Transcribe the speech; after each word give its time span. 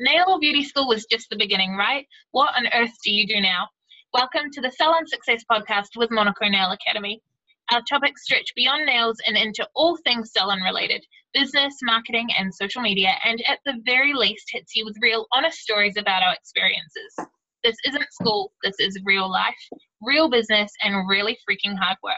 Nail 0.00 0.38
Beauty 0.40 0.64
School 0.64 0.88
was 0.88 1.06
just 1.06 1.30
the 1.30 1.36
beginning, 1.36 1.76
right? 1.76 2.06
What 2.32 2.54
on 2.56 2.66
earth 2.74 2.92
do 3.04 3.12
you 3.12 3.26
do 3.26 3.40
now? 3.40 3.68
Welcome 4.12 4.50
to 4.52 4.60
the 4.60 4.72
Salon 4.72 5.06
Success 5.06 5.44
podcast 5.50 5.96
with 5.96 6.10
Monaco 6.10 6.48
Nail 6.48 6.72
Academy. 6.72 7.22
Our 7.70 7.80
topics 7.88 8.24
stretch 8.24 8.52
beyond 8.56 8.86
nails 8.86 9.18
and 9.26 9.36
into 9.36 9.68
all 9.74 9.96
things 10.04 10.32
salon 10.32 10.60
related 10.60 11.04
business, 11.32 11.74
marketing, 11.82 12.28
and 12.38 12.54
social 12.54 12.82
media, 12.82 13.14
and 13.24 13.42
at 13.48 13.60
the 13.64 13.80
very 13.84 14.12
least, 14.12 14.46
hits 14.50 14.74
you 14.74 14.84
with 14.84 14.96
real, 15.00 15.26
honest 15.32 15.58
stories 15.58 15.96
about 15.96 16.22
our 16.22 16.34
experiences. 16.34 17.14
This 17.62 17.76
isn't 17.86 18.12
school, 18.12 18.52
this 18.62 18.76
is 18.78 18.98
real 19.04 19.30
life, 19.30 19.68
real 20.02 20.28
business, 20.28 20.72
and 20.82 21.08
really 21.08 21.38
freaking 21.48 21.78
hard 21.78 21.96
work. 22.02 22.14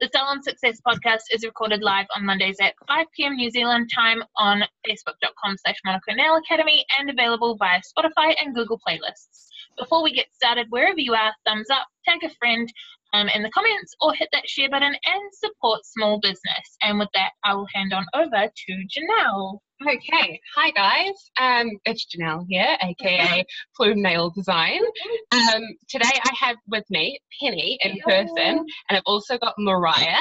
The 0.00 0.08
Salon 0.14 0.44
Success 0.44 0.80
podcast 0.86 1.22
is 1.32 1.44
recorded 1.44 1.82
live 1.82 2.06
on 2.14 2.24
Mondays 2.24 2.58
at 2.60 2.74
5 2.86 3.06
p.m. 3.16 3.34
New 3.34 3.50
Zealand 3.50 3.90
time 3.92 4.22
on 4.36 4.62
facebook.com 4.86 5.56
slash 5.56 5.74
Monaco 5.84 6.12
Nail 6.14 6.36
Academy 6.36 6.84
and 7.00 7.10
available 7.10 7.56
via 7.56 7.80
Spotify 7.80 8.36
and 8.40 8.54
Google 8.54 8.78
playlists. 8.78 9.48
Before 9.76 10.04
we 10.04 10.12
get 10.12 10.32
started, 10.32 10.68
wherever 10.70 11.00
you 11.00 11.14
are, 11.14 11.34
thumbs 11.44 11.68
up, 11.68 11.88
tag 12.04 12.22
a 12.22 12.32
friend 12.36 12.72
um, 13.12 13.28
in 13.30 13.42
the 13.42 13.50
comments 13.50 13.96
or 14.00 14.14
hit 14.14 14.28
that 14.32 14.48
share 14.48 14.70
button 14.70 14.94
and 15.04 15.34
support 15.34 15.84
small 15.84 16.20
business. 16.20 16.76
And 16.80 17.00
with 17.00 17.08
that, 17.14 17.30
I 17.42 17.54
will 17.54 17.66
hand 17.74 17.92
on 17.92 18.06
over 18.14 18.48
to 18.54 18.72
Janelle. 18.72 19.58
Okay, 19.86 20.40
hi 20.56 20.70
guys. 20.72 21.30
Um, 21.40 21.70
it's 21.84 22.04
Janelle 22.04 22.44
here, 22.48 22.76
aka 22.82 23.44
Plume 23.76 24.02
Nail 24.02 24.30
Design. 24.30 24.80
Um, 25.30 25.62
today 25.88 26.10
I 26.24 26.32
have 26.40 26.56
with 26.66 26.82
me 26.90 27.20
Penny 27.40 27.78
in 27.82 28.00
person, 28.00 28.58
and 28.58 28.66
I've 28.90 29.04
also 29.06 29.38
got 29.38 29.54
Mariah. 29.56 30.18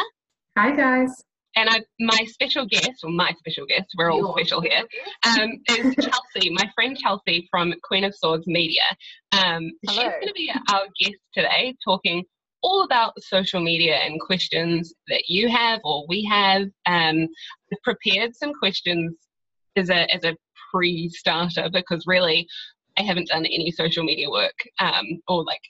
Hi 0.55 0.75
guys. 0.75 1.23
And 1.55 1.71
I, 1.71 1.81
my 1.99 2.23
special 2.27 2.67
guest, 2.67 3.03
or 3.03 3.09
my 3.09 3.33
special 3.39 3.65
guest, 3.65 3.87
we're 3.97 4.11
all 4.11 4.31
special 4.37 4.61
here, 4.61 4.83
um, 5.25 5.53
is 5.71 5.95
Chelsea, 5.95 6.51
my 6.51 6.69
friend 6.75 6.95
Chelsea 6.95 7.47
from 7.49 7.73
Queen 7.83 8.03
of 8.03 8.13
Swords 8.13 8.45
Media. 8.45 8.83
Um, 9.31 9.71
she's 9.89 9.97
going 9.97 10.27
to 10.27 10.33
be 10.33 10.51
our 10.71 10.83
guest 11.01 11.17
today, 11.33 11.75
talking 11.83 12.23
all 12.61 12.83
about 12.83 13.13
social 13.21 13.59
media 13.59 13.95
and 13.95 14.21
questions 14.21 14.93
that 15.07 15.23
you 15.27 15.49
have 15.49 15.79
or 15.83 16.05
we 16.07 16.23
have. 16.25 16.63
Um, 16.85 17.27
I've 17.73 17.81
prepared 17.83 18.35
some 18.35 18.53
questions 18.53 19.15
as 19.77 19.89
a 19.89 20.13
as 20.13 20.23
a 20.23 20.35
pre-starter 20.71 21.69
because 21.71 22.03
really 22.07 22.47
I 22.97 23.03
haven't 23.03 23.27
done 23.27 23.45
any 23.45 23.71
social 23.71 24.03
media 24.03 24.29
work 24.29 24.55
um, 24.79 25.05
or 25.27 25.43
like 25.43 25.61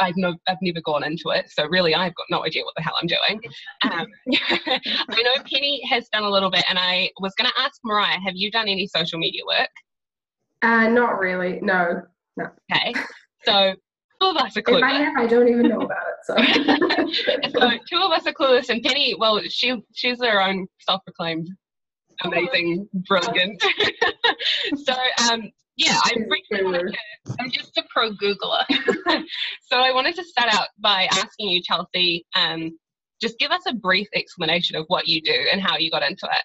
I've 0.00 0.16
no 0.16 0.34
I've 0.48 0.58
never 0.60 0.80
gone 0.82 1.04
into 1.04 1.30
it, 1.30 1.50
so 1.50 1.66
really 1.66 1.94
I've 1.94 2.14
got 2.14 2.26
no 2.30 2.44
idea 2.44 2.62
what 2.64 2.74
the 2.76 2.82
hell 2.82 2.94
I'm 3.00 3.06
doing. 3.06 3.40
Um, 3.84 4.06
I 5.10 5.22
know 5.22 5.42
Penny 5.50 5.80
has 5.88 6.08
done 6.10 6.24
a 6.24 6.30
little 6.30 6.50
bit, 6.50 6.64
and 6.68 6.78
I 6.78 7.10
was 7.20 7.32
going 7.38 7.48
to 7.48 7.60
ask 7.60 7.80
Mariah, 7.84 8.20
have 8.20 8.34
you 8.34 8.50
done 8.50 8.68
any 8.68 8.86
social 8.86 9.18
media 9.18 9.42
work? 9.46 9.70
Uh, 10.62 10.88
not 10.88 11.18
really. 11.18 11.58
No. 11.62 12.02
No. 12.36 12.46
Okay. 12.70 12.94
So 13.44 13.74
two 14.20 14.28
of 14.28 14.36
us 14.36 14.56
are 14.56 14.62
clueless. 14.62 14.78
If 14.78 14.82
I 14.84 14.92
have, 14.92 15.14
I 15.16 15.26
don't 15.26 15.48
even 15.48 15.68
know 15.68 15.80
about 15.80 16.04
it. 16.06 17.50
So. 17.50 17.50
so 17.58 17.70
two 17.90 18.02
of 18.02 18.12
us 18.12 18.26
are 18.26 18.32
clueless, 18.32 18.68
and 18.68 18.82
Penny, 18.82 19.14
well, 19.18 19.40
she 19.48 19.82
she's 19.94 20.22
her 20.22 20.40
own 20.40 20.66
self-proclaimed 20.80 21.48
amazing, 22.24 22.88
brilliant. 23.08 23.62
so 24.84 24.94
um, 25.30 25.50
yeah, 25.76 25.98
I'm, 26.04 26.26
I'm 27.40 27.50
just 27.50 27.76
a 27.78 27.82
pro 27.90 28.10
Googler. 28.12 28.64
so 29.62 29.78
I 29.78 29.92
wanted 29.92 30.14
to 30.16 30.24
start 30.24 30.52
out 30.54 30.68
by 30.78 31.08
asking 31.12 31.48
you, 31.48 31.62
Chelsea, 31.62 32.26
um, 32.34 32.78
just 33.20 33.38
give 33.38 33.50
us 33.50 33.62
a 33.66 33.74
brief 33.74 34.08
explanation 34.14 34.76
of 34.76 34.84
what 34.88 35.08
you 35.08 35.20
do 35.22 35.34
and 35.50 35.60
how 35.60 35.78
you 35.78 35.90
got 35.90 36.02
into 36.02 36.26
it. 36.26 36.44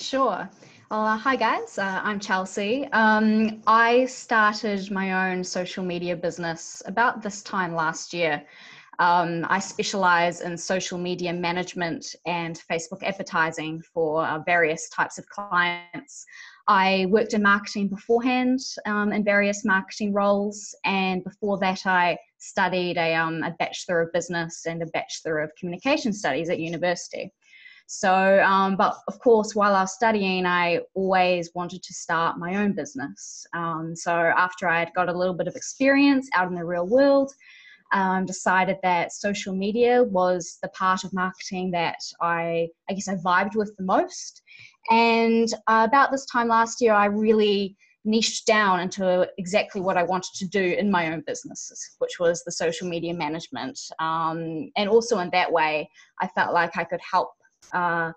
Sure. 0.00 0.48
Well, 0.90 1.06
uh, 1.06 1.16
hi 1.16 1.36
guys, 1.36 1.78
uh, 1.78 2.00
I'm 2.04 2.20
Chelsea. 2.20 2.86
Um, 2.92 3.62
I 3.66 4.04
started 4.06 4.90
my 4.90 5.30
own 5.30 5.42
social 5.42 5.84
media 5.84 6.14
business 6.14 6.82
about 6.86 7.22
this 7.22 7.42
time 7.42 7.74
last 7.74 8.12
year. 8.12 8.44
Um, 8.98 9.46
I 9.48 9.58
specialize 9.58 10.42
in 10.42 10.56
social 10.56 10.98
media 10.98 11.32
management 11.32 12.14
and 12.26 12.60
Facebook 12.70 13.02
advertising 13.02 13.82
for 13.94 14.24
uh, 14.24 14.40
various 14.40 14.88
types 14.90 15.18
of 15.18 15.26
clients. 15.28 16.26
I 16.68 17.06
worked 17.08 17.34
in 17.34 17.42
marketing 17.42 17.88
beforehand 17.88 18.60
um, 18.86 19.12
in 19.12 19.24
various 19.24 19.64
marketing 19.64 20.12
roles, 20.12 20.74
and 20.84 21.24
before 21.24 21.58
that, 21.58 21.86
I 21.86 22.18
studied 22.38 22.98
a, 22.98 23.14
um, 23.14 23.42
a 23.42 23.52
Bachelor 23.58 24.02
of 24.02 24.12
Business 24.12 24.66
and 24.66 24.82
a 24.82 24.86
Bachelor 24.86 25.40
of 25.40 25.50
Communication 25.58 26.12
Studies 26.12 26.50
at 26.50 26.60
university. 26.60 27.32
So, 27.86 28.40
um, 28.42 28.76
but 28.76 28.96
of 29.08 29.18
course, 29.18 29.54
while 29.54 29.74
I 29.74 29.82
was 29.82 29.94
studying, 29.94 30.46
I 30.46 30.80
always 30.94 31.50
wanted 31.54 31.82
to 31.82 31.92
start 31.92 32.38
my 32.38 32.56
own 32.56 32.72
business. 32.72 33.46
Um, 33.54 33.94
so, 33.96 34.12
after 34.12 34.68
I 34.68 34.78
had 34.78 34.94
got 34.94 35.08
a 35.08 35.12
little 35.12 35.34
bit 35.34 35.48
of 35.48 35.56
experience 35.56 36.28
out 36.34 36.48
in 36.48 36.54
the 36.54 36.64
real 36.64 36.86
world, 36.86 37.32
um, 37.92 38.26
decided 38.26 38.78
that 38.82 39.12
social 39.12 39.54
media 39.54 40.02
was 40.02 40.58
the 40.62 40.68
part 40.68 41.04
of 41.04 41.12
marketing 41.12 41.70
that 41.72 41.98
I, 42.20 42.68
I 42.88 42.94
guess, 42.94 43.08
I 43.08 43.16
vibed 43.16 43.54
with 43.54 43.76
the 43.76 43.84
most. 43.84 44.42
And 44.90 45.48
uh, 45.66 45.86
about 45.88 46.10
this 46.10 46.26
time 46.26 46.48
last 46.48 46.80
year, 46.80 46.94
I 46.94 47.06
really 47.06 47.76
niched 48.04 48.46
down 48.46 48.80
into 48.80 49.28
exactly 49.38 49.80
what 49.80 49.96
I 49.96 50.02
wanted 50.02 50.34
to 50.34 50.48
do 50.48 50.60
in 50.60 50.90
my 50.90 51.12
own 51.12 51.22
businesses, 51.26 51.96
which 51.98 52.18
was 52.18 52.42
the 52.42 52.52
social 52.52 52.88
media 52.88 53.14
management. 53.14 53.78
Um, 54.00 54.70
and 54.76 54.88
also 54.88 55.18
in 55.20 55.30
that 55.30 55.52
way, 55.52 55.88
I 56.20 56.26
felt 56.28 56.52
like 56.52 56.76
I 56.76 56.84
could 56.84 57.00
help 57.00 57.30
uh, 57.72 58.12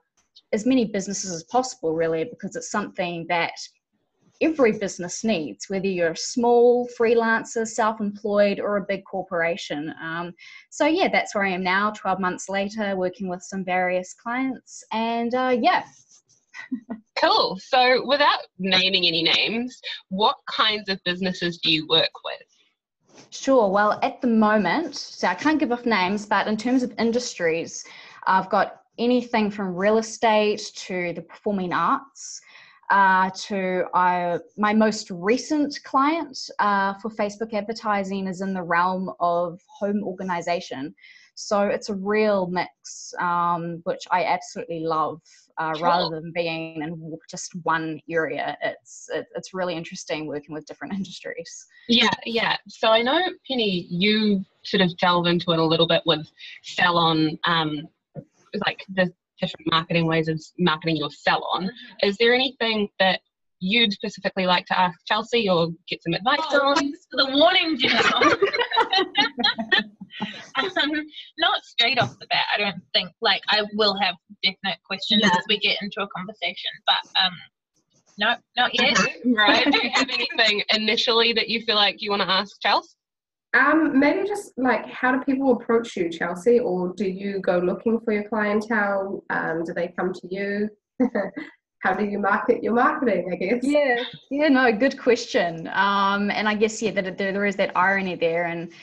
as 0.53 0.65
many 0.65 0.85
businesses 0.85 1.31
as 1.31 1.43
possible, 1.43 1.93
really, 1.93 2.23
because 2.23 2.55
it's 2.55 2.71
something 2.71 3.25
that 3.29 3.53
every 4.41 4.73
business 4.73 5.23
needs, 5.23 5.69
whether 5.69 5.87
you're 5.87 6.11
a 6.11 6.17
small 6.17 6.87
freelancer, 6.99 7.67
self 7.67 7.99
employed, 8.01 8.59
or 8.59 8.77
a 8.77 8.85
big 8.87 9.03
corporation. 9.05 9.93
Um, 10.01 10.33
so, 10.69 10.85
yeah, 10.85 11.07
that's 11.11 11.35
where 11.35 11.45
I 11.45 11.49
am 11.49 11.63
now, 11.63 11.91
12 11.91 12.19
months 12.19 12.49
later, 12.49 12.95
working 12.95 13.27
with 13.27 13.41
some 13.41 13.63
various 13.63 14.13
clients. 14.13 14.83
And 14.91 15.33
uh, 15.33 15.57
yeah. 15.59 15.83
cool. 17.15 17.57
So, 17.61 18.05
without 18.05 18.39
naming 18.59 19.05
any 19.05 19.23
names, 19.23 19.79
what 20.09 20.37
kinds 20.49 20.89
of 20.89 20.99
businesses 21.03 21.57
do 21.59 21.71
you 21.71 21.87
work 21.87 22.11
with? 22.23 23.25
Sure. 23.29 23.69
Well, 23.69 23.99
at 24.01 24.21
the 24.21 24.27
moment, 24.27 24.95
so 24.95 25.27
I 25.27 25.35
can't 25.35 25.59
give 25.59 25.71
off 25.71 25.85
names, 25.85 26.25
but 26.25 26.47
in 26.47 26.57
terms 26.57 26.83
of 26.83 26.93
industries, 26.97 27.85
I've 28.27 28.49
got 28.49 28.81
anything 28.97 29.51
from 29.51 29.75
real 29.75 29.97
estate 29.97 30.61
to 30.75 31.13
the 31.13 31.21
performing 31.21 31.73
arts 31.73 32.41
uh, 32.89 33.29
to 33.31 33.85
uh, 33.93 34.39
my 34.57 34.73
most 34.73 35.09
recent 35.09 35.79
client 35.83 36.37
uh, 36.59 36.93
for 36.95 37.09
Facebook 37.09 37.53
advertising 37.53 38.27
is 38.27 38.41
in 38.41 38.53
the 38.53 38.61
realm 38.61 39.11
of 39.19 39.59
home 39.67 40.03
organization. 40.03 40.93
So 41.35 41.63
it's 41.63 41.89
a 41.89 41.95
real 41.95 42.47
mix, 42.47 43.13
um, 43.19 43.81
which 43.83 44.03
I 44.09 44.23
absolutely 44.23 44.81
love. 44.81 45.21
Uh, 45.57 45.73
sure. 45.73 45.85
Rather 45.85 46.21
than 46.21 46.31
being 46.33 46.81
in 46.81 47.17
just 47.29 47.53
one 47.63 47.99
area, 48.09 48.57
it's 48.61 49.09
it, 49.13 49.25
it's 49.35 49.53
really 49.53 49.75
interesting 49.75 50.27
working 50.27 50.53
with 50.53 50.65
different 50.65 50.93
industries. 50.97 51.65
Yeah, 51.87 52.09
yeah. 52.25 52.57
So 52.67 52.89
I 52.89 53.01
know 53.01 53.21
Penny, 53.47 53.87
you 53.89 54.43
sort 54.63 54.81
of 54.81 54.95
delve 54.97 55.27
into 55.27 55.51
it 55.51 55.59
a 55.59 55.63
little 55.63 55.87
bit 55.87 56.03
with 56.05 56.27
salon, 56.63 57.37
um, 57.45 57.87
like 58.65 58.83
the 58.89 59.13
different 59.39 59.67
marketing 59.71 60.05
ways 60.07 60.27
of 60.27 60.41
marketing 60.57 60.97
your 60.97 61.09
salon. 61.11 61.69
Is 62.01 62.17
there 62.17 62.33
anything 62.33 62.89
that 62.99 63.21
you'd 63.59 63.93
specifically 63.93 64.45
like 64.45 64.65
to 64.67 64.79
ask 64.79 64.99
Chelsea 65.05 65.49
or 65.49 65.69
get 65.87 66.01
some 66.03 66.13
advice 66.13 66.39
oh, 66.51 66.69
on? 66.69 66.75
Thanks 66.75 67.07
for 67.11 67.25
the 67.25 67.37
warning, 67.37 67.77
Janelle. 67.77 68.37
um, 70.81 70.91
not 71.39 71.63
straight 71.63 71.99
off 71.99 72.17
the 72.19 72.27
bat, 72.27 72.45
I 72.53 72.57
don't 72.59 72.81
think. 72.93 73.09
Like, 73.21 73.41
I 73.49 73.63
will 73.73 73.97
have 73.99 74.15
definite 74.43 74.79
questions 74.85 75.21
yeah. 75.23 75.37
as 75.37 75.43
we 75.49 75.59
get 75.59 75.77
into 75.81 76.01
a 76.01 76.07
conversation, 76.15 76.71
but 76.85 77.23
um, 77.23 77.33
no, 78.17 78.35
not 78.55 78.71
yet. 78.73 78.97
right. 79.25 79.71
Do 79.71 79.79
you 79.83 79.91
have 79.93 80.09
anything 80.09 80.63
initially 80.73 81.33
that 81.33 81.49
you 81.49 81.61
feel 81.61 81.75
like 81.75 82.01
you 82.01 82.11
want 82.11 82.21
to 82.21 82.29
ask 82.29 82.59
Chelsea? 82.61 82.89
Um, 83.55 83.97
maybe 83.97 84.27
just 84.27 84.51
like 84.57 84.85
how 84.87 85.13
do 85.13 85.23
people 85.23 85.53
approach 85.53 85.95
you, 85.95 86.09
Chelsea, 86.09 86.59
or 86.59 86.93
do 86.95 87.05
you 87.05 87.39
go 87.39 87.57
looking 87.57 87.99
for 88.01 88.11
your 88.11 88.27
clientele? 88.27 89.23
Um, 89.29 89.63
do 89.63 89.73
they 89.73 89.93
come 89.97 90.13
to 90.13 90.27
you? 90.29 90.69
how 91.79 91.93
do 91.93 92.03
you 92.03 92.19
market 92.19 92.61
your 92.61 92.73
marketing? 92.73 93.29
I 93.31 93.35
guess. 93.35 93.63
Yeah, 93.63 94.03
yeah, 94.29 94.49
no, 94.49 94.71
good 94.73 94.99
question. 94.99 95.67
Um, 95.73 96.31
and 96.31 96.49
I 96.49 96.55
guess 96.55 96.81
yeah, 96.81 96.91
that 96.91 97.17
there, 97.17 97.31
there 97.31 97.45
is 97.45 97.55
that 97.55 97.71
irony 97.77 98.15
there, 98.15 98.45
and 98.45 98.73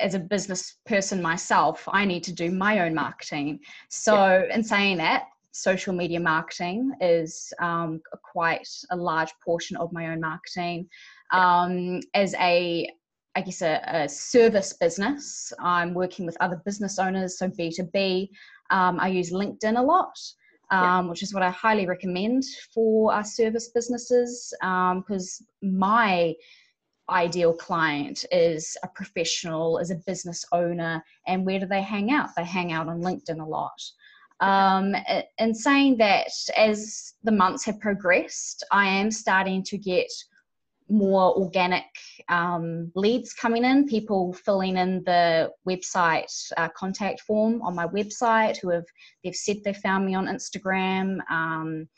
as 0.00 0.14
a 0.14 0.18
business 0.18 0.76
person 0.84 1.22
myself, 1.22 1.88
I 1.90 2.04
need 2.04 2.24
to 2.24 2.32
do 2.32 2.50
my 2.50 2.80
own 2.80 2.94
marketing. 2.94 3.60
So, 3.88 4.14
yeah. 4.14 4.54
in 4.54 4.64
saying 4.64 4.96
that, 4.98 5.28
social 5.52 5.94
media 5.94 6.18
marketing 6.18 6.90
is 7.00 7.52
um, 7.60 8.00
quite 8.22 8.68
a 8.90 8.96
large 8.96 9.32
portion 9.44 9.76
of 9.76 9.92
my 9.92 10.08
own 10.08 10.20
marketing. 10.20 10.88
Um, 11.32 12.00
as 12.12 12.34
a 12.34 12.88
I 13.36 13.40
guess, 13.40 13.62
a, 13.62 13.80
a, 13.86 14.08
service 14.08 14.72
business. 14.72 15.52
I'm 15.58 15.92
working 15.94 16.24
with 16.24 16.36
other 16.40 16.62
business 16.64 16.98
owners, 16.98 17.38
so 17.38 17.48
B2B. 17.48 18.28
Um, 18.70 19.00
I 19.00 19.08
use 19.08 19.32
LinkedIn 19.32 19.78
a 19.78 19.82
lot. 19.82 20.16
um, 20.70 21.08
which 21.08 21.22
is 21.22 21.34
what 21.34 21.42
I 21.42 21.50
highly 21.50 21.86
recommend 21.86 22.44
for 22.72 23.12
our 23.12 23.24
service 23.24 23.68
businesses 23.68 24.52
because 24.60 25.42
um, 25.62 25.78
my 25.78 26.34
ideal 27.10 27.52
client 27.52 28.24
is 28.32 28.76
a 28.82 28.88
professional, 28.88 29.78
is 29.78 29.90
a 29.90 29.96
business 30.06 30.44
owner, 30.52 31.04
and 31.26 31.44
where 31.44 31.60
do 31.60 31.66
they 31.66 31.82
hang 31.82 32.10
out? 32.10 32.30
They 32.36 32.44
hang 32.44 32.72
out 32.72 32.88
on 32.88 33.02
LinkedIn 33.02 33.40
a 33.40 33.44
lot. 33.44 33.80
Um, 34.40 34.94
and 35.38 35.56
saying 35.56 35.98
that 35.98 36.30
as 36.56 37.14
the 37.22 37.32
months 37.32 37.64
have 37.66 37.78
progressed, 37.80 38.64
I 38.72 38.86
am 38.86 39.10
starting 39.10 39.62
to 39.64 39.78
get 39.78 40.10
more 40.94 41.36
organic 41.36 41.84
um, 42.28 42.90
leads 42.94 43.32
coming 43.32 43.64
in, 43.64 43.86
people 43.86 44.32
filling 44.32 44.76
in 44.76 45.02
the 45.04 45.50
website 45.68 46.32
uh, 46.56 46.68
contact 46.76 47.20
form 47.22 47.60
on 47.62 47.74
my 47.74 47.86
website 47.88 48.56
who 48.60 48.70
have 48.70 48.86
they've 49.22 49.34
said 49.34 49.56
they 49.64 49.74
found 49.74 50.06
me 50.06 50.14
on 50.14 50.26
Instagram. 50.26 51.18
Um, 51.30 51.88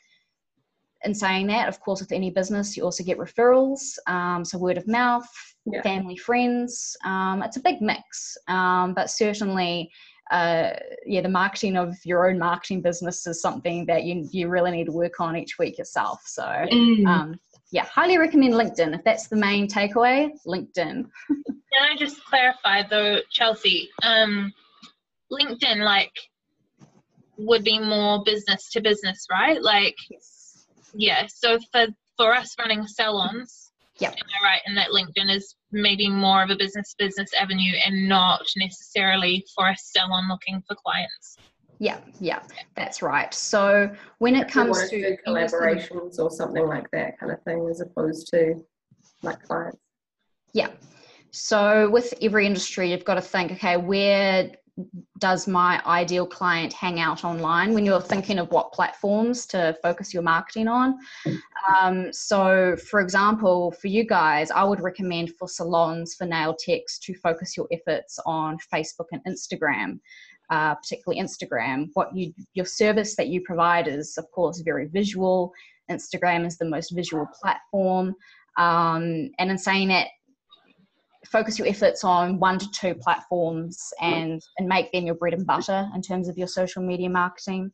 in 1.05 1.15
saying 1.15 1.47
that, 1.47 1.69
of 1.69 1.79
course, 1.81 2.01
with 2.01 2.11
any 2.11 2.31
business, 2.31 2.77
you 2.77 2.83
also 2.83 3.05
get 3.05 3.19
referrals, 3.19 3.97
um, 4.09 4.45
so 4.45 4.59
word 4.59 4.79
of 4.79 4.89
mouth, 4.89 5.29
yeah. 5.67 5.83
family, 5.83 6.17
friends. 6.17 6.97
Um, 7.05 7.43
it's 7.43 7.59
a 7.59 7.61
big 7.61 7.81
mix, 7.81 8.37
um, 8.49 8.95
but 8.95 9.11
certainly. 9.11 9.91
Uh, 10.33 10.73
yeah, 11.07 11.21
the 11.21 11.29
marketing 11.29 11.77
of 11.77 11.95
your 12.05 12.29
own 12.29 12.37
marketing 12.37 12.83
business 12.83 13.25
is 13.29 13.41
something 13.41 13.87
that 13.87 14.03
you 14.03 14.29
you 14.33 14.49
really 14.49 14.73
need 14.73 14.87
to 14.87 14.91
work 14.91 15.21
on 15.21 15.37
each 15.37 15.57
week 15.57 15.79
yourself. 15.79 16.21
So, 16.27 16.43
mm. 16.43 17.07
um, 17.07 17.39
yeah, 17.77 17.85
highly 17.85 18.17
recommend 18.17 18.55
LinkedIn. 18.55 18.95
If 18.95 19.05
that's 19.05 19.29
the 19.29 19.37
main 19.37 19.69
takeaway, 19.69 20.31
LinkedIn. 20.47 21.05
Can 21.29 21.83
I 21.83 21.95
just 21.99 22.25
clarify 22.25 22.83
though, 22.89 23.19
Chelsea? 23.31 23.91
Um, 24.03 24.51
LinkedIn, 25.31 25.85
like, 25.85 26.13
would 27.37 27.65
be 27.65 27.79
more 27.79 28.23
business 28.25 28.71
to 28.71 28.81
business, 28.81 29.27
right? 29.31 29.63
Like, 29.63 29.95
yes. 30.09 30.67
yeah. 30.95 31.27
So 31.29 31.59
for 31.71 31.89
for 32.17 32.35
us 32.35 32.57
running 32.59 32.87
salons, 32.87 33.73
yeah, 33.99 34.15
right 34.43 34.63
in 34.67 34.75
that 34.77 34.89
LinkedIn 34.89 35.29
is 35.37 35.55
maybe 35.71 36.09
more 36.09 36.43
of 36.43 36.49
a 36.49 36.57
business 36.57 36.95
business 36.99 37.29
avenue 37.39 37.75
and 37.85 38.09
not 38.09 38.47
necessarily 38.57 39.45
for 39.55 39.69
a 39.69 39.77
salon 39.77 40.29
looking 40.31 40.63
for 40.67 40.77
clients? 40.77 41.37
Yeah, 41.79 41.99
yeah, 42.21 42.41
that's 42.75 43.03
right. 43.03 43.33
So 43.35 43.91
when 44.19 44.35
it 44.35 44.49
comes 44.49 44.89
to 44.91 45.17
collaborations 45.27 46.19
or 46.19 46.31
something 46.31 46.67
like 46.67 46.91
that 46.93 47.19
kind 47.19 47.33
of 47.33 47.43
thing, 47.43 47.69
as 47.71 47.81
opposed 47.81 48.29
to 48.29 48.65
like 49.23 49.43
clients. 49.43 49.79
Yeah. 50.53 50.71
So 51.33 51.91
with 51.91 52.15
every 52.23 52.47
industry, 52.47 52.91
you've 52.91 53.05
got 53.05 53.17
to 53.17 53.21
think, 53.21 53.53
okay, 53.53 53.77
where 53.77 54.53
does 55.19 55.49
my 55.49 55.83
ideal 55.87 56.27
client 56.27 56.73
hang 56.73 57.01
out 57.01 57.25
online 57.25 57.73
when 57.73 57.85
you're 57.87 58.01
thinking 58.01 58.39
of 58.39 58.51
what 58.51 58.73
platforms 58.73 59.47
to 59.47 59.77
focus 59.83 60.13
your 60.13 60.23
marketing 60.23 60.69
on? 60.69 60.99
Um, 61.75 62.13
so, 62.13 62.77
for 62.77 63.01
example, 63.01 63.73
for 63.73 63.89
you 63.89 64.05
guys, 64.05 64.51
I 64.51 64.65
would 64.65 64.81
recommend 64.81 65.33
for 65.39 65.49
salons, 65.49 66.15
for 66.15 66.27
nail 66.27 66.55
techs, 66.55 66.99
to 67.01 67.15
focus 67.15 67.57
your 67.57 67.67
efforts 67.73 68.19
on 68.27 68.59
Facebook 68.73 69.07
and 69.13 69.23
Instagram 69.25 69.99
uh, 70.51 70.75
particularly 70.75 71.21
Instagram. 71.21 71.91
What 71.95 72.15
you 72.15 72.33
your 72.55 72.67
service 72.67 73.17
that 73.17 73.29
you 73.29 73.41
provide 73.43 73.89
is, 73.89 74.17
of 74.19 74.31
course, 74.31 74.61
very 74.61 74.87
visual. 74.87 75.53
Instagram 75.91 76.47
is 76.47 76.59
the 76.59 76.65
most 76.65 76.91
visual 76.91 77.27
platform, 77.41 78.15
um, 78.59 79.31
and 79.39 79.51
in 79.51 79.59
saying 79.59 79.89
that, 79.89 80.09
focus 81.27 81.59
your 81.59 81.69
efforts 81.69 82.05
on 82.05 82.39
one 82.39 82.59
to 82.59 82.71
two 82.71 82.95
platforms 82.95 83.93
and 84.01 84.41
and 84.59 84.69
make 84.69 84.91
them 84.93 85.07
your 85.07 85.15
bread 85.15 85.35
and 85.35 85.47
butter 85.47 85.89
in 85.95 86.03
terms 86.03 86.29
of 86.29 86.39
your 86.39 86.49
social 86.49 86.83
media 86.83 87.11
marketing. 87.11 87.71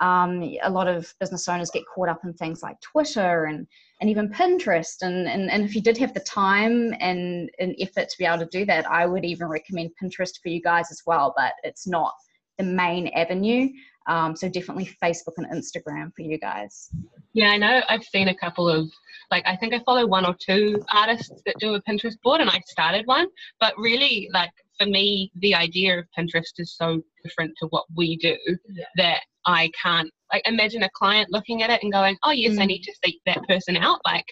Um, 0.00 0.42
a 0.62 0.70
lot 0.70 0.88
of 0.88 1.12
business 1.20 1.48
owners 1.48 1.70
get 1.70 1.84
caught 1.94 2.08
up 2.08 2.20
in 2.24 2.34
things 2.34 2.62
like 2.62 2.80
Twitter 2.80 3.44
and 3.44 3.66
and 4.00 4.10
even 4.10 4.28
Pinterest. 4.28 4.96
And, 5.00 5.26
and, 5.26 5.50
and 5.50 5.64
if 5.64 5.74
you 5.74 5.80
did 5.80 5.96
have 5.98 6.12
the 6.12 6.20
time 6.20 6.94
and, 7.00 7.50
and 7.58 7.74
effort 7.80 8.08
to 8.10 8.18
be 8.18 8.26
able 8.26 8.44
to 8.44 8.46
do 8.46 8.66
that, 8.66 8.90
I 8.90 9.06
would 9.06 9.24
even 9.24 9.48
recommend 9.48 9.92
Pinterest 10.02 10.32
for 10.42 10.48
you 10.48 10.60
guys 10.60 10.90
as 10.90 11.02
well, 11.06 11.32
but 11.36 11.54
it's 11.62 11.86
not 11.86 12.12
the 12.58 12.64
main 12.64 13.08
avenue. 13.08 13.70
Um, 14.06 14.36
so 14.36 14.48
definitely 14.48 14.90
Facebook 15.02 15.38
and 15.38 15.46
Instagram 15.46 16.14
for 16.14 16.22
you 16.22 16.38
guys. 16.38 16.90
Yeah, 17.32 17.48
I 17.48 17.56
know 17.56 17.82
I've 17.88 18.04
seen 18.04 18.28
a 18.28 18.36
couple 18.36 18.68
of 18.68 18.90
like 19.30 19.44
I 19.46 19.56
think 19.56 19.72
I 19.72 19.80
follow 19.86 20.06
one 20.06 20.26
or 20.26 20.36
two 20.38 20.82
artists 20.92 21.42
that 21.46 21.54
do 21.58 21.74
a 21.74 21.82
Pinterest 21.82 22.20
board 22.22 22.42
and 22.42 22.50
I 22.50 22.60
started 22.66 23.06
one, 23.06 23.26
but 23.58 23.72
really 23.78 24.28
like 24.34 24.50
for 24.78 24.86
me 24.86 25.30
the 25.36 25.54
idea 25.54 25.98
of 25.98 26.06
Pinterest 26.16 26.52
is 26.58 26.76
so 26.76 27.02
different 27.22 27.54
to 27.60 27.66
what 27.68 27.84
we 27.96 28.16
do 28.16 28.36
yeah. 28.70 28.84
that 28.96 29.20
I 29.46 29.70
can't 29.82 30.10
like 30.32 30.42
imagine 30.46 30.82
a 30.82 30.90
client 30.94 31.28
looking 31.30 31.62
at 31.62 31.70
it 31.70 31.82
and 31.82 31.92
going, 31.92 32.16
"Oh 32.24 32.30
yes, 32.30 32.54
mm. 32.54 32.62
I 32.62 32.66
need 32.66 32.82
to 32.82 32.94
seek 33.04 33.20
that 33.26 33.42
person 33.48 33.76
out." 33.76 34.00
Like, 34.04 34.24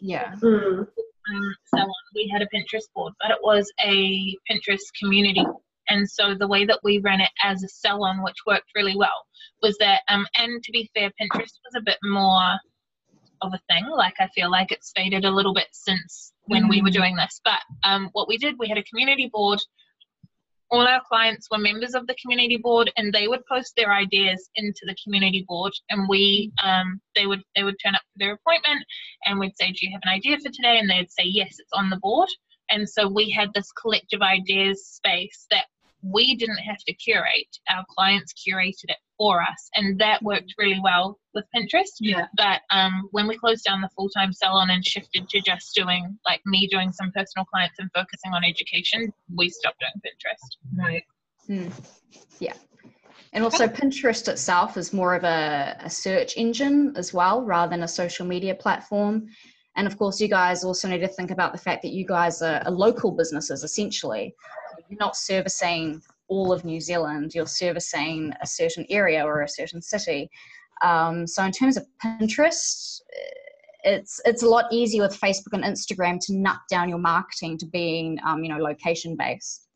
yeah. 0.00 0.34
Mm. 0.42 0.86
Um, 1.32 1.54
so 1.74 1.86
we 2.14 2.30
had 2.32 2.42
a 2.42 2.46
Pinterest 2.46 2.88
board, 2.94 3.12
but 3.20 3.30
it 3.30 3.38
was 3.42 3.70
a 3.84 4.36
Pinterest 4.50 4.86
community. 4.98 5.44
And 5.88 6.08
so 6.08 6.34
the 6.34 6.48
way 6.48 6.64
that 6.64 6.80
we 6.84 6.98
ran 6.98 7.20
it 7.20 7.30
as 7.42 7.62
a 7.62 7.68
salon, 7.68 8.22
which 8.22 8.36
worked 8.46 8.70
really 8.76 8.96
well, 8.96 9.26
was 9.60 9.76
that, 9.78 10.02
um, 10.08 10.26
and 10.36 10.62
to 10.62 10.72
be 10.72 10.88
fair, 10.94 11.10
Pinterest 11.20 11.58
was 11.64 11.74
a 11.76 11.82
bit 11.82 11.98
more 12.04 12.58
of 13.42 13.52
a 13.52 13.60
thing. 13.70 13.88
Like 13.88 14.14
I 14.20 14.28
feel 14.28 14.50
like 14.50 14.70
it's 14.70 14.92
faded 14.94 15.24
a 15.24 15.30
little 15.30 15.54
bit 15.54 15.68
since 15.72 16.32
when 16.44 16.64
mm. 16.64 16.70
we 16.70 16.82
were 16.82 16.90
mm. 16.90 16.94
doing 16.94 17.16
this. 17.16 17.40
But 17.44 17.60
um, 17.82 18.08
what 18.12 18.28
we 18.28 18.38
did, 18.38 18.54
we 18.58 18.68
had 18.68 18.78
a 18.78 18.84
community 18.84 19.28
board 19.32 19.60
all 20.70 20.86
our 20.86 21.00
clients 21.08 21.48
were 21.50 21.58
members 21.58 21.94
of 21.94 22.06
the 22.06 22.14
community 22.22 22.56
board 22.56 22.92
and 22.96 23.12
they 23.12 23.28
would 23.28 23.44
post 23.46 23.74
their 23.76 23.92
ideas 23.92 24.48
into 24.54 24.80
the 24.86 24.96
community 25.02 25.44
board 25.48 25.72
and 25.90 26.08
we 26.08 26.52
um, 26.62 27.00
they 27.16 27.26
would 27.26 27.42
they 27.56 27.64
would 27.64 27.76
turn 27.82 27.94
up 27.94 28.02
for 28.12 28.18
their 28.18 28.34
appointment 28.34 28.84
and 29.26 29.38
we'd 29.38 29.56
say 29.56 29.72
do 29.72 29.78
you 29.82 29.92
have 29.92 30.02
an 30.04 30.14
idea 30.14 30.36
for 30.38 30.50
today? 30.52 30.78
And 30.78 30.88
they'd 30.88 31.10
say 31.10 31.24
yes 31.24 31.56
it's 31.58 31.72
on 31.72 31.90
the 31.90 31.98
board. 31.98 32.28
And 32.70 32.88
so 32.88 33.08
we 33.08 33.30
had 33.30 33.50
this 33.52 33.70
collective 33.72 34.22
ideas 34.22 34.86
space 34.86 35.46
that 35.50 35.66
we 36.02 36.36
didn't 36.36 36.58
have 36.58 36.78
to 36.78 36.94
curate. 36.94 37.58
Our 37.68 37.84
clients 37.94 38.32
curated 38.32 38.84
it 38.84 38.96
for 39.18 39.42
us 39.42 39.68
and 39.74 40.00
that 40.00 40.22
worked 40.22 40.54
really 40.58 40.80
well 40.82 41.18
with 41.34 41.44
pinterest. 41.54 41.98
Yeah. 42.00 42.26
But 42.36 42.62
um, 42.70 43.08
when 43.10 43.26
we 43.28 43.36
closed 43.36 43.64
down 43.64 43.80
the 43.80 43.90
full-time 43.94 44.32
salon 44.32 44.70
and 44.70 44.84
shifted 44.84 45.28
to 45.28 45.40
just 45.40 45.74
doing 45.74 46.18
like 46.26 46.40
me 46.46 46.66
doing 46.68 46.92
some 46.92 47.12
personal 47.12 47.44
clients 47.44 47.78
and 47.78 47.90
focusing 47.94 48.32
on 48.32 48.44
education 48.44 49.12
we 49.36 49.50
stopped 49.50 49.80
doing 49.80 50.02
pinterest. 50.04 50.86
Right. 50.86 51.04
Mm. 51.48 51.72
yeah. 52.38 52.54
And 53.32 53.44
also 53.44 53.68
pinterest 53.68 54.28
itself 54.28 54.76
is 54.76 54.92
more 54.92 55.14
of 55.14 55.24
a, 55.24 55.76
a 55.80 55.90
search 55.90 56.36
engine 56.36 56.94
as 56.96 57.12
well 57.12 57.42
rather 57.42 57.70
than 57.70 57.82
a 57.82 57.88
social 57.88 58.26
media 58.26 58.54
platform. 58.54 59.26
And 59.76 59.86
of 59.86 59.96
course 59.98 60.20
you 60.20 60.28
guys 60.28 60.64
also 60.64 60.88
need 60.88 61.00
to 61.00 61.08
think 61.08 61.30
about 61.30 61.52
the 61.52 61.58
fact 61.58 61.82
that 61.82 61.92
you 61.92 62.06
guys 62.06 62.42
are, 62.42 62.62
are 62.64 62.70
local 62.70 63.12
businesses 63.12 63.62
essentially 63.62 64.34
you're 64.90 64.98
not 64.98 65.16
servicing 65.16 66.02
all 66.28 66.52
of 66.52 66.64
New 66.64 66.80
Zealand, 66.80 67.32
you're 67.34 67.46
servicing 67.46 68.32
a 68.42 68.46
certain 68.46 68.84
area 68.90 69.24
or 69.24 69.42
a 69.42 69.48
certain 69.48 69.80
city. 69.80 70.28
Um, 70.82 71.26
so 71.26 71.44
in 71.44 71.52
terms 71.52 71.76
of 71.76 71.86
Pinterest, 72.04 73.00
it's 73.82 74.20
it's 74.24 74.42
a 74.42 74.48
lot 74.48 74.66
easier 74.70 75.02
with 75.02 75.18
Facebook 75.18 75.52
and 75.52 75.64
Instagram 75.64 76.18
to 76.26 76.34
nut 76.34 76.58
down 76.68 76.88
your 76.88 76.98
marketing 76.98 77.56
to 77.58 77.66
being 77.66 78.18
um, 78.26 78.42
you 78.42 78.50
know 78.50 78.58
location 78.58 79.16
based. 79.16 79.66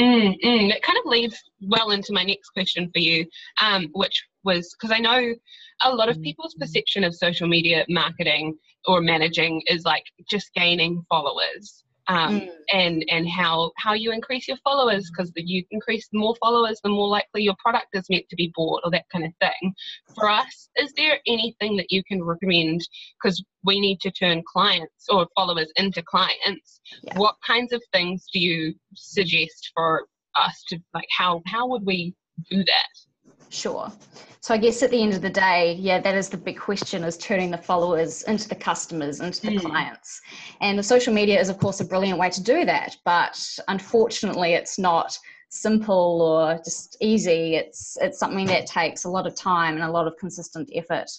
Mm, 0.00 0.36
mm. 0.42 0.70
It 0.72 0.82
kind 0.82 0.98
of 0.98 1.04
leads 1.04 1.36
well 1.60 1.90
into 1.90 2.12
my 2.12 2.24
next 2.24 2.50
question 2.50 2.90
for 2.92 3.00
you, 3.00 3.26
um, 3.60 3.88
which 3.92 4.24
was 4.44 4.74
because 4.78 4.94
I 4.94 4.98
know 4.98 5.34
a 5.82 5.94
lot 5.94 6.08
of 6.08 6.20
people's 6.22 6.54
perception 6.54 7.04
of 7.04 7.14
social 7.14 7.46
media 7.46 7.84
marketing 7.88 8.56
or 8.86 9.02
managing 9.02 9.62
is 9.66 9.84
like 9.84 10.04
just 10.30 10.54
gaining 10.54 11.04
followers 11.10 11.84
um, 12.10 12.40
mm. 12.40 12.50
and 12.72 13.04
and 13.08 13.28
how 13.28 13.70
how 13.76 13.94
you 13.94 14.10
increase 14.10 14.48
your 14.48 14.56
followers 14.64 15.08
because 15.10 15.30
the 15.32 15.42
you 15.42 15.64
increase 15.70 16.08
more 16.12 16.34
followers 16.40 16.80
the 16.82 16.90
more 16.90 17.08
likely 17.08 17.42
your 17.42 17.54
product 17.64 17.86
is 17.92 18.04
meant 18.10 18.28
to 18.28 18.36
be 18.36 18.52
bought 18.54 18.80
or 18.84 18.90
that 18.90 19.04
kind 19.12 19.24
of 19.24 19.32
thing 19.40 19.72
for 20.14 20.28
us 20.28 20.68
is 20.76 20.92
there 20.96 21.18
anything 21.26 21.76
that 21.76 21.90
you 21.90 22.02
can 22.04 22.22
recommend 22.22 22.80
because 23.22 23.42
we 23.64 23.80
need 23.80 24.00
to 24.00 24.10
turn 24.10 24.42
clients 24.52 25.06
or 25.08 25.26
followers 25.36 25.72
into 25.76 26.02
clients 26.02 26.80
yeah. 27.02 27.16
what 27.16 27.36
kinds 27.46 27.72
of 27.72 27.82
things 27.92 28.26
do 28.32 28.40
you 28.40 28.74
suggest 28.94 29.70
for 29.74 30.04
us 30.34 30.64
to 30.68 30.78
like 30.94 31.08
how 31.16 31.40
how 31.46 31.66
would 31.68 31.86
we 31.86 32.12
do 32.50 32.58
that 32.64 33.09
Sure. 33.50 33.92
So 34.42 34.54
I 34.54 34.58
guess 34.58 34.82
at 34.82 34.90
the 34.90 35.02
end 35.02 35.12
of 35.12 35.20
the 35.20 35.30
day, 35.30 35.76
yeah, 35.78 36.00
that 36.00 36.14
is 36.14 36.30
the 36.30 36.36
big 36.36 36.58
question 36.58 37.04
is 37.04 37.18
turning 37.18 37.50
the 37.50 37.58
followers 37.58 38.22
into 38.22 38.48
the 38.48 38.54
customers, 38.54 39.20
into 39.20 39.42
the 39.42 39.56
mm. 39.56 39.60
clients. 39.60 40.22
And 40.60 40.78
the 40.78 40.82
social 40.82 41.12
media 41.12 41.38
is 41.38 41.50
of 41.50 41.58
course 41.58 41.80
a 41.80 41.84
brilliant 41.84 42.18
way 42.18 42.30
to 42.30 42.42
do 42.42 42.64
that, 42.64 42.96
but 43.04 43.38
unfortunately 43.68 44.54
it's 44.54 44.78
not 44.78 45.18
simple 45.50 46.22
or 46.22 46.60
just 46.64 46.96
easy. 47.00 47.56
It's 47.56 47.98
it's 48.00 48.18
something 48.18 48.46
that 48.46 48.66
takes 48.66 49.04
a 49.04 49.10
lot 49.10 49.26
of 49.26 49.34
time 49.34 49.74
and 49.74 49.84
a 49.84 49.90
lot 49.90 50.06
of 50.06 50.16
consistent 50.16 50.70
effort. 50.74 51.10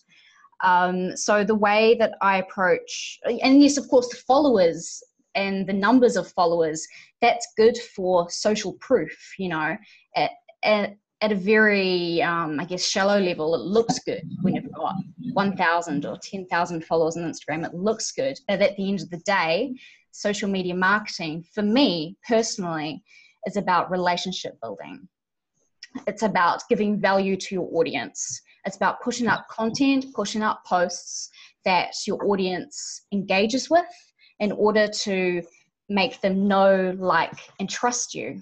Um, 0.64 1.16
so 1.18 1.44
the 1.44 1.56
way 1.56 1.96
that 2.00 2.14
I 2.22 2.38
approach, 2.38 3.20
and 3.26 3.62
yes, 3.62 3.78
of 3.78 3.88
course, 3.90 4.08
the 4.08 4.16
followers 4.16 5.04
and 5.36 5.68
the 5.68 5.74
numbers 5.74 6.16
of 6.16 6.32
followers, 6.32 6.88
that's 7.20 7.48
good 7.58 7.78
for 7.78 8.30
social 8.30 8.74
proof, 8.74 9.34
you 9.38 9.50
know. 9.50 9.76
And 10.64 10.96
at 11.22 11.32
a 11.32 11.36
very, 11.36 12.22
um, 12.22 12.60
I 12.60 12.66
guess, 12.66 12.84
shallow 12.84 13.20
level, 13.20 13.54
it 13.54 13.62
looks 13.62 14.00
good 14.00 14.24
when 14.42 14.56
you've 14.56 14.72
got 14.72 14.96
1,000 15.34 16.06
or 16.06 16.18
10,000 16.18 16.86
followers 16.86 17.16
on 17.16 17.24
Instagram. 17.24 17.66
It 17.66 17.76
looks 17.76 18.12
good. 18.12 18.40
But 18.48 18.62
at 18.62 18.76
the 18.76 18.90
end 18.90 19.02
of 19.02 19.10
the 19.12 19.18
day, 19.18 19.76
social 20.12 20.50
media 20.50 20.74
marketing, 20.74 21.46
for 21.54 21.62
me 21.62 22.18
personally, 22.28 23.04
is 23.46 23.56
about 23.56 23.92
relationship 23.92 24.60
building. 24.62 25.08
It's 26.08 26.24
about 26.24 26.64
giving 26.70 27.00
value 27.00 27.38
to 27.38 27.56
your 27.56 27.70
audience. 27.74 28.42
It's 28.66 28.76
about 28.76 29.02
pushing 29.02 29.28
up 29.28 29.48
content, 29.50 30.06
pushing 30.14 30.42
up 30.42 30.64
posts 30.66 31.30
that 31.66 31.94
your 32.08 32.26
audience 32.28 33.06
engages 33.12 33.70
with 33.70 33.86
in 34.40 34.52
order 34.52 34.88
to 34.88 35.44
make 35.90 36.22
them 36.22 36.48
know, 36.48 36.96
like, 36.98 37.38
and 37.60 37.70
trust 37.70 38.16
you. 38.16 38.42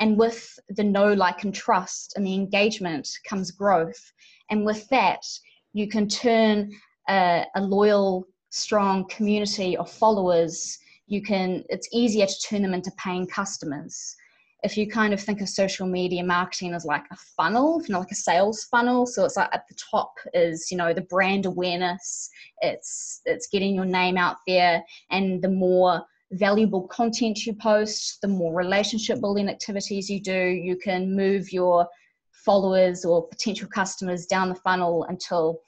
And 0.00 0.18
with 0.18 0.58
the 0.68 0.84
know, 0.84 1.12
like, 1.12 1.44
and 1.44 1.54
trust 1.54 2.14
and 2.16 2.26
the 2.26 2.34
engagement 2.34 3.08
comes 3.28 3.50
growth. 3.50 4.12
And 4.50 4.64
with 4.64 4.88
that, 4.88 5.24
you 5.72 5.88
can 5.88 6.08
turn 6.08 6.70
a, 7.08 7.44
a 7.56 7.60
loyal, 7.60 8.26
strong 8.50 9.08
community 9.08 9.76
of 9.76 9.90
followers. 9.90 10.78
You 11.06 11.22
can, 11.22 11.64
it's 11.68 11.88
easier 11.92 12.26
to 12.26 12.40
turn 12.48 12.62
them 12.62 12.74
into 12.74 12.92
paying 12.96 13.26
customers 13.26 14.16
if 14.64 14.76
you 14.76 14.88
kind 14.88 15.14
of 15.14 15.20
think 15.20 15.40
of 15.40 15.48
social 15.48 15.86
media 15.86 16.24
marketing 16.24 16.74
as 16.74 16.84
like 16.84 17.04
a 17.12 17.16
funnel, 17.36 17.80
you 17.86 17.92
know, 17.92 18.00
like 18.00 18.10
a 18.10 18.16
sales 18.16 18.64
funnel. 18.64 19.06
So 19.06 19.24
it's 19.24 19.36
like 19.36 19.50
at 19.52 19.68
the 19.68 19.76
top 19.90 20.12
is, 20.34 20.70
you 20.70 20.76
know, 20.76 20.92
the 20.92 21.02
brand 21.02 21.46
awareness. 21.46 22.28
It's 22.60 23.20
it's 23.24 23.48
getting 23.48 23.74
your 23.74 23.84
name 23.84 24.16
out 24.16 24.36
there, 24.46 24.82
and 25.10 25.40
the 25.42 25.48
more 25.48 26.02
valuable 26.32 26.86
content 26.88 27.46
you 27.46 27.54
post, 27.54 28.20
the 28.20 28.28
more 28.28 28.54
relationship 28.54 29.20
building 29.20 29.48
activities 29.48 30.10
you 30.10 30.20
do, 30.20 30.38
you 30.38 30.76
can 30.76 31.14
move 31.14 31.52
your 31.52 31.88
followers 32.32 33.04
or 33.04 33.26
potential 33.28 33.68
customers 33.68 34.26
down 34.26 34.48
the 34.48 34.54
funnel 34.54 35.04
until 35.08 35.60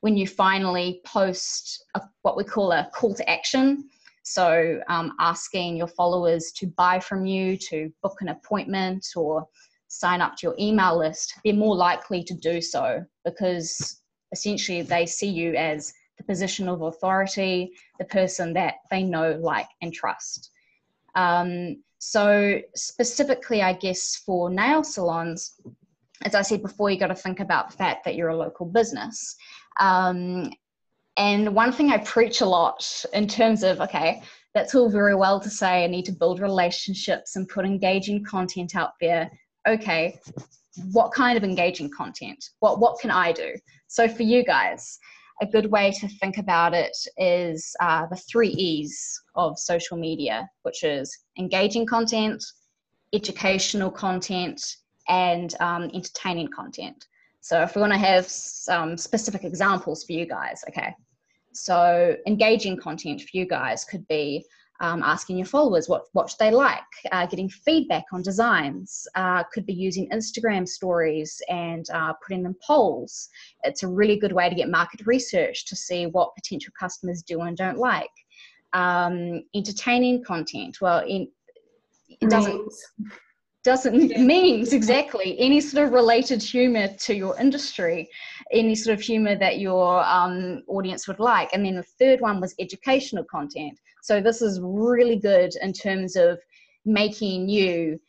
when 0.00 0.16
you 0.16 0.26
finally 0.26 1.00
post 1.04 1.84
a, 1.94 2.02
what 2.22 2.36
we 2.36 2.44
call 2.44 2.72
a 2.72 2.88
call 2.94 3.14
to 3.14 3.28
action. 3.28 3.88
So, 4.22 4.80
um, 4.88 5.14
asking 5.18 5.76
your 5.76 5.86
followers 5.86 6.52
to 6.56 6.66
buy 6.66 7.00
from 7.00 7.24
you, 7.24 7.56
to 7.70 7.90
book 8.02 8.18
an 8.20 8.28
appointment, 8.28 9.06
or 9.16 9.46
sign 9.88 10.20
up 10.20 10.36
to 10.36 10.46
your 10.46 10.56
email 10.58 10.98
list, 10.98 11.34
they're 11.44 11.54
more 11.54 11.74
likely 11.74 12.22
to 12.24 12.34
do 12.34 12.60
so 12.60 13.04
because 13.24 14.02
essentially 14.32 14.82
they 14.82 15.06
see 15.06 15.28
you 15.28 15.54
as 15.54 15.92
the 16.18 16.24
position 16.24 16.68
of 16.68 16.82
authority, 16.82 17.72
the 17.98 18.04
person 18.04 18.52
that 18.54 18.74
they 18.90 19.02
know, 19.02 19.38
like, 19.40 19.68
and 19.80 19.92
trust. 19.92 20.50
Um, 21.14 21.82
so, 21.98 22.60
specifically, 22.74 23.62
I 23.62 23.72
guess 23.72 24.16
for 24.16 24.50
nail 24.50 24.84
salons, 24.84 25.54
as 26.24 26.34
I 26.34 26.42
said 26.42 26.62
before, 26.62 26.90
you 26.90 26.98
got 26.98 27.08
to 27.08 27.14
think 27.14 27.40
about 27.40 27.70
the 27.70 27.76
fact 27.76 28.04
that 28.04 28.14
you're 28.14 28.28
a 28.28 28.36
local 28.36 28.66
business. 28.66 29.36
Um, 29.80 30.50
and 31.16 31.54
one 31.54 31.72
thing 31.72 31.90
I 31.90 31.98
preach 31.98 32.40
a 32.40 32.46
lot 32.46 33.04
in 33.12 33.26
terms 33.26 33.62
of, 33.64 33.80
okay, 33.80 34.22
that's 34.54 34.74
all 34.74 34.88
very 34.88 35.14
well 35.14 35.40
to 35.40 35.50
say 35.50 35.84
I 35.84 35.86
need 35.86 36.04
to 36.06 36.12
build 36.12 36.40
relationships 36.40 37.36
and 37.36 37.48
put 37.48 37.64
engaging 37.64 38.24
content 38.24 38.76
out 38.76 38.92
there. 39.00 39.30
Okay, 39.66 40.18
what 40.92 41.12
kind 41.12 41.36
of 41.36 41.44
engaging 41.44 41.90
content? 41.90 42.50
What 42.60 42.80
what 42.80 43.00
can 43.00 43.10
I 43.10 43.32
do? 43.32 43.54
So 43.88 44.08
for 44.08 44.22
you 44.22 44.44
guys, 44.44 44.98
a 45.40 45.46
good 45.46 45.70
way 45.70 45.92
to 45.92 46.08
think 46.08 46.38
about 46.38 46.74
it 46.74 46.96
is 47.16 47.74
uh, 47.80 48.06
the 48.06 48.16
three 48.16 48.48
E's 48.48 49.20
of 49.34 49.58
social 49.58 49.96
media, 49.96 50.48
which 50.62 50.82
is 50.82 51.16
engaging 51.38 51.86
content, 51.86 52.44
educational 53.12 53.90
content, 53.90 54.60
and 55.08 55.54
um, 55.60 55.90
entertaining 55.94 56.48
content. 56.48 57.06
So 57.40 57.62
if 57.62 57.74
we 57.74 57.80
want 57.80 57.92
to 57.92 57.98
have 57.98 58.26
some 58.26 58.96
specific 58.96 59.44
examples 59.44 60.04
for 60.04 60.12
you 60.12 60.26
guys, 60.26 60.62
okay. 60.68 60.94
So 61.52 62.16
engaging 62.26 62.76
content 62.76 63.22
for 63.22 63.30
you 63.32 63.46
guys 63.46 63.84
could 63.84 64.06
be 64.08 64.44
um, 64.80 65.02
asking 65.02 65.38
your 65.38 65.46
followers 65.46 65.88
what 65.88 66.06
what 66.12 66.34
they 66.38 66.50
like, 66.50 66.82
uh, 67.12 67.26
getting 67.26 67.48
feedback 67.48 68.04
on 68.12 68.22
designs. 68.22 69.06
Uh, 69.14 69.42
could 69.52 69.66
be 69.66 69.72
using 69.72 70.08
Instagram 70.10 70.68
stories 70.68 71.40
and 71.48 71.88
uh, 71.90 72.12
putting 72.24 72.42
them 72.42 72.56
polls. 72.64 73.28
It's 73.64 73.82
a 73.82 73.88
really 73.88 74.18
good 74.18 74.32
way 74.32 74.48
to 74.48 74.54
get 74.54 74.68
market 74.68 75.06
research 75.06 75.66
to 75.66 75.76
see 75.76 76.06
what 76.06 76.34
potential 76.34 76.72
customers 76.78 77.22
do 77.22 77.40
and 77.40 77.56
don't 77.56 77.78
like. 77.78 78.10
Um, 78.72 79.42
entertaining 79.54 80.22
content. 80.24 80.80
Well, 80.80 81.04
in, 81.06 81.28
it 82.08 82.30
doesn't 82.30 82.72
doesn't 83.64 84.16
means 84.18 84.72
exactly 84.72 85.38
any 85.38 85.60
sort 85.60 85.86
of 85.86 85.92
related 85.92 86.42
humor 86.42 86.88
to 86.98 87.14
your 87.14 87.38
industry 87.38 88.08
any 88.52 88.74
sort 88.74 88.98
of 88.98 89.04
humor 89.04 89.36
that 89.36 89.58
your 89.58 90.04
um, 90.04 90.62
audience 90.68 91.06
would 91.08 91.20
like. 91.20 91.50
And 91.52 91.64
then 91.64 91.76
the 91.76 91.82
third 91.82 92.20
one 92.20 92.40
was 92.40 92.54
educational 92.58 93.24
content. 93.24 93.78
So 94.02 94.20
this 94.20 94.42
is 94.42 94.60
really 94.62 95.16
good 95.16 95.52
in 95.60 95.72
terms 95.72 96.16
of 96.16 96.38
making 96.84 97.48
you 97.48 98.00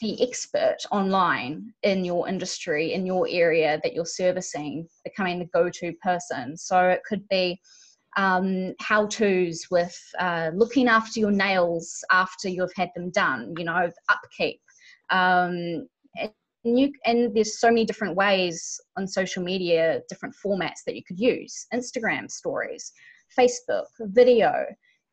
the 0.00 0.22
expert 0.22 0.76
online 0.92 1.72
in 1.82 2.04
your 2.04 2.28
industry 2.28 2.92
in 2.92 3.04
your 3.04 3.26
area 3.28 3.80
that 3.82 3.94
you're 3.94 4.06
servicing 4.06 4.86
becoming 5.02 5.40
the 5.40 5.46
go-to 5.46 5.92
person. 5.94 6.56
So 6.56 6.88
it 6.88 7.00
could 7.04 7.28
be 7.28 7.60
um, 8.16 8.74
how 8.78 9.06
to's 9.06 9.66
with 9.70 9.98
uh, 10.20 10.50
looking 10.54 10.86
after 10.86 11.18
your 11.18 11.32
nails 11.32 12.04
after 12.12 12.48
you've 12.48 12.72
had 12.76 12.90
them 12.94 13.10
done, 13.10 13.54
you 13.58 13.64
know, 13.64 13.90
upkeep, 14.08 14.60
um, 15.12 15.86
and 16.64 16.78
you 16.78 16.92
and 17.04 17.34
there's 17.34 17.58
so 17.58 17.68
many 17.68 17.84
different 17.84 18.16
ways 18.16 18.80
on 18.96 19.06
social 19.06 19.42
media, 19.42 20.00
different 20.08 20.34
formats 20.44 20.84
that 20.86 20.96
you 20.96 21.02
could 21.04 21.18
use. 21.18 21.66
Instagram 21.74 22.30
stories, 22.30 22.92
Facebook, 23.38 23.86
video. 24.00 24.64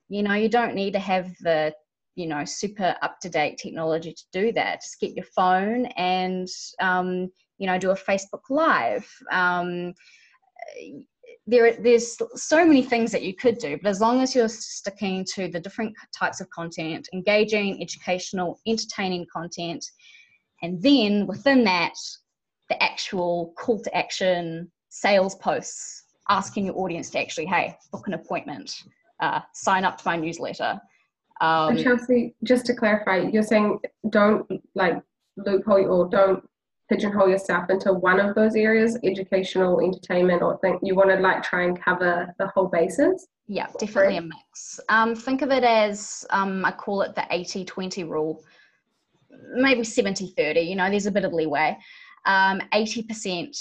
You 0.10 0.24
know, 0.24 0.34
you 0.34 0.50
don't 0.50 0.76
need 0.76 0.94
to 0.94 1.00
have 1.00 1.32
the 1.42 1.74
you 2.16 2.28
know 2.28 2.46
super 2.46 2.96
up 3.02 3.20
to 3.22 3.30
date 3.30 3.58
technology 3.58 4.14
to 4.14 4.24
do 4.32 4.52
that. 4.54 4.82
Just 4.82 5.00
get 5.00 5.16
your 5.16 5.26
phone 5.36 5.88
and 5.98 6.48
um, 6.82 7.30
you 7.58 7.68
know 7.68 7.78
do 7.78 7.92
a 7.92 7.96
Facebook 7.96 8.42
Live. 8.50 9.10
Um, 9.32 9.94
there, 11.50 11.74
there's 11.74 12.18
so 12.36 12.66
many 12.66 12.84
things 12.84 13.12
that 13.12 13.24
you 13.24 13.34
could 13.34 13.58
do, 13.58 13.78
but 13.82 13.90
as 13.90 14.00
long 14.00 14.22
as 14.22 14.36
you're 14.36 14.50
sticking 14.50 15.26
to 15.34 15.48
the 15.48 15.60
different 15.60 15.96
types 16.18 16.40
of 16.42 16.50
content, 16.52 17.10
engaging, 17.14 17.82
educational, 17.82 18.60
entertaining 18.68 19.26
content, 19.34 19.84
and 20.62 20.82
then 20.82 21.26
within 21.26 21.64
that, 21.64 21.94
the 22.70 22.82
actual 22.84 23.54
call 23.58 23.82
to 23.82 23.98
action 23.98 24.72
sales 24.90 25.36
posts, 25.36 26.04
asking 26.30 26.66
your 26.68 26.78
audience 26.78 27.10
to 27.12 27.20
actually, 27.20 27.46
hey, 27.46 27.76
book 27.92 28.08
an 28.08 28.14
appointment, 28.14 28.84
uh, 29.20 29.42
sign 29.54 29.84
up 29.84 29.98
to 29.98 30.04
my 30.06 30.16
newsletter. 30.16 30.80
Um, 31.42 31.78
Chelsea, 31.78 32.36
just 32.44 32.66
to 32.68 32.76
clarify, 32.76 33.18
you're 33.18 33.44
saying 33.44 33.80
don't 34.10 34.46
like 34.76 35.02
loophole 35.38 35.90
or 35.90 36.10
don't 36.10 36.48
pigeonhole 36.90 37.30
yourself 37.30 37.70
into 37.70 37.94
one 37.94 38.20
of 38.20 38.36
those 38.36 38.56
areas 38.56 38.98
educational 39.04 39.80
entertainment 39.80 40.42
or 40.42 40.58
think 40.60 40.80
you 40.84 40.96
want 40.96 41.10
to 41.10 41.16
like 41.18 41.44
try 41.44 41.64
and 41.64 41.82
cover 41.82 42.34
the 42.40 42.48
whole 42.48 42.68
bases? 42.68 43.28
Yeah 43.48 43.68
definitely 43.78 44.18
a 44.18 44.22
mix. 44.22 44.80
Um, 44.90 45.16
think 45.16 45.42
of 45.42 45.52
it 45.52 45.64
as 45.64 46.26
um, 46.32 46.66
i 46.66 46.72
call 46.72 47.02
it 47.02 47.16
the 47.16 47.26
80 47.32 47.66
20 47.66 48.04
rule. 48.06 48.44
Maybe 49.54 49.84
70 49.84 50.34
30 50.36 50.60
you 50.62 50.76
know 50.76 50.90
there's 50.90 51.06
a 51.06 51.12
bit 51.12 51.26
of 51.26 51.34
leeway. 51.34 51.78
Um, 52.26 52.62
80% 52.74 53.58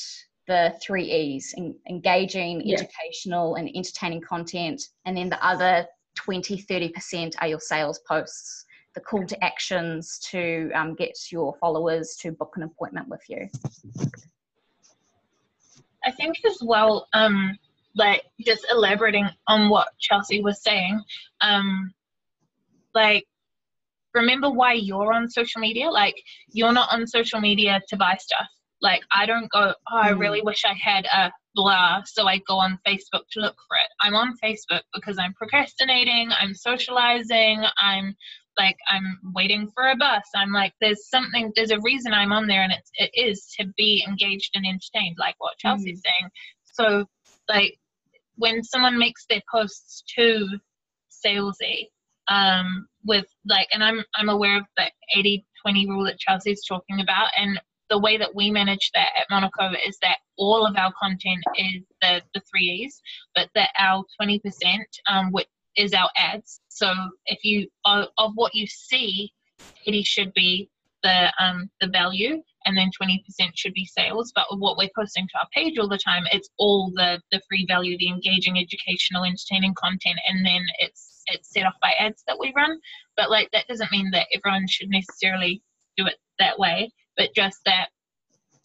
the 0.48 0.74
three 0.82 1.04
e's 1.04 1.54
engaging 1.88 2.62
yeah. 2.64 2.76
educational 2.76 3.54
and 3.56 3.70
entertaining 3.74 4.22
content 4.22 4.82
and 5.04 5.16
then 5.16 5.28
the 5.28 5.46
other 5.46 5.86
20 6.16 6.60
30% 6.62 7.34
are 7.40 7.48
your 7.48 7.60
sales 7.60 8.00
posts 8.08 8.64
the 8.98 9.04
call 9.04 9.24
to 9.24 9.44
actions 9.44 10.18
to 10.30 10.70
um, 10.74 10.94
get 10.94 11.16
your 11.30 11.54
followers 11.60 12.16
to 12.20 12.32
book 12.32 12.54
an 12.56 12.64
appointment 12.64 13.08
with 13.08 13.22
you? 13.28 13.48
I 16.04 16.10
think 16.10 16.36
as 16.44 16.58
well, 16.62 17.06
um, 17.12 17.56
like 17.94 18.24
just 18.44 18.66
elaborating 18.70 19.28
on 19.46 19.68
what 19.68 19.88
Chelsea 20.00 20.42
was 20.42 20.62
saying, 20.62 21.00
um, 21.40 21.92
like 22.94 23.24
remember 24.14 24.50
why 24.50 24.72
you're 24.72 25.12
on 25.12 25.30
social 25.30 25.60
media. 25.60 25.88
Like 25.88 26.16
you're 26.50 26.72
not 26.72 26.92
on 26.92 27.06
social 27.06 27.40
media 27.40 27.80
to 27.88 27.96
buy 27.96 28.16
stuff. 28.18 28.48
Like 28.80 29.02
I 29.12 29.26
don't 29.26 29.50
go, 29.50 29.74
oh, 29.92 29.96
I 29.96 30.12
hmm. 30.12 30.18
really 30.18 30.42
wish 30.42 30.64
I 30.64 30.74
had 30.74 31.06
a 31.06 31.30
blah, 31.54 32.02
so 32.04 32.26
I 32.26 32.38
go 32.48 32.56
on 32.56 32.78
Facebook 32.86 33.22
to 33.32 33.40
look 33.40 33.56
for 33.66 33.76
it. 33.76 33.90
I'm 34.00 34.14
on 34.14 34.34
Facebook 34.42 34.82
because 34.94 35.18
I'm 35.18 35.34
procrastinating, 35.34 36.30
I'm 36.40 36.54
socializing, 36.54 37.64
I'm 37.80 38.16
like 38.58 38.76
I'm 38.90 39.18
waiting 39.34 39.70
for 39.74 39.88
a 39.88 39.96
bus. 39.96 40.24
I'm 40.34 40.52
like 40.52 40.72
there's 40.80 41.08
something 41.08 41.52
there's 41.54 41.70
a 41.70 41.80
reason 41.80 42.12
I'm 42.12 42.32
on 42.32 42.46
there 42.46 42.62
and 42.62 42.72
it's 42.72 42.90
it 42.94 43.10
is 43.14 43.54
to 43.58 43.66
be 43.76 44.04
engaged 44.06 44.50
and 44.54 44.66
entertained, 44.66 45.16
like 45.18 45.36
what 45.38 45.58
Chelsea's 45.58 46.00
mm. 46.00 46.10
saying. 46.20 46.30
So 46.64 47.06
like 47.48 47.78
when 48.36 48.62
someone 48.62 48.98
makes 48.98 49.26
their 49.28 49.42
posts 49.50 50.02
too 50.14 50.46
salesy, 51.10 51.88
um, 52.28 52.86
with 53.04 53.26
like 53.46 53.68
and 53.72 53.82
I'm 53.82 54.04
I'm 54.16 54.28
aware 54.28 54.58
of 54.58 54.64
the 54.76 54.90
80 55.16 55.46
20 55.62 55.88
rule 55.88 56.04
that 56.04 56.18
Chelsea's 56.18 56.64
talking 56.66 57.00
about 57.00 57.28
and 57.36 57.60
the 57.90 57.98
way 57.98 58.18
that 58.18 58.34
we 58.34 58.50
manage 58.50 58.90
that 58.94 59.08
at 59.18 59.26
Monaco 59.30 59.70
is 59.86 59.98
that 60.02 60.18
all 60.36 60.66
of 60.66 60.76
our 60.76 60.92
content 61.00 61.42
is 61.56 61.82
the, 62.02 62.22
the 62.34 62.42
three 62.50 62.84
E's, 62.84 63.00
but 63.34 63.48
that 63.54 63.70
our 63.78 64.04
20%, 64.20 64.40
um, 65.08 65.32
which 65.32 65.48
is 65.78 65.94
our 65.94 66.10
ads. 66.16 66.60
So 66.68 66.92
if 67.26 67.38
you, 67.44 67.68
of, 67.86 68.08
of 68.18 68.32
what 68.34 68.54
you 68.54 68.66
see, 68.66 69.32
80 69.86 70.02
should 70.02 70.34
be 70.34 70.68
the 71.02 71.32
um, 71.40 71.70
the 71.80 71.88
value 71.88 72.42
and 72.66 72.76
then 72.76 72.90
20% 73.00 73.20
should 73.54 73.72
be 73.72 73.84
sales 73.84 74.32
but 74.34 74.46
what 74.58 74.76
we're 74.76 74.90
posting 74.96 75.26
to 75.28 75.38
our 75.38 75.46
page 75.54 75.78
all 75.78 75.88
the 75.88 75.98
time 75.98 76.24
it's 76.32 76.50
all 76.58 76.90
the 76.94 77.20
the 77.30 77.40
free 77.48 77.64
value 77.68 77.96
the 77.98 78.08
engaging 78.08 78.58
educational 78.58 79.24
entertaining 79.24 79.74
content 79.74 80.18
and 80.26 80.44
then 80.44 80.62
it's 80.78 81.22
it's 81.28 81.52
set 81.52 81.64
off 81.64 81.74
by 81.80 81.92
ads 82.00 82.24
that 82.26 82.38
we 82.38 82.52
run 82.56 82.78
but 83.16 83.30
like 83.30 83.48
that 83.52 83.66
doesn't 83.68 83.92
mean 83.92 84.10
that 84.10 84.26
everyone 84.34 84.66
should 84.66 84.90
necessarily 84.90 85.62
do 85.96 86.06
it 86.06 86.16
that 86.38 86.58
way 86.58 86.90
but 87.16 87.30
just 87.34 87.58
that 87.64 87.88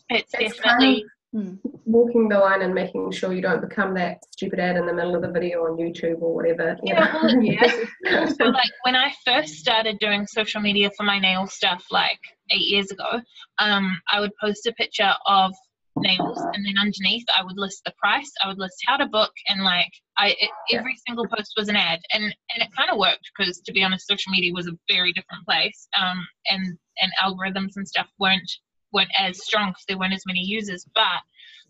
it's, 0.09 0.33
it's 0.39 0.57
definitely 0.57 0.85
kind 0.85 0.97
of 0.97 1.09
Hmm. 1.33 1.55
walking 1.85 2.29
the 2.29 2.37
line 2.37 2.61
and 2.61 2.75
making 2.75 3.09
sure 3.09 3.33
you 3.33 3.41
don't 3.41 3.59
become 3.59 3.95
that 3.95 4.23
stupid 4.31 4.59
ad 4.59 4.75
in 4.77 4.85
the 4.85 4.93
middle 4.93 5.15
of 5.15 5.23
the 5.23 5.31
video 5.31 5.61
on 5.61 5.77
YouTube 5.77 6.21
or 6.21 6.35
whatever. 6.35 6.77
Yeah, 6.83 7.11
well, 7.11 7.43
yeah. 7.43 8.27
so 8.27 8.45
like 8.45 8.69
when 8.83 8.95
I 8.95 9.11
first 9.25 9.55
started 9.55 9.97
doing 9.97 10.27
social 10.27 10.61
media 10.61 10.91
for 10.95 11.01
my 11.01 11.17
nail 11.17 11.47
stuff, 11.47 11.85
like 11.89 12.19
eight 12.51 12.67
years 12.67 12.91
ago, 12.91 13.19
um, 13.57 13.99
I 14.11 14.19
would 14.19 14.29
post 14.39 14.67
a 14.67 14.73
picture 14.73 15.11
of 15.25 15.55
nails 15.97 16.39
and 16.53 16.63
then 16.65 16.77
underneath 16.79 17.25
I 17.35 17.43
would 17.43 17.57
list 17.57 17.81
the 17.83 17.93
price, 17.97 18.31
I 18.43 18.47
would 18.47 18.59
list 18.59 18.77
how 18.85 18.97
to 18.97 19.07
book, 19.07 19.31
and 19.47 19.63
like 19.63 19.91
I 20.17 20.35
it, 20.39 20.51
every 20.71 20.95
single 21.07 21.27
post 21.27 21.53
was 21.57 21.67
an 21.67 21.75
ad, 21.75 21.99
and 22.13 22.23
and 22.23 22.61
it 22.61 22.69
kind 22.77 22.91
of 22.91 22.97
worked 22.97 23.31
because 23.35 23.59
to 23.61 23.71
be 23.71 23.83
honest, 23.83 24.07
social 24.07 24.31
media 24.31 24.53
was 24.53 24.67
a 24.67 24.77
very 24.87 25.13
different 25.13 25.45
place, 25.45 25.87
um, 25.99 26.25
and 26.49 26.77
and 27.01 27.11
algorithms 27.23 27.71
and 27.75 27.87
stuff 27.87 28.07
weren't 28.19 28.51
weren't 28.93 29.11
as 29.19 29.43
strong 29.43 29.69
because 29.69 29.85
there 29.87 29.97
weren't 29.97 30.13
as 30.13 30.25
many 30.25 30.41
users. 30.41 30.85
But 30.93 31.21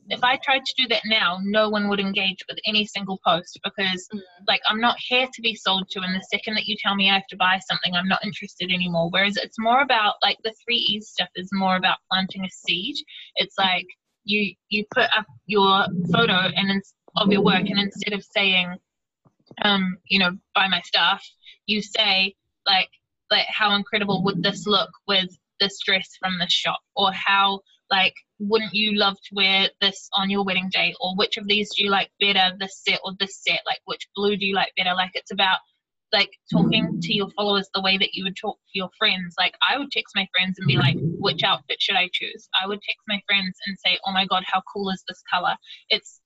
if 0.09 0.23
I 0.23 0.37
tried 0.37 0.65
to 0.65 0.73
do 0.77 0.87
that 0.89 1.03
now, 1.05 1.39
no 1.43 1.69
one 1.69 1.87
would 1.87 1.99
engage 1.99 2.39
with 2.49 2.59
any 2.65 2.85
single 2.85 3.19
post 3.25 3.59
because, 3.63 4.07
mm. 4.13 4.19
like, 4.47 4.61
I'm 4.67 4.81
not 4.81 4.97
here 4.99 5.27
to 5.33 5.41
be 5.41 5.55
sold 5.55 5.87
to. 5.91 6.01
And 6.01 6.13
the 6.13 6.27
second 6.31 6.55
that 6.55 6.65
you 6.65 6.75
tell 6.83 6.95
me 6.95 7.09
I 7.09 7.13
have 7.13 7.27
to 7.27 7.37
buy 7.37 7.59
something, 7.69 7.93
I'm 7.93 8.07
not 8.07 8.23
interested 8.25 8.71
anymore. 8.71 9.09
Whereas 9.09 9.37
it's 9.37 9.59
more 9.59 9.81
about, 9.81 10.15
like, 10.21 10.37
the 10.43 10.53
three 10.63 10.77
E's 10.77 11.09
stuff 11.09 11.29
is 11.35 11.49
more 11.53 11.77
about 11.77 11.99
planting 12.11 12.43
a 12.43 12.49
seed. 12.49 12.95
It's 13.35 13.55
like 13.57 13.87
you 14.25 14.53
you 14.69 14.85
put 14.93 15.09
up 15.17 15.25
your 15.45 15.85
photo 16.11 16.33
and 16.33 16.81
of 17.15 17.31
your 17.31 17.43
work, 17.43 17.65
and 17.69 17.79
instead 17.79 18.13
of 18.13 18.23
saying, 18.23 18.75
um, 19.61 19.97
you 20.07 20.19
know, 20.19 20.31
buy 20.55 20.67
my 20.67 20.81
stuff, 20.81 21.23
you 21.65 21.81
say 21.81 22.35
like, 22.65 22.89
like, 23.29 23.45
how 23.49 23.75
incredible 23.75 24.23
would 24.23 24.41
this 24.41 24.65
look 24.65 24.89
with 25.07 25.29
this 25.63 25.79
dress 25.85 26.09
from 26.19 26.37
this 26.39 26.51
shop? 26.51 26.79
Or 26.95 27.11
how 27.13 27.61
like 27.89 28.13
wouldn't 28.39 28.73
you 28.73 28.97
love 28.97 29.15
to 29.15 29.35
wear 29.35 29.69
this 29.81 30.09
on 30.13 30.29
your 30.29 30.43
wedding 30.43 30.69
day? 30.71 30.93
Or 30.99 31.15
which 31.15 31.37
of 31.37 31.47
these 31.47 31.69
do 31.75 31.83
you 31.83 31.89
like 31.89 32.11
better 32.19 32.55
this 32.59 32.81
set 32.83 32.99
or 33.03 33.13
this 33.19 33.39
set? 33.41 33.61
Like 33.65 33.79
which 33.85 34.07
blue 34.15 34.35
do 34.35 34.45
you 34.45 34.55
like 34.55 34.73
better? 34.77 34.93
Like 34.93 35.11
it's 35.13 35.31
about 35.31 35.59
like 36.11 36.29
talking 36.51 36.99
to 37.01 37.13
your 37.13 37.29
followers 37.31 37.67
the 37.73 37.81
way 37.81 37.97
that 37.97 38.13
you 38.13 38.23
would 38.25 38.35
talk 38.35 38.57
to 38.57 38.77
your 38.77 38.89
friends. 38.99 39.35
Like 39.37 39.55
i 39.67 39.77
would 39.77 39.91
text 39.91 40.15
my 40.15 40.27
friends 40.35 40.59
and 40.59 40.67
be 40.67 40.77
like 40.77 40.97
which 41.19 41.43
outfit 41.43 41.77
should 41.81 41.95
i 41.95 42.09
choose? 42.13 42.47
I 42.61 42.67
would 42.67 42.81
text 42.81 43.01
my 43.07 43.19
friends 43.27 43.57
and 43.65 43.77
say 43.83 43.97
oh 44.05 44.11
my 44.11 44.25
god 44.25 44.43
how 44.45 44.61
cool 44.71 44.89
is 44.89 45.03
this 45.07 45.23
color? 45.31 45.55
It's 45.89 46.19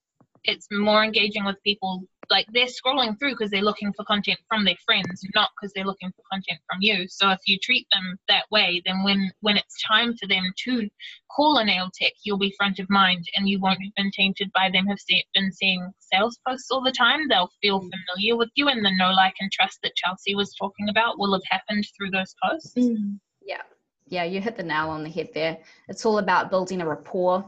it's 0.44 0.68
more 0.72 1.04
engaging 1.04 1.46
with 1.46 1.62
people 1.64 2.04
like 2.30 2.46
they're 2.54 2.66
scrolling 2.66 3.18
through 3.18 3.32
because 3.32 3.52
they're 3.52 3.62
looking 3.62 3.94
for 3.94 4.04
content 4.06 4.40
from 4.48 4.66
their 4.66 4.76
friends 4.86 5.24
not 5.36 5.50
because 5.56 5.72
they're 5.74 5.86
looking 5.86 6.12
for 6.16 6.24
content 6.32 6.60
from 6.70 6.80
you. 6.82 7.08
So 7.08 7.30
if 7.32 7.40
you 7.46 7.58
treat 7.60 7.88
them 7.92 8.18
that 8.28 8.46
way 8.52 8.82
then 8.86 9.04
when 9.04 9.32
when 9.42 9.58
it's 9.58 9.84
time 9.84 10.16
for 10.18 10.28
them 10.28 10.44
to 10.66 10.90
call 11.36 11.58
a 11.58 11.66
nail 11.66 11.90
tech 11.94 12.14
you'll 12.24 12.38
be 12.38 12.54
front 12.58 12.80
of 12.80 12.90
mind 12.90 13.26
and 13.36 13.48
you 13.48 13.60
won't 13.60 13.82
have 13.82 13.94
been 13.96 14.12
tainted 14.12 14.52
by 14.54 14.70
them 14.72 14.88
have 14.88 15.00
been 15.34 15.52
seeing 15.52 15.92
sales 16.00 16.40
posts 16.48 16.72
all 16.72 16.84
the 16.84 16.92
time. 16.92 17.28
They'll 17.28 17.52
feel 17.62 17.80
mm. 17.80 17.90
familiar 17.90 18.36
with 18.36 18.50
you 18.56 18.68
and 18.68 18.84
the 18.86 18.92
know 18.98 19.12
like 19.12 19.36
and 19.40 19.52
trust 19.52 19.80
that 19.84 19.96
chelsea 19.96 20.36
was 20.36 20.54
talking 20.56 20.90
about 20.90 21.20
will 21.20 21.34
have 21.34 21.44
happened 21.50 21.86
through 21.96 22.12
those 22.12 22.34
posts. 22.44 22.74
Mm. 22.78 23.20
yeah. 23.42 23.62
Yeah 24.08 24.24
you 24.24 24.42
hit 24.42 24.58
the 24.58 24.64
nail 24.64 24.90
on 24.90 25.04
the 25.04 25.10
head 25.10 25.30
there. 25.34 25.58
It's 25.88 26.06
all 26.06 26.20
about 26.20 26.50
building 26.50 26.82
a 26.82 26.88
rapport 26.88 27.46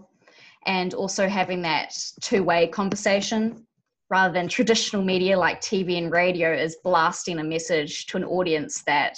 and 0.66 0.94
also 0.94 1.28
having 1.28 1.62
that 1.62 1.96
two-way 2.22 2.68
conversation 2.68 3.66
rather 4.10 4.34
than 4.34 4.48
traditional 4.48 5.04
media 5.04 5.38
like 5.38 5.62
TV 5.62 5.98
and 5.98 6.12
radio 6.12 6.54
is 6.54 6.78
blasting 6.84 7.40
a 7.40 7.44
message 7.44 8.08
to 8.08 8.18
an 8.18 8.24
audience 8.24 8.82
that 8.84 9.18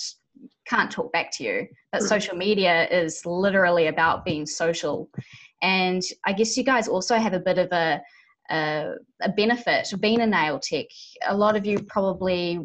can't 0.67 0.91
talk 0.91 1.11
back 1.13 1.31
to 1.33 1.43
you. 1.43 1.67
But 1.91 2.01
mm. 2.01 2.07
social 2.07 2.35
media 2.35 2.87
is 2.89 3.25
literally 3.25 3.87
about 3.87 4.25
being 4.25 4.45
social. 4.45 5.09
And 5.61 6.01
I 6.25 6.33
guess 6.33 6.57
you 6.57 6.63
guys 6.63 6.87
also 6.87 7.15
have 7.15 7.33
a 7.33 7.39
bit 7.39 7.57
of 7.57 7.71
a, 7.71 8.01
a, 8.49 8.93
a 9.21 9.29
benefit 9.29 9.93
of 9.93 10.01
being 10.01 10.21
a 10.21 10.27
nail 10.27 10.59
tech. 10.59 10.87
A 11.27 11.35
lot 11.35 11.55
of 11.55 11.65
you 11.65 11.79
probably 11.83 12.59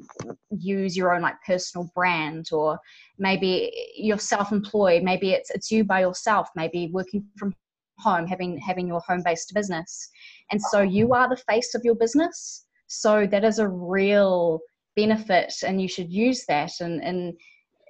use 0.50 0.96
your 0.96 1.14
own 1.14 1.22
like 1.22 1.36
personal 1.46 1.90
brand, 1.94 2.48
or 2.52 2.78
maybe 3.18 3.70
you're 3.96 4.18
self-employed. 4.18 5.02
Maybe 5.02 5.30
it's 5.30 5.50
it's 5.50 5.70
you 5.70 5.84
by 5.84 6.00
yourself. 6.00 6.48
Maybe 6.56 6.90
working 6.92 7.24
from 7.36 7.54
home, 7.98 8.26
having 8.26 8.58
having 8.58 8.86
your 8.86 9.00
home-based 9.06 9.52
business. 9.54 10.10
And 10.50 10.60
so 10.60 10.80
you 10.80 11.12
are 11.14 11.28
the 11.28 11.42
face 11.48 11.74
of 11.74 11.82
your 11.84 11.94
business. 11.94 12.66
So 12.88 13.26
that 13.26 13.44
is 13.44 13.58
a 13.58 13.68
real 13.68 14.60
benefit 14.94 15.52
and 15.64 15.80
you 15.80 15.88
should 15.88 16.10
use 16.10 16.44
that 16.46 16.72
and 16.80 17.02
and 17.04 17.34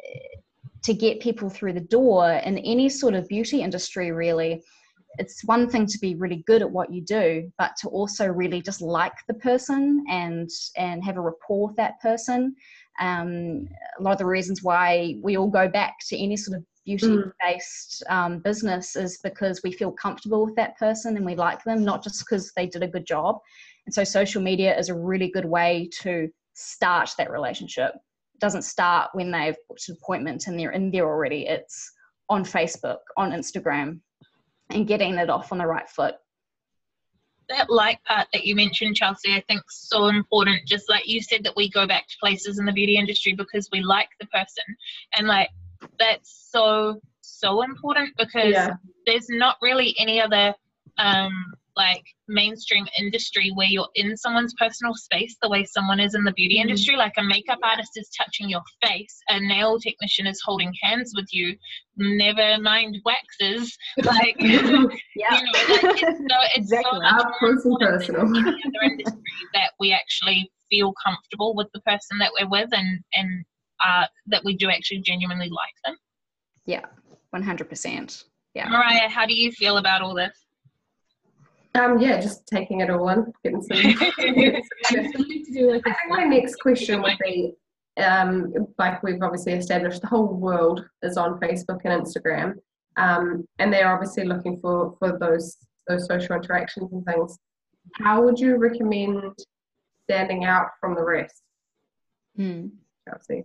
eh, 0.04 0.18
to 0.82 0.94
get 0.94 1.20
people 1.20 1.48
through 1.48 1.72
the 1.72 1.80
door 1.80 2.30
in 2.30 2.58
any 2.58 2.88
sort 2.88 3.14
of 3.14 3.28
beauty 3.28 3.62
industry 3.62 4.12
really. 4.12 4.62
It's 5.18 5.44
one 5.44 5.68
thing 5.68 5.86
to 5.86 5.98
be 5.98 6.14
really 6.14 6.44
good 6.46 6.60
at 6.62 6.70
what 6.70 6.92
you 6.92 7.02
do 7.02 7.50
but 7.58 7.72
to 7.80 7.88
also 7.88 8.26
really 8.26 8.60
just 8.60 8.82
like 8.82 9.14
the 9.28 9.34
person 9.34 10.04
and 10.10 10.50
and 10.76 11.04
have 11.04 11.16
a 11.16 11.20
rapport 11.20 11.68
with 11.68 11.76
that 11.76 12.00
person. 12.00 12.54
Um, 13.00 13.68
a 13.98 14.02
lot 14.02 14.12
of 14.12 14.18
the 14.18 14.26
reasons 14.26 14.62
why 14.62 15.16
we 15.22 15.36
all 15.36 15.48
go 15.48 15.68
back 15.68 15.96
to 16.08 16.18
any 16.18 16.36
sort 16.36 16.58
of 16.58 16.64
beauty 16.86 17.18
based 17.42 18.02
um, 18.08 18.38
business 18.38 18.96
is 18.96 19.18
because 19.22 19.60
we 19.62 19.72
feel 19.72 19.90
comfortable 19.90 20.46
with 20.46 20.54
that 20.54 20.78
person 20.78 21.16
and 21.16 21.26
we 21.26 21.34
like 21.34 21.62
them, 21.64 21.84
not 21.84 22.02
just 22.02 22.20
because 22.20 22.52
they 22.56 22.66
did 22.66 22.82
a 22.82 22.88
good 22.88 23.06
job. 23.06 23.38
And 23.84 23.94
so 23.94 24.04
social 24.04 24.40
media 24.40 24.76
is 24.78 24.88
a 24.88 24.94
really 24.94 25.28
good 25.28 25.44
way 25.44 25.90
to 26.00 26.28
start 26.54 27.10
that 27.18 27.30
relationship. 27.30 27.92
It 27.94 28.40
doesn't 28.40 28.62
start 28.62 29.10
when 29.12 29.30
they've 29.30 29.56
booked 29.68 29.88
an 29.88 29.96
appointment 30.00 30.46
and 30.46 30.58
they're 30.58 30.70
in 30.70 30.90
there 30.90 31.06
already. 31.06 31.46
It's 31.46 31.92
on 32.28 32.44
Facebook, 32.44 32.98
on 33.16 33.32
Instagram, 33.32 34.00
and 34.70 34.86
getting 34.86 35.14
it 35.14 35.28
off 35.28 35.52
on 35.52 35.58
the 35.58 35.66
right 35.66 35.88
foot. 35.88 36.14
That 37.48 37.70
like 37.70 38.02
part 38.04 38.26
that 38.32 38.44
you 38.44 38.56
mentioned, 38.56 38.96
Chelsea, 38.96 39.34
I 39.34 39.42
think 39.48 39.62
so 39.68 40.06
important. 40.06 40.66
Just 40.66 40.88
like 40.88 41.06
you 41.06 41.20
said, 41.22 41.44
that 41.44 41.54
we 41.54 41.70
go 41.70 41.86
back 41.86 42.08
to 42.08 42.16
places 42.20 42.58
in 42.58 42.66
the 42.66 42.72
beauty 42.72 42.96
industry 42.96 43.34
because 43.34 43.68
we 43.70 43.82
like 43.82 44.08
the 44.18 44.26
person. 44.26 44.64
And 45.16 45.28
like 45.28 45.50
that's 45.98 46.48
so 46.50 47.00
so 47.20 47.62
important 47.62 48.10
because 48.16 48.52
yeah. 48.52 48.74
there's 49.06 49.28
not 49.28 49.56
really 49.60 49.94
any 49.98 50.20
other 50.20 50.54
um 50.98 51.32
like 51.76 52.04
mainstream 52.26 52.86
industry 52.98 53.52
where 53.54 53.66
you're 53.66 53.88
in 53.96 54.16
someone's 54.16 54.54
personal 54.58 54.94
space 54.94 55.36
the 55.42 55.48
way 55.48 55.62
someone 55.64 56.00
is 56.00 56.14
in 56.14 56.24
the 56.24 56.32
beauty 56.32 56.56
mm-hmm. 56.56 56.68
industry 56.68 56.96
like 56.96 57.12
a 57.18 57.22
makeup 57.22 57.58
artist 57.62 57.90
is 57.96 58.08
touching 58.16 58.48
your 58.48 58.62
face 58.82 59.20
a 59.28 59.38
nail 59.40 59.78
technician 59.78 60.26
is 60.26 60.40
holding 60.44 60.72
hands 60.82 61.12
with 61.14 61.26
you 61.32 61.54
never 61.96 62.60
mind 62.62 62.96
waxes 63.04 63.76
like 64.04 64.34
yeah. 64.38 64.48
you 64.56 65.42
know 65.42 65.52
like 65.82 66.02
it's 66.02 66.18
so 66.18 66.36
it's 66.54 66.72
exactly. 66.72 66.90
so 66.92 67.00
much 67.00 67.64
more 67.64 67.78
personal 67.80 68.26
than 68.26 68.48
any 68.48 68.62
other 68.64 68.92
industry 68.92 69.22
that 69.52 69.72
we 69.78 69.92
actually 69.92 70.50
feel 70.70 70.94
comfortable 71.04 71.54
with 71.54 71.68
the 71.74 71.80
person 71.80 72.18
that 72.18 72.32
we're 72.38 72.48
with 72.48 72.70
and 72.72 73.00
and 73.14 73.44
uh, 73.84 74.06
that 74.26 74.42
we 74.44 74.56
do 74.56 74.70
actually 74.70 75.00
genuinely 75.00 75.48
like 75.48 75.74
them. 75.84 75.96
Yeah, 76.66 76.84
100%. 77.34 78.24
Yeah. 78.54 78.68
Mariah, 78.68 79.08
how 79.08 79.26
do 79.26 79.34
you 79.34 79.52
feel 79.52 79.76
about 79.76 80.02
all 80.02 80.14
this? 80.14 80.46
Um, 81.76 81.98
yeah, 81.98 82.20
just 82.20 82.46
taking 82.46 82.80
it 82.80 82.88
all 82.88 83.08
in, 83.10 83.32
getting 83.44 83.60
some. 83.60 83.76
I 83.76 84.62
think 85.58 85.94
my 86.08 86.24
next 86.24 86.56
question 86.56 87.02
would 87.02 87.18
be, 87.22 87.52
um, 87.98 88.52
like 88.78 89.02
we've 89.02 89.22
obviously 89.22 89.52
established, 89.52 90.00
the 90.00 90.06
whole 90.06 90.26
world 90.26 90.86
is 91.02 91.18
on 91.18 91.38
Facebook 91.38 91.80
and 91.84 92.02
Instagram, 92.02 92.54
um, 92.96 93.46
and 93.58 93.70
they're 93.70 93.92
obviously 93.92 94.24
looking 94.24 94.58
for 94.58 94.96
for 94.98 95.18
those 95.18 95.58
those 95.86 96.06
social 96.06 96.36
interactions 96.36 96.92
and 96.92 97.04
things. 97.04 97.38
How 97.94 98.22
would 98.22 98.38
you 98.38 98.56
recommend 98.56 99.34
standing 100.04 100.44
out 100.44 100.68
from 100.80 100.94
the 100.94 101.04
rest? 101.04 101.42
Hmm. 102.36 102.68
Chelsea. 103.06 103.44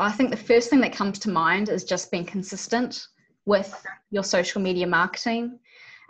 Well, 0.00 0.08
I 0.08 0.12
think 0.12 0.30
the 0.30 0.36
first 0.38 0.70
thing 0.70 0.80
that 0.80 0.94
comes 0.94 1.18
to 1.18 1.28
mind 1.28 1.68
is 1.68 1.84
just 1.84 2.10
being 2.10 2.24
consistent 2.24 3.08
with 3.44 3.84
your 4.10 4.24
social 4.24 4.62
media 4.62 4.86
marketing. 4.86 5.58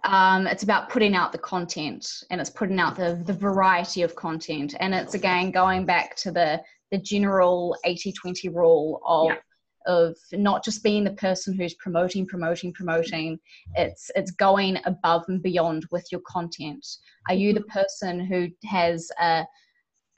Um, 0.05 0.46
it's 0.46 0.62
about 0.62 0.90
putting 0.90 1.16
out 1.16 1.33
the 1.33 1.38
content 1.38 2.09
and 2.31 2.40
it's 2.40 2.50
putting 2.50 2.79
out 2.79 2.94
the, 2.94 3.20
the 3.26 3.33
variety 3.33 4.03
of 4.03 4.14
content. 4.14 4.76
And 4.79 4.94
it's 4.94 5.14
again 5.14 5.50
going 5.50 5.87
back 5.87 6.14
to 6.18 6.31
the, 6.31 6.62
the 6.92 6.98
general 6.98 7.76
80 7.85 8.12
20 8.12 8.48
rule 8.50 9.00
of 9.05 9.31
yeah. 9.31 9.92
of 9.92 10.16
not 10.35 10.64
just 10.64 10.85
being 10.85 11.03
the 11.03 11.11
person 11.11 11.53
who's 11.53 11.74
promoting 11.74 12.26
promoting 12.26 12.72
promoting 12.72 13.40
it's 13.76 14.11
it's 14.14 14.31
going 14.31 14.79
above 14.85 15.24
and 15.29 15.42
beyond 15.42 15.87
with 15.90 16.07
your 16.12 16.20
content 16.26 16.87
are 17.31 17.35
you 17.35 17.55
the 17.55 17.62
person 17.62 18.20
who 18.20 18.48
has 18.66 19.11
a 19.18 19.46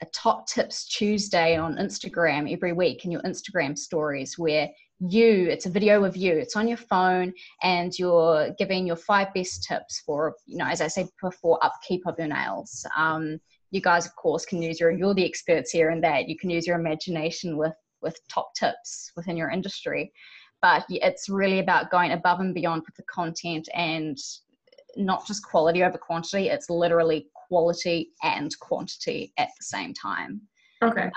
a 0.03 0.05
top 0.13 0.47
tips 0.47 0.85
Tuesday 0.85 1.55
on 1.55 1.77
Instagram 1.77 2.51
every 2.51 2.73
week 2.73 3.05
in 3.05 3.11
your 3.11 3.21
Instagram 3.21 3.77
stories 3.77 4.37
where 4.37 4.69
you 4.99 5.47
it's 5.49 5.65
a 5.65 5.69
video 5.69 6.03
of 6.03 6.15
you 6.15 6.31
it's 6.33 6.55
on 6.55 6.67
your 6.67 6.77
phone 6.77 7.33
and 7.61 7.97
you're 7.97 8.51
giving 8.57 8.85
your 8.85 8.95
five 8.95 9.33
best 9.33 9.63
tips 9.63 10.01
for 10.05 10.33
you 10.45 10.55
know 10.55 10.67
as 10.67 10.79
i 10.79 10.87
said 10.87 11.07
before 11.21 11.59
upkeep 11.61 12.05
of 12.05 12.15
your 12.17 12.27
nails. 12.27 12.85
Um, 12.95 13.39
you 13.71 13.81
guys 13.81 14.05
of 14.05 14.15
course 14.15 14.45
can 14.45 14.61
use 14.61 14.79
your 14.79 14.91
you're 14.91 15.13
the 15.13 15.25
experts 15.25 15.71
here 15.71 15.89
in 15.89 16.01
that. 16.01 16.29
You 16.29 16.37
can 16.37 16.49
use 16.49 16.67
your 16.67 16.79
imagination 16.79 17.57
with 17.57 17.73
with 18.01 18.19
top 18.27 18.53
tips 18.55 19.11
within 19.15 19.37
your 19.37 19.49
industry. 19.49 20.11
But 20.61 20.85
it's 20.89 21.27
really 21.27 21.59
about 21.59 21.91
going 21.91 22.11
above 22.11 22.39
and 22.39 22.53
beyond 22.53 22.83
with 22.85 22.95
the 22.95 23.03
content 23.03 23.67
and 23.73 24.17
not 24.95 25.25
just 25.25 25.43
quality 25.43 25.83
over 25.83 25.97
quantity. 25.97 26.49
It's 26.49 26.69
literally 26.69 27.27
quality 27.47 28.11
and 28.23 28.57
quantity 28.59 29.33
at 29.37 29.49
the 29.57 29.63
same 29.63 29.93
time. 29.93 30.41
Okay. 30.81 31.03
Um, 31.03 31.11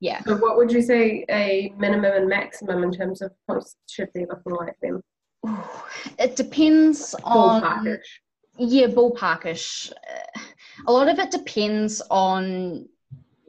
yeah. 0.00 0.22
So 0.24 0.36
what 0.36 0.56
would 0.56 0.72
you 0.72 0.80
say 0.80 1.24
a 1.30 1.74
minimum 1.78 2.12
and 2.14 2.28
maximum 2.28 2.82
in 2.82 2.92
terms 2.92 3.20
of 3.20 3.32
posts 3.48 3.76
should 3.88 4.12
be 4.14 4.20
looking 4.20 4.52
like 4.52 4.74
then 4.80 5.02
it 6.18 6.36
depends 6.36 7.14
on 7.24 7.98
yeah 8.58 8.86
ballparkish. 8.86 9.92
A 10.86 10.92
lot 10.92 11.08
of 11.08 11.18
it 11.18 11.30
depends 11.30 12.02
on 12.10 12.88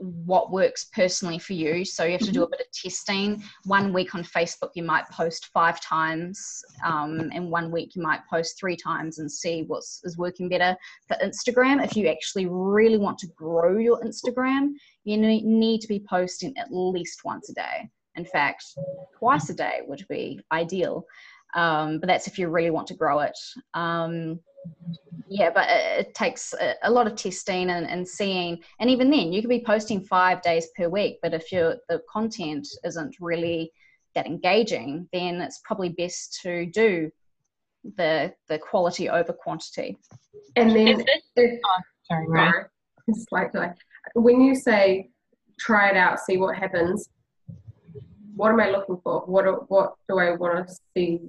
what 0.02 0.52
works 0.52 0.86
personally 0.86 1.38
for 1.38 1.54
you. 1.54 1.86
So 1.86 2.04
you 2.04 2.12
have 2.14 2.22
to 2.22 2.32
do 2.32 2.42
a 2.42 2.46
mm-hmm. 2.46 2.52
bit 2.52 2.62
of 2.62 2.72
testing. 2.72 3.44
One 3.66 3.94
week 3.94 4.16
on 4.16 4.24
Facebook, 4.24 4.72
you 4.74 4.84
might 4.84 5.08
post 5.10 5.50
five 5.54 5.80
times, 5.82 6.64
um, 6.86 7.30
and 7.34 7.52
one 7.52 7.72
week 7.72 7.96
you 7.96 8.02
might 8.02 8.22
post 8.30 8.60
three 8.60 8.76
times 8.76 9.20
and 9.20 9.32
see 9.32 9.64
what's 9.68 10.02
is 10.04 10.18
working 10.18 10.50
better. 10.50 10.76
For 11.08 11.18
Instagram, 11.24 11.84
if 11.84 11.96
you 11.96 12.08
actually 12.08 12.48
really 12.48 12.98
want 12.98 13.20
to 13.20 13.28
grow 13.36 13.78
your 13.78 14.02
Instagram, 14.02 14.72
you 15.04 15.18
need 15.18 15.82
to 15.82 15.88
be 15.88 16.04
posting 16.10 16.58
at 16.58 16.72
least 16.72 17.22
once 17.24 17.50
a 17.50 17.54
day. 17.54 17.90
In 18.16 18.26
fact, 18.26 18.66
twice 19.18 19.50
a 19.50 19.54
day 19.54 19.82
would 19.88 20.06
be 20.10 20.40
ideal. 20.52 21.06
Um, 21.54 22.00
but 22.00 22.08
that's 22.08 22.28
if 22.28 22.40
you 22.40 22.48
really 22.48 22.72
want 22.72 22.88
to 22.88 22.94
grow 22.94 23.20
it. 23.20 23.38
Um, 23.74 24.40
yeah 25.28 25.50
but 25.50 25.68
it 25.70 26.14
takes 26.14 26.54
a 26.84 26.92
lot 26.92 27.08
of 27.08 27.16
testing 27.16 27.70
and, 27.70 27.88
and 27.88 28.08
seeing 28.08 28.60
and 28.80 28.90
even 28.90 29.10
then 29.10 29.32
you 29.32 29.42
could 29.42 29.50
be 29.50 29.64
posting 29.66 30.02
five 30.02 30.42
days 30.42 30.68
per 30.76 30.90
week 30.90 31.18
but 31.22 31.34
if 31.34 31.52
your 31.52 31.76
the 31.90 32.02
content 32.12 32.68
isn't 32.84 33.16
really 33.20 33.72
that 34.14 34.26
engaging 34.26 35.08
then 35.14 35.42
it's 35.42 35.62
probably 35.66 35.90
best 35.90 36.40
to 36.42 36.66
do 36.68 37.10
the 37.98 38.34
the 38.48 38.60
quality 38.60 39.10
over 39.10 39.34
quantity. 39.34 39.98
And 40.56 40.72
then 40.72 41.04
if, 41.36 41.60
oh, 41.66 41.82
sorry 42.04 42.28
right. 42.28 42.66
it's 43.08 43.26
like, 43.32 43.54
like 43.54 43.76
when 44.14 44.42
you 44.42 44.56
say 44.56 45.10
try 45.60 45.90
it 45.90 45.98
out 45.98 46.20
see 46.20 46.38
what 46.38 46.56
happens 46.56 47.10
what 48.36 48.52
am 48.52 48.60
i 48.60 48.70
looking 48.70 49.00
for? 49.04 49.22
What 49.22 49.70
what 49.70 49.94
do 50.10 50.20
i 50.20 50.32
want 50.32 50.68
to 50.68 50.76
see 50.96 51.20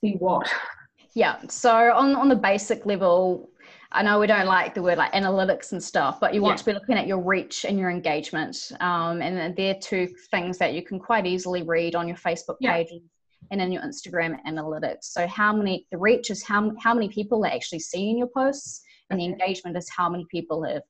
see 0.00 0.14
what 0.18 0.50
Yeah. 1.14 1.38
So 1.48 1.92
on 1.92 2.16
on 2.16 2.28
the 2.28 2.36
basic 2.36 2.86
level, 2.86 3.50
I 3.90 4.02
know 4.02 4.18
we 4.18 4.26
don't 4.26 4.46
like 4.46 4.74
the 4.74 4.82
word 4.82 4.98
like 4.98 5.12
analytics 5.12 5.72
and 5.72 5.82
stuff, 5.82 6.18
but 6.18 6.32
you 6.32 6.40
want 6.40 6.54
yeah. 6.54 6.56
to 6.58 6.64
be 6.64 6.72
looking 6.72 6.96
at 6.96 7.06
your 7.06 7.20
reach 7.20 7.64
and 7.64 7.78
your 7.78 7.90
engagement. 7.90 8.72
Um, 8.80 9.20
and 9.20 9.54
they're 9.54 9.74
two 9.74 10.08
things 10.30 10.56
that 10.58 10.72
you 10.72 10.82
can 10.82 10.98
quite 10.98 11.26
easily 11.26 11.62
read 11.62 11.94
on 11.94 12.08
your 12.08 12.16
Facebook 12.16 12.58
page 12.60 12.88
and 13.50 13.60
in 13.60 13.70
your 13.70 13.82
Instagram 13.82 14.38
analytics. 14.46 15.04
So 15.04 15.26
how 15.26 15.52
many 15.52 15.86
the 15.90 15.98
reach 15.98 16.30
is 16.30 16.42
how 16.42 16.72
how 16.80 16.94
many 16.94 17.08
people 17.08 17.44
are 17.44 17.52
actually 17.52 17.80
seeing 17.80 18.16
your 18.18 18.28
posts, 18.28 18.82
and 19.10 19.20
the 19.20 19.24
engagement 19.26 19.76
is 19.76 19.90
how 19.94 20.08
many 20.08 20.26
people 20.30 20.64
have 20.64 20.82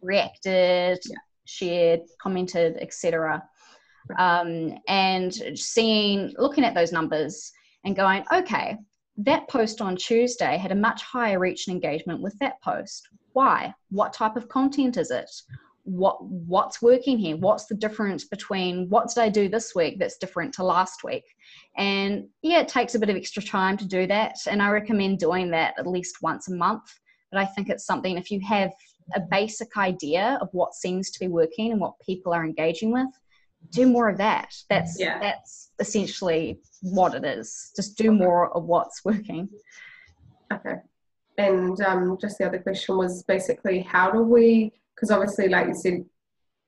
reacted, 0.00 0.98
yeah. 1.04 1.16
shared, 1.44 2.00
commented, 2.20 2.76
etc. 2.80 3.42
Um, 4.18 4.78
and 4.88 5.32
seeing 5.54 6.34
looking 6.36 6.64
at 6.64 6.74
those 6.74 6.90
numbers 6.90 7.52
and 7.84 7.94
going, 7.94 8.24
okay, 8.32 8.76
that 9.18 9.48
post 9.48 9.80
on 9.80 9.96
Tuesday 9.96 10.56
had 10.56 10.72
a 10.72 10.76
much 10.76 11.02
higher 11.02 11.38
reach 11.38 11.66
and 11.66 11.74
engagement 11.74 12.20
with 12.20 12.38
that 12.38 12.60
post. 12.62 13.08
Why? 13.32 13.74
What 13.90 14.12
type 14.12 14.36
of 14.36 14.48
content 14.48 14.96
is 14.96 15.10
it? 15.10 15.30
What 15.84 16.22
what's 16.24 16.80
working 16.80 17.18
here? 17.18 17.36
What's 17.36 17.66
the 17.66 17.74
difference 17.74 18.24
between 18.24 18.88
what 18.88 19.08
did 19.08 19.18
I 19.18 19.28
do 19.28 19.48
this 19.48 19.74
week 19.74 19.98
that's 19.98 20.16
different 20.16 20.54
to 20.54 20.64
last 20.64 21.02
week? 21.02 21.24
And 21.76 22.28
yeah, 22.42 22.60
it 22.60 22.68
takes 22.68 22.94
a 22.94 22.98
bit 22.98 23.10
of 23.10 23.16
extra 23.16 23.42
time 23.42 23.76
to 23.78 23.86
do 23.86 24.06
that, 24.06 24.36
and 24.46 24.62
I 24.62 24.70
recommend 24.70 25.18
doing 25.18 25.50
that 25.50 25.74
at 25.78 25.86
least 25.86 26.22
once 26.22 26.48
a 26.48 26.54
month. 26.54 26.84
But 27.32 27.40
I 27.40 27.46
think 27.46 27.68
it's 27.68 27.86
something 27.86 28.16
if 28.16 28.30
you 28.30 28.40
have 28.46 28.72
a 29.14 29.20
basic 29.20 29.76
idea 29.76 30.38
of 30.40 30.48
what 30.52 30.74
seems 30.74 31.10
to 31.10 31.20
be 31.20 31.28
working 31.28 31.72
and 31.72 31.80
what 31.80 31.94
people 32.04 32.32
are 32.32 32.44
engaging 32.44 32.92
with, 32.92 33.08
do 33.70 33.86
more 33.86 34.08
of 34.08 34.18
that. 34.18 34.54
That's 34.68 34.98
yeah. 34.98 35.18
that's 35.18 35.70
essentially 35.78 36.60
what 36.80 37.14
it 37.14 37.24
is. 37.24 37.72
Just 37.76 37.96
do 37.96 38.12
more 38.12 38.54
of 38.56 38.64
what's 38.64 39.04
working. 39.04 39.48
Okay. 40.52 40.76
And 41.38 41.80
um, 41.80 42.18
just 42.20 42.38
the 42.38 42.46
other 42.46 42.58
question 42.58 42.96
was 42.98 43.22
basically 43.22 43.80
how 43.80 44.10
do 44.10 44.22
we? 44.22 44.72
Because 44.94 45.10
obviously, 45.10 45.48
like 45.48 45.68
you 45.68 45.74
said, 45.74 46.04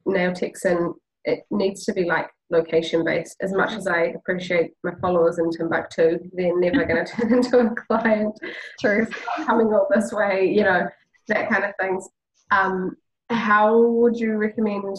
nail 0.07 0.33
techs 0.33 0.65
and 0.65 0.95
it 1.25 1.45
needs 1.51 1.85
to 1.85 1.93
be 1.93 2.05
like 2.05 2.29
location 2.51 3.05
based. 3.05 3.37
As 3.41 3.53
much 3.53 3.73
as 3.73 3.87
I 3.87 4.15
appreciate 4.17 4.73
my 4.83 4.93
followers 5.01 5.39
in 5.39 5.51
Timbuktu, 5.51 6.19
they're 6.33 6.59
never 6.59 6.85
going 6.85 7.05
to 7.07 7.13
turn 7.13 7.33
into 7.33 7.59
a 7.59 7.75
client. 7.75 8.39
True. 8.81 9.07
Coming 9.45 9.69
all 9.69 9.89
this 9.95 10.13
way, 10.13 10.47
you 10.47 10.63
know, 10.63 10.87
that 11.29 11.49
kind 11.49 11.65
of 11.65 11.73
things. 11.81 12.09
Um, 12.51 12.97
how 13.31 13.81
would 13.81 14.17
you 14.17 14.37
recommend 14.37 14.97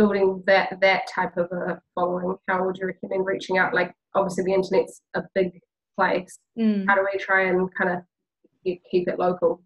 building 0.00 0.42
that 0.46 0.78
that 0.80 1.02
type 1.14 1.36
of 1.36 1.46
a 1.52 1.78
following 1.94 2.34
how 2.48 2.64
would 2.64 2.78
you 2.78 2.86
recommend 2.86 3.26
reaching 3.26 3.58
out 3.58 3.74
like 3.74 3.92
obviously 4.14 4.44
the 4.44 4.54
internet's 4.54 5.02
a 5.14 5.22
big 5.34 5.50
place 5.94 6.38
mm. 6.58 6.86
how 6.88 6.94
do 6.94 7.06
we 7.12 7.18
try 7.18 7.48
and 7.48 7.68
kind 7.74 7.90
of 7.90 7.98
keep 8.64 9.08
it 9.08 9.18
local 9.18 9.62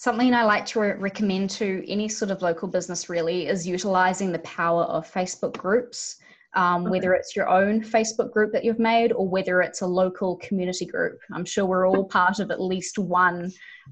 Something 0.00 0.32
I 0.32 0.44
like 0.44 0.64
to 0.66 0.80
re- 0.80 0.92
recommend 0.92 1.50
to 1.50 1.84
any 1.88 2.08
sort 2.08 2.30
of 2.30 2.40
local 2.40 2.68
business 2.68 3.08
really 3.08 3.48
is 3.48 3.66
utilizing 3.66 4.30
the 4.30 4.38
power 4.40 4.84
of 4.84 5.12
Facebook 5.12 5.56
groups, 5.56 6.18
um, 6.54 6.82
okay. 6.82 6.90
whether 6.92 7.14
it's 7.14 7.34
your 7.34 7.48
own 7.48 7.82
Facebook 7.82 8.32
group 8.32 8.52
that 8.52 8.64
you've 8.64 8.78
made 8.78 9.10
or 9.10 9.28
whether 9.28 9.60
it's 9.60 9.80
a 9.80 9.86
local 9.86 10.36
community 10.36 10.86
group. 10.86 11.18
I'm 11.34 11.44
sure 11.44 11.66
we're 11.66 11.88
all 11.88 12.04
part 12.20 12.38
of 12.38 12.52
at 12.52 12.60
least 12.60 12.96
one 12.96 13.50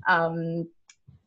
um, 0.09 0.69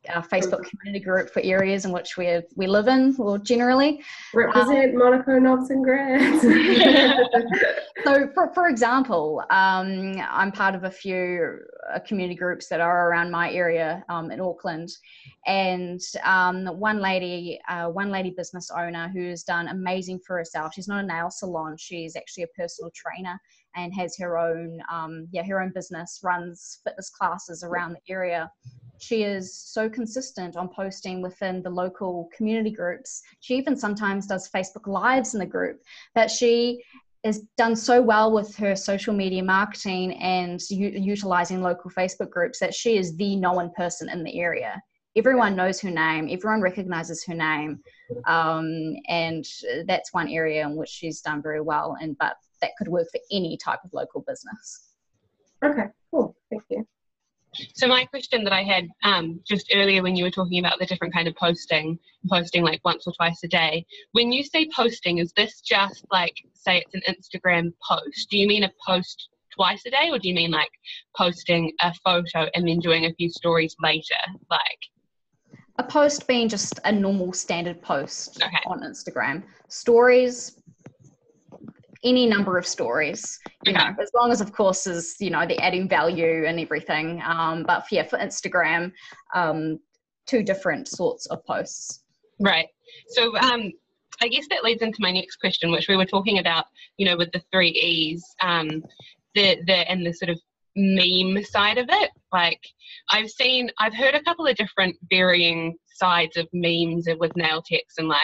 our 0.08 0.26
Facebook 0.26 0.64
community 0.64 1.04
group 1.04 1.30
for 1.30 1.40
areas 1.42 1.84
in 1.84 1.92
which 1.92 2.16
we 2.16 2.40
we 2.56 2.66
live 2.66 2.88
in, 2.88 3.14
or 3.18 3.38
generally 3.38 4.02
represent 4.32 4.94
um, 4.94 4.98
Monaco 4.98 5.38
knobs 5.38 5.70
and 5.70 5.84
grass. 5.84 6.42
so, 8.04 8.28
for 8.34 8.52
for 8.54 8.68
example, 8.68 9.44
um, 9.50 10.14
I'm 10.30 10.52
part 10.52 10.74
of 10.74 10.84
a 10.84 10.90
few 10.90 11.58
uh, 11.92 11.98
community 12.00 12.34
groups 12.34 12.68
that 12.68 12.80
are 12.80 13.10
around 13.10 13.30
my 13.30 13.52
area 13.52 14.02
um, 14.08 14.30
in 14.30 14.40
Auckland, 14.40 14.90
and 15.46 16.00
um, 16.24 16.66
one 16.66 17.00
lady, 17.00 17.60
uh, 17.68 17.88
one 17.88 18.10
lady 18.10 18.30
business 18.30 18.70
owner 18.70 19.08
who's 19.08 19.42
done 19.42 19.68
amazing 19.68 20.20
for 20.26 20.36
herself. 20.36 20.72
She's 20.74 20.88
not 20.88 21.04
a 21.04 21.06
nail 21.06 21.30
salon; 21.30 21.76
she's 21.76 22.16
actually 22.16 22.44
a 22.44 22.48
personal 22.58 22.90
trainer 22.94 23.38
and 23.76 23.94
has 23.94 24.16
her 24.18 24.38
own 24.38 24.80
um, 24.90 25.28
yeah 25.30 25.44
her 25.44 25.60
own 25.60 25.72
business, 25.74 26.20
runs 26.22 26.80
fitness 26.84 27.10
classes 27.10 27.62
around 27.62 27.92
the 27.92 28.12
area 28.12 28.50
she 29.00 29.22
is 29.22 29.56
so 29.56 29.88
consistent 29.88 30.56
on 30.56 30.68
posting 30.68 31.22
within 31.22 31.62
the 31.62 31.70
local 31.70 32.28
community 32.36 32.70
groups. 32.70 33.22
She 33.40 33.56
even 33.56 33.76
sometimes 33.76 34.26
does 34.26 34.50
Facebook 34.50 34.86
Lives 34.86 35.34
in 35.34 35.40
the 35.40 35.46
group, 35.46 35.82
but 36.14 36.30
she 36.30 36.82
has 37.24 37.40
done 37.56 37.76
so 37.76 38.00
well 38.00 38.32
with 38.32 38.54
her 38.56 38.74
social 38.74 39.14
media 39.14 39.42
marketing 39.42 40.14
and 40.14 40.60
u- 40.70 40.88
utilizing 40.88 41.62
local 41.62 41.90
Facebook 41.90 42.30
groups 42.30 42.58
that 42.60 42.74
she 42.74 42.96
is 42.96 43.16
the 43.16 43.36
known 43.36 43.70
person 43.76 44.08
in 44.08 44.22
the 44.24 44.40
area. 44.40 44.82
Everyone 45.16 45.56
knows 45.56 45.80
her 45.80 45.90
name, 45.90 46.28
everyone 46.30 46.62
recognizes 46.62 47.24
her 47.24 47.34
name, 47.34 47.80
um, 48.26 48.94
and 49.08 49.44
that's 49.86 50.12
one 50.12 50.28
area 50.28 50.64
in 50.64 50.76
which 50.76 50.88
she's 50.88 51.20
done 51.20 51.42
very 51.42 51.60
well. 51.60 51.96
And 52.00 52.16
but 52.18 52.36
that 52.62 52.70
could 52.78 52.88
work 52.88 53.08
for 53.10 53.20
any 53.32 53.56
type 53.56 53.80
of 53.84 53.92
local 53.92 54.24
business. 54.26 54.94
Okay, 55.64 55.86
cool. 56.10 56.36
Thank 56.48 56.62
you. 56.70 56.86
So 57.74 57.86
my 57.86 58.04
question 58.04 58.44
that 58.44 58.52
I 58.52 58.62
had 58.62 58.88
um, 59.02 59.40
just 59.46 59.72
earlier 59.74 60.02
when 60.02 60.16
you 60.16 60.24
were 60.24 60.30
talking 60.30 60.58
about 60.64 60.78
the 60.78 60.86
different 60.86 61.12
kind 61.12 61.26
of 61.26 61.34
posting, 61.34 61.98
posting 62.28 62.62
like 62.62 62.80
once 62.84 63.06
or 63.06 63.12
twice 63.14 63.40
a 63.44 63.48
day. 63.48 63.84
When 64.12 64.32
you 64.32 64.44
say 64.44 64.68
posting, 64.74 65.18
is 65.18 65.32
this 65.36 65.60
just 65.60 66.04
like 66.12 66.34
say 66.54 66.84
it's 66.84 66.94
an 66.94 67.02
Instagram 67.08 67.72
post? 67.88 68.28
Do 68.30 68.38
you 68.38 68.46
mean 68.46 68.64
a 68.64 68.72
post 68.86 69.28
twice 69.54 69.82
a 69.86 69.90
day, 69.90 70.10
or 70.10 70.18
do 70.18 70.28
you 70.28 70.34
mean 70.34 70.52
like 70.52 70.70
posting 71.16 71.72
a 71.80 71.92
photo 72.04 72.48
and 72.54 72.66
then 72.66 72.78
doing 72.78 73.06
a 73.06 73.14
few 73.14 73.30
stories 73.30 73.74
later? 73.82 74.20
Like 74.50 74.78
a 75.78 75.82
post 75.82 76.28
being 76.28 76.48
just 76.48 76.78
a 76.84 76.92
normal 76.92 77.32
standard 77.32 77.80
post 77.82 78.42
okay. 78.42 78.58
on 78.66 78.80
Instagram. 78.82 79.42
Stories 79.68 80.59
any 82.04 82.26
number 82.26 82.56
of 82.56 82.66
stories 82.66 83.38
you 83.64 83.72
okay. 83.72 83.84
know 83.90 83.94
as 84.02 84.10
long 84.14 84.30
as 84.30 84.40
of 84.40 84.52
course 84.52 84.86
is 84.86 85.16
you 85.20 85.30
know 85.30 85.46
the 85.46 85.58
adding 85.58 85.88
value 85.88 86.44
and 86.46 86.58
everything 86.58 87.20
um, 87.24 87.62
but 87.66 87.84
yeah 87.90 88.02
for 88.02 88.18
instagram 88.18 88.90
um, 89.34 89.78
two 90.26 90.42
different 90.42 90.88
sorts 90.88 91.26
of 91.26 91.44
posts 91.44 92.04
right 92.40 92.68
so 93.08 93.36
um, 93.38 93.70
i 94.22 94.28
guess 94.28 94.46
that 94.48 94.64
leads 94.64 94.82
into 94.82 94.98
my 95.00 95.10
next 95.10 95.36
question 95.36 95.70
which 95.70 95.88
we 95.88 95.96
were 95.96 96.06
talking 96.06 96.38
about 96.38 96.64
you 96.96 97.06
know 97.06 97.16
with 97.16 97.30
the 97.32 97.42
three 97.52 97.70
e's 97.70 98.24
um, 98.42 98.82
the 99.34 99.58
the 99.66 99.90
and 99.90 100.06
the 100.06 100.12
sort 100.12 100.30
of 100.30 100.38
meme 100.76 101.42
side 101.44 101.78
of 101.78 101.86
it. 101.88 102.10
Like 102.32 102.60
I've 103.10 103.30
seen, 103.30 103.70
I've 103.78 103.94
heard 103.94 104.14
a 104.14 104.22
couple 104.22 104.46
of 104.46 104.56
different 104.56 104.96
varying 105.10 105.76
sides 105.94 106.36
of 106.36 106.48
memes 106.52 107.06
with 107.18 107.36
nail 107.36 107.62
techs, 107.62 107.98
and 107.98 108.08
like 108.08 108.20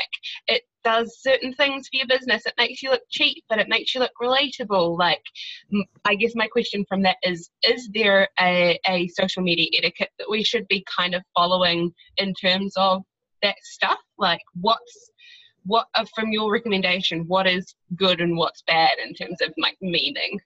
it 0.46 0.62
does 0.86 1.20
certain 1.20 1.52
things 1.52 1.88
for 1.88 1.96
your 1.96 2.06
business. 2.06 2.46
It 2.46 2.54
makes 2.56 2.80
you 2.80 2.90
look 2.90 3.02
cheap, 3.10 3.42
but 3.48 3.58
it 3.58 3.68
makes 3.68 3.92
you 3.92 4.00
look 4.00 4.12
relatable. 4.22 4.96
Like, 4.96 5.22
I 6.04 6.14
guess 6.14 6.32
my 6.36 6.46
question 6.46 6.84
from 6.88 7.02
that 7.02 7.16
is: 7.24 7.50
Is 7.64 7.90
there 7.92 8.28
a, 8.40 8.78
a 8.86 9.08
social 9.08 9.42
media 9.42 9.68
etiquette 9.76 10.12
that 10.18 10.30
we 10.30 10.44
should 10.44 10.66
be 10.68 10.86
kind 10.96 11.14
of 11.16 11.22
following 11.36 11.92
in 12.18 12.32
terms 12.34 12.72
of 12.76 13.02
that 13.42 13.56
stuff? 13.62 13.98
Like, 14.16 14.40
what's 14.60 15.10
what 15.64 15.88
uh, 15.96 16.04
from 16.14 16.30
your 16.30 16.52
recommendation? 16.52 17.24
What 17.26 17.48
is 17.48 17.74
good 17.96 18.20
and 18.20 18.36
what's 18.36 18.62
bad 18.62 18.92
in 19.04 19.12
terms 19.12 19.38
of 19.42 19.52
like 19.58 19.76
meaning? 19.80 20.38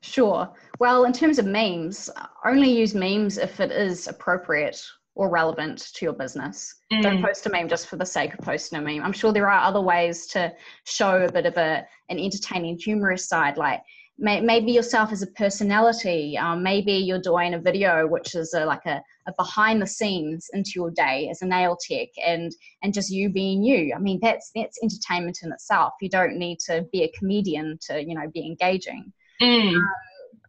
Sure. 0.00 0.48
Well, 0.78 1.04
in 1.04 1.12
terms 1.12 1.40
of 1.40 1.46
memes, 1.46 2.08
only 2.44 2.70
use 2.70 2.94
memes 2.94 3.36
if 3.36 3.58
it 3.58 3.72
is 3.72 4.06
appropriate 4.06 4.80
or 5.14 5.28
relevant 5.28 5.90
to 5.94 6.04
your 6.04 6.14
business. 6.14 6.74
Mm. 6.92 7.02
Don't 7.02 7.22
post 7.22 7.46
a 7.46 7.50
meme 7.50 7.68
just 7.68 7.86
for 7.86 7.96
the 7.96 8.06
sake 8.06 8.32
of 8.34 8.40
posting 8.40 8.78
a 8.78 8.82
meme. 8.82 9.02
I'm 9.02 9.12
sure 9.12 9.32
there 9.32 9.50
are 9.50 9.62
other 9.62 9.80
ways 9.80 10.26
to 10.28 10.52
show 10.84 11.22
a 11.22 11.30
bit 11.30 11.46
of 11.46 11.56
a 11.56 11.86
an 12.08 12.18
entertaining, 12.18 12.78
humorous 12.78 13.28
side, 13.28 13.56
like 13.56 13.82
may, 14.18 14.40
maybe 14.40 14.72
yourself 14.72 15.12
as 15.12 15.22
a 15.22 15.26
personality. 15.28 16.38
Um, 16.38 16.62
maybe 16.62 16.92
you're 16.92 17.20
doing 17.20 17.54
a 17.54 17.58
video 17.58 18.06
which 18.06 18.34
is 18.34 18.54
a, 18.54 18.64
like 18.64 18.86
a, 18.86 19.02
a, 19.26 19.32
behind 19.36 19.82
the 19.82 19.86
scenes 19.86 20.48
into 20.52 20.72
your 20.76 20.90
day 20.90 21.28
as 21.30 21.42
a 21.42 21.46
nail 21.46 21.76
tech, 21.76 22.08
and 22.24 22.52
and 22.82 22.94
just 22.94 23.10
you 23.10 23.28
being 23.28 23.62
you. 23.62 23.92
I 23.94 23.98
mean, 23.98 24.18
that's 24.22 24.50
that's 24.54 24.78
entertainment 24.82 25.38
in 25.42 25.52
itself. 25.52 25.94
You 26.00 26.08
don't 26.08 26.38
need 26.38 26.58
to 26.66 26.86
be 26.92 27.02
a 27.02 27.12
comedian 27.18 27.78
to 27.88 28.02
you 28.02 28.14
know 28.14 28.28
be 28.32 28.46
engaging. 28.46 29.12
Mm. 29.42 29.76
Um, 29.76 29.84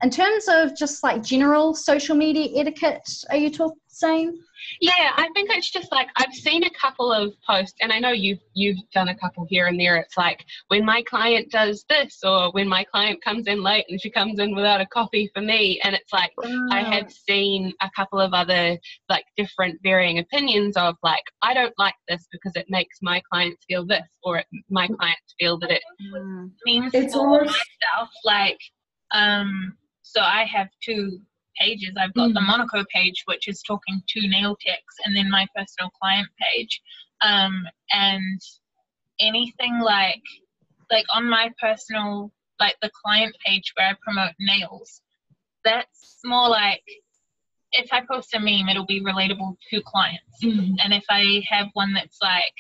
in 0.04 0.10
terms 0.10 0.46
of 0.50 0.76
just 0.76 1.02
like 1.02 1.24
general 1.24 1.74
social 1.74 2.16
media 2.16 2.50
etiquette, 2.60 3.08
are 3.30 3.38
you 3.38 3.50
talking 3.50 3.80
saying? 3.94 4.38
Yeah, 4.82 5.12
I 5.16 5.30
think 5.34 5.50
it's 5.52 5.70
just 5.70 5.92
like 5.92 6.08
I've 6.18 6.34
seen 6.34 6.64
a 6.64 6.70
couple 6.70 7.12
of 7.12 7.34
posts, 7.46 7.76
and 7.82 7.92
I 7.92 8.00
know 8.00 8.12
you've 8.12 8.40
you've 8.54 8.78
done 8.94 9.10
a 9.10 9.16
couple 9.16 9.46
here 9.50 9.68
and 9.68 9.80
there. 9.80 9.98
It's 9.98 10.18
like 10.18 10.44
when 10.68 10.86
my 10.86 11.04
client 11.04 11.52
does 11.52 11.86
this, 11.90 12.20
or 12.24 12.52
when 12.52 12.68
my 12.68 12.84
client 12.86 13.24
comes 13.24 13.48
in 13.48 13.62
late 13.62 13.86
and 13.90 14.02
she 14.02 14.10
comes 14.10 14.40
in 14.40 14.56
without 14.56 14.82
a 14.82 14.86
coffee 14.86 15.30
for 15.34 15.42
me, 15.42 15.80
and 15.84 15.96
it's 15.96 16.12
like 16.12 16.32
I 16.72 16.82
have 16.82 17.12
seen 17.12 17.74
a 17.82 17.90
couple 17.96 18.20
of 18.20 18.34
other 18.34 18.78
like 19.10 19.26
different 19.38 19.80
varying 19.84 20.20
opinions 20.20 20.76
of 20.78 20.96
like 21.04 21.24
I 21.42 21.54
don't 21.54 21.74
like 21.78 21.96
this 22.08 22.28
because 22.32 22.54
it 22.56 22.66
makes 22.70 23.00
my 23.02 23.22
clients 23.32 23.64
feel 23.68 23.86
this, 23.86 24.08
or 24.24 24.40
it, 24.40 24.48
my 24.70 24.88
clients 24.88 25.36
feel 25.40 25.60
that 25.60 25.72
it 25.72 25.84
mm. 26.14 26.52
means 26.66 26.94
it's 26.94 27.14
for 27.14 27.20
almost... 27.20 27.46
myself 27.46 28.10
like 28.24 28.60
um, 29.12 29.78
so 30.14 30.22
I 30.22 30.46
have 30.46 30.68
two 30.84 31.20
pages. 31.60 31.92
I've 32.00 32.14
got 32.14 32.32
mm. 32.32 32.34
the 32.34 32.42
Monaco 32.42 32.84
page, 32.94 33.24
which 33.26 33.48
is 33.48 33.62
talking 33.62 34.02
to 34.08 34.28
nail 34.28 34.56
techs, 34.66 34.96
and 35.06 35.16
then 35.16 35.30
my 35.30 35.48
personal 35.56 35.90
client 36.02 36.28
page. 36.40 36.82
Um, 37.22 37.64
and 37.92 38.42
anything 39.20 39.80
like 39.80 40.22
like 40.92 41.06
on 41.14 41.30
my 41.30 41.52
personal 41.60 42.32
like 42.60 42.76
the 42.82 42.92
client 43.04 43.36
page 43.46 43.74
where 43.76 43.90
I 43.90 43.94
promote 44.04 44.34
nails, 44.40 45.02
that's 45.64 46.20
more 46.24 46.50
like 46.50 46.84
if 47.72 47.92
I 47.92 48.02
post 48.02 48.36
a 48.36 48.40
meme, 48.40 48.70
it'll 48.70 48.86
be 48.86 49.02
relatable 49.02 49.58
to 49.72 49.82
clients. 49.82 50.44
Mm. 50.44 50.76
And 50.84 50.94
if 50.94 51.06
I 51.10 51.44
have 51.50 51.68
one 51.74 51.94
that's 51.94 52.20
like 52.22 52.54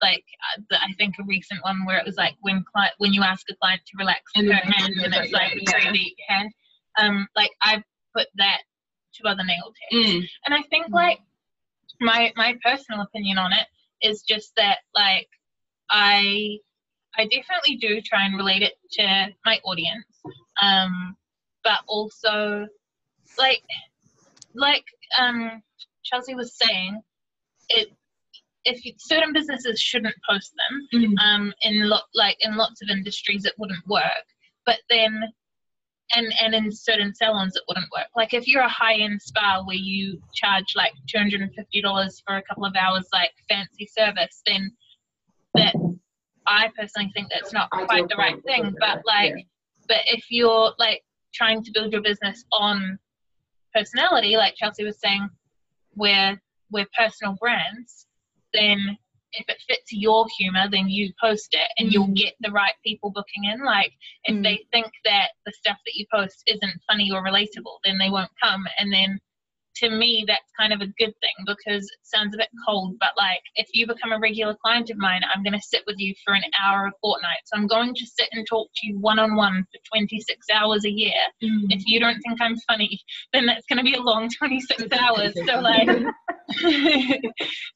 like 0.00 0.24
uh, 0.56 0.76
I 0.76 0.92
think 0.96 1.16
a 1.18 1.24
recent 1.24 1.62
one 1.62 1.84
where 1.84 1.98
it 1.98 2.06
was 2.06 2.16
like 2.16 2.36
when 2.40 2.64
client 2.72 2.94
when 2.98 3.12
you 3.12 3.22
ask 3.22 3.44
a 3.50 3.56
client 3.56 3.82
to 3.86 3.92
relax 3.98 4.22
her 4.34 4.52
hand 4.52 4.94
and 5.02 5.14
it's 5.14 5.32
like 5.32 5.54
yeah. 5.60 6.08
hand. 6.28 6.50
Um, 6.98 7.28
like 7.36 7.50
I've 7.62 7.82
put 8.14 8.26
that 8.36 8.62
to 9.14 9.28
other 9.28 9.44
nail 9.44 9.72
techs, 9.90 10.08
mm. 10.08 10.28
and 10.44 10.54
I 10.54 10.62
think 10.70 10.86
like 10.90 11.20
my 12.00 12.32
my 12.36 12.56
personal 12.64 13.02
opinion 13.02 13.38
on 13.38 13.52
it 13.52 13.66
is 14.02 14.22
just 14.22 14.52
that 14.56 14.78
like 14.94 15.28
I 15.90 16.58
I 17.16 17.24
definitely 17.24 17.76
do 17.76 18.00
try 18.00 18.24
and 18.24 18.36
relate 18.36 18.62
it 18.62 18.74
to 18.92 19.26
my 19.44 19.60
audience, 19.64 20.06
um, 20.62 21.16
but 21.64 21.80
also 21.86 22.66
like 23.38 23.62
like 24.54 24.84
um 25.18 25.62
Chelsea 26.04 26.34
was 26.34 26.56
saying, 26.56 27.00
it 27.68 27.88
if 28.64 28.80
certain 28.98 29.32
businesses 29.32 29.80
shouldn't 29.80 30.14
post 30.28 30.52
them, 30.56 30.88
mm 31.00 31.14
um, 31.24 31.52
in 31.62 31.88
lot 31.88 32.04
like 32.14 32.36
in 32.40 32.56
lots 32.56 32.82
of 32.82 32.88
industries 32.88 33.44
it 33.44 33.54
wouldn't 33.58 33.86
work. 33.86 34.26
But 34.66 34.78
then, 34.90 35.22
and 36.14 36.32
and 36.40 36.54
in 36.54 36.72
certain 36.72 37.14
salons 37.14 37.56
it 37.56 37.62
wouldn't 37.68 37.90
work. 37.94 38.06
Like 38.16 38.34
if 38.34 38.46
you're 38.46 38.62
a 38.62 38.68
high 38.68 38.94
end 38.94 39.20
spa 39.20 39.62
where 39.64 39.76
you 39.76 40.20
charge 40.34 40.74
like 40.74 40.92
two 41.08 41.18
hundred 41.18 41.42
and 41.42 41.54
fifty 41.54 41.82
dollars 41.82 42.22
for 42.26 42.36
a 42.36 42.42
couple 42.42 42.64
of 42.64 42.74
hours, 42.76 43.06
like 43.12 43.32
fancy 43.48 43.86
service, 43.86 44.42
then 44.46 44.72
that 45.54 45.74
I 46.46 46.70
personally 46.78 47.10
think 47.14 47.28
that's 47.30 47.52
not 47.52 47.70
quite 47.70 48.08
the 48.08 48.16
right 48.16 48.42
thing. 48.44 48.74
But 48.80 49.02
like, 49.06 49.34
yeah. 49.36 49.42
but 49.86 49.98
if 50.06 50.26
you're 50.30 50.72
like 50.78 51.02
trying 51.34 51.62
to 51.64 51.70
build 51.72 51.92
your 51.92 52.02
business 52.02 52.44
on 52.52 52.98
personality, 53.74 54.36
like 54.36 54.54
Chelsea 54.56 54.84
was 54.84 54.98
saying, 54.98 55.28
where 55.92 56.40
we're 56.70 56.86
personal 56.96 57.36
brands, 57.40 58.06
then 58.54 58.96
if 59.32 59.48
it 59.48 59.62
fits 59.68 59.92
your 59.92 60.26
humor, 60.38 60.68
then 60.70 60.88
you 60.88 61.12
post 61.20 61.48
it 61.52 61.70
and 61.78 61.88
mm. 61.88 61.92
you'll 61.92 62.08
get 62.08 62.34
the 62.40 62.50
right 62.50 62.74
people 62.84 63.10
booking 63.10 63.44
in. 63.44 63.64
Like 63.64 63.92
if 64.24 64.34
mm. 64.34 64.42
they 64.42 64.66
think 64.72 64.90
that 65.04 65.30
the 65.46 65.52
stuff 65.52 65.78
that 65.84 65.94
you 65.94 66.06
post 66.12 66.42
isn't 66.46 66.82
funny 66.86 67.10
or 67.10 67.22
relatable, 67.22 67.78
then 67.84 67.98
they 67.98 68.10
won't 68.10 68.30
come. 68.42 68.64
And 68.78 68.92
then 68.92 69.20
to 69.78 69.90
me, 69.90 70.24
that's 70.26 70.50
kind 70.58 70.72
of 70.72 70.80
a 70.80 70.86
good 70.98 71.14
thing 71.20 71.46
because 71.46 71.84
it 71.84 71.98
sounds 72.02 72.34
a 72.34 72.38
bit 72.38 72.48
cold, 72.66 72.96
but 72.98 73.10
like 73.16 73.40
if 73.54 73.68
you 73.72 73.86
become 73.86 74.12
a 74.12 74.18
regular 74.18 74.56
client 74.62 74.90
of 74.90 74.96
mine, 74.96 75.22
I'm 75.34 75.42
going 75.42 75.54
to 75.54 75.60
sit 75.60 75.82
with 75.86 75.96
you 75.98 76.14
for 76.24 76.34
an 76.34 76.42
hour 76.60 76.86
a 76.86 76.92
fortnight. 77.00 77.38
So 77.44 77.56
I'm 77.56 77.66
going 77.66 77.94
to 77.94 78.06
sit 78.06 78.28
and 78.32 78.46
talk 78.46 78.68
to 78.76 78.86
you 78.86 78.98
one 78.98 79.18
on 79.18 79.36
one 79.36 79.64
for 79.72 79.96
26 79.96 80.46
hours 80.52 80.84
a 80.84 80.90
year. 80.90 81.12
Mm. 81.42 81.66
If 81.70 81.82
you 81.86 82.00
don't 82.00 82.20
think 82.26 82.40
I'm 82.40 82.56
funny, 82.68 83.00
then 83.32 83.46
that's 83.46 83.66
going 83.66 83.78
to 83.78 83.84
be 83.84 83.94
a 83.94 84.02
long 84.02 84.28
26 84.38 84.84
hours. 84.92 85.34
So 85.46 85.60
like, 85.60 85.88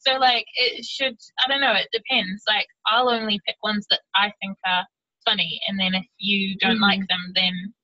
so 0.01 0.17
like 0.19 0.47
it 0.57 0.85
should, 0.85 1.17
I 1.45 1.49
don't 1.49 1.61
know, 1.61 1.75
it 1.75 1.89
depends. 1.93 2.43
Like 2.49 2.67
I'll 2.87 3.11
only 3.11 3.41
pick 3.47 3.57
ones 3.63 3.87
that 3.91 4.01
I 4.15 4.33
think 4.43 4.57
are 4.67 4.87
funny. 5.25 5.61
And 5.69 5.79
then 5.79 5.95
if 5.95 6.07
you 6.19 6.57
don't 6.59 6.79
mm. 6.79 6.83
like 6.83 7.01
them, 7.09 7.33
then 7.35 7.75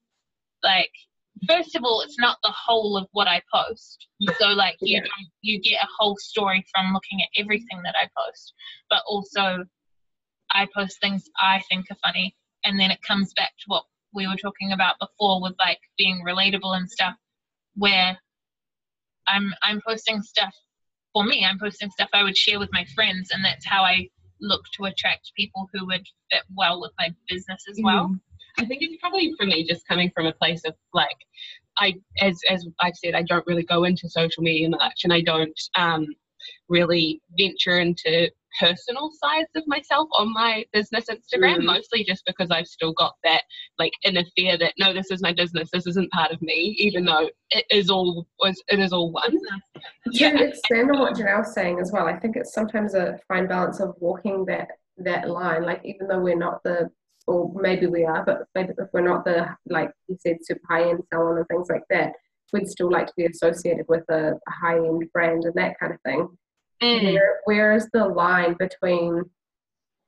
like 0.62 0.90
first 1.46 1.77
of 1.77 1.85
all, 1.85 2.01
it's 2.01 2.18
not 2.18 2.38
the 2.42 2.53
whole 2.53 2.96
of 2.96 3.07
what 3.12 3.29
I 3.29 3.42
post. 3.53 4.07
So 4.38 4.48
like 4.48 4.77
you 4.81 5.01
yeah. 5.03 5.09
you 5.42 5.61
get 5.61 5.83
a 5.83 5.88
whole 5.98 6.16
story 6.18 6.64
from 6.74 6.92
looking 6.92 7.20
at 7.22 7.40
everything 7.40 7.83
that 7.85 7.94
I 8.01 8.09
post. 8.16 8.55
But 8.90 9.03
also 9.07 9.64
I 10.51 10.66
post 10.74 11.01
things 11.01 11.24
I 11.37 11.62
think 11.70 11.87
are 11.90 11.96
funny 12.03 12.35
and 12.64 12.79
then 12.79 12.90
it 12.90 13.03
comes 13.03 13.33
back 13.35 13.51
to 13.59 13.64
what 13.66 13.85
we 14.14 14.27
were 14.27 14.37
talking 14.37 14.72
about 14.72 14.96
before 14.98 15.42
with 15.42 15.55
like 15.59 15.81
being 15.96 16.22
relatable 16.27 16.77
and 16.77 16.90
stuff 16.90 17.14
where 17.74 18.18
I'm 19.27 19.53
I'm 19.62 19.81
posting 19.87 20.22
stuff 20.22 20.55
for 21.12 21.24
me, 21.24 21.44
I'm 21.44 21.59
posting 21.59 21.90
stuff 21.90 22.09
I 22.12 22.22
would 22.22 22.37
share 22.37 22.59
with 22.59 22.70
my 22.72 22.85
friends 22.94 23.31
and 23.33 23.44
that's 23.44 23.66
how 23.66 23.83
I 23.83 24.09
look 24.40 24.62
to 24.77 24.85
attract 24.85 25.33
people 25.37 25.68
who 25.72 25.87
would 25.87 26.07
fit 26.31 26.42
well 26.55 26.81
with 26.81 26.92
my 26.98 27.14
business 27.29 27.64
as 27.68 27.79
well. 27.83 28.09
Mm. 28.09 28.20
I 28.59 28.64
think 28.64 28.83
it's 28.83 29.01
probably 29.01 29.33
for 29.38 29.47
me 29.47 29.64
just 29.64 29.87
coming 29.87 30.11
from 30.14 30.27
a 30.27 30.33
place 30.33 30.62
of 30.64 30.75
like 30.92 31.16
I 31.79 31.94
as 32.21 32.40
as 32.51 32.66
I've 32.81 32.97
said, 32.97 33.14
I 33.14 33.23
don't 33.23 33.47
really 33.47 33.62
go 33.62 33.85
into 33.85 34.09
social 34.09 34.42
media 34.42 34.68
much 34.68 35.01
and 35.05 35.12
I 35.12 35.21
don't 35.21 35.59
um, 35.77 36.07
really 36.68 37.23
venture 37.38 37.79
into 37.79 38.31
personal 38.59 39.11
sides 39.12 39.49
of 39.57 39.62
myself 39.66 40.09
on 40.12 40.33
my 40.33 40.64
business 40.73 41.07
Instagram, 41.11 41.59
mm. 41.59 41.66
mostly 41.66 42.03
just 42.03 42.25
because 42.27 42.51
I've 42.51 42.66
still 42.66 42.92
got 42.92 43.14
that 43.25 43.42
like 43.79 43.92
inner 44.05 44.25
fear 44.35 44.57
that 44.59 44.75
no, 44.79 44.92
this 44.92 45.11
is 45.11 45.23
my 45.23 45.33
business, 45.33 45.68
this 45.73 45.87
isn't 45.87 46.11
part 46.11 46.33
of 46.33 46.40
me, 46.42 46.75
even 46.79 47.05
though 47.05 47.31
it 47.51 47.64
is 47.71 47.90
all 47.90 48.27
it 48.40 48.79
is 48.79 48.92
all 48.92 49.12
one. 49.12 49.31
To 49.31 49.81
yeah. 50.11 50.38
expand 50.40 50.90
on 50.90 50.99
what 50.99 51.14
Janelle's 51.14 51.55
saying 51.55 51.79
as 51.81 51.92
well, 51.92 52.07
I 52.07 52.18
think 52.18 52.37
it's 52.37 52.53
sometimes 52.53 52.94
a 52.94 53.18
fine 53.29 53.47
balance 53.47 53.81
of 53.81 53.94
walking 54.01 54.44
that 54.47 54.68
that 54.99 55.29
line. 55.29 55.64
Like 55.64 55.83
even 55.85 56.09
though 56.09 56.21
we're 56.21 56.37
not 56.37 56.62
the 56.64 56.90
or 57.28 57.52
maybe 57.54 57.86
we 57.86 58.04
are, 58.04 58.24
but 58.24 58.46
maybe 58.54 58.70
if 58.78 58.88
we're 58.92 59.06
not 59.06 59.24
the 59.24 59.46
like 59.68 59.90
you 60.08 60.16
said 60.18 60.38
super 60.42 60.60
high 60.68 60.88
end 60.88 61.02
salon 61.12 61.36
and 61.36 61.46
things 61.48 61.68
like 61.70 61.84
that, 61.90 62.12
we'd 62.52 62.68
still 62.68 62.90
like 62.90 63.06
to 63.06 63.12
be 63.16 63.26
associated 63.26 63.84
with 63.88 64.04
a, 64.10 64.32
a 64.32 64.50
high 64.50 64.78
end 64.78 65.04
brand 65.12 65.44
and 65.44 65.54
that 65.54 65.78
kind 65.78 65.92
of 65.92 66.00
thing. 66.02 66.28
Mm. 66.82 67.12
Where 67.12 67.40
where 67.44 67.74
is 67.74 67.88
the 67.92 68.06
line 68.06 68.56
between 68.58 69.24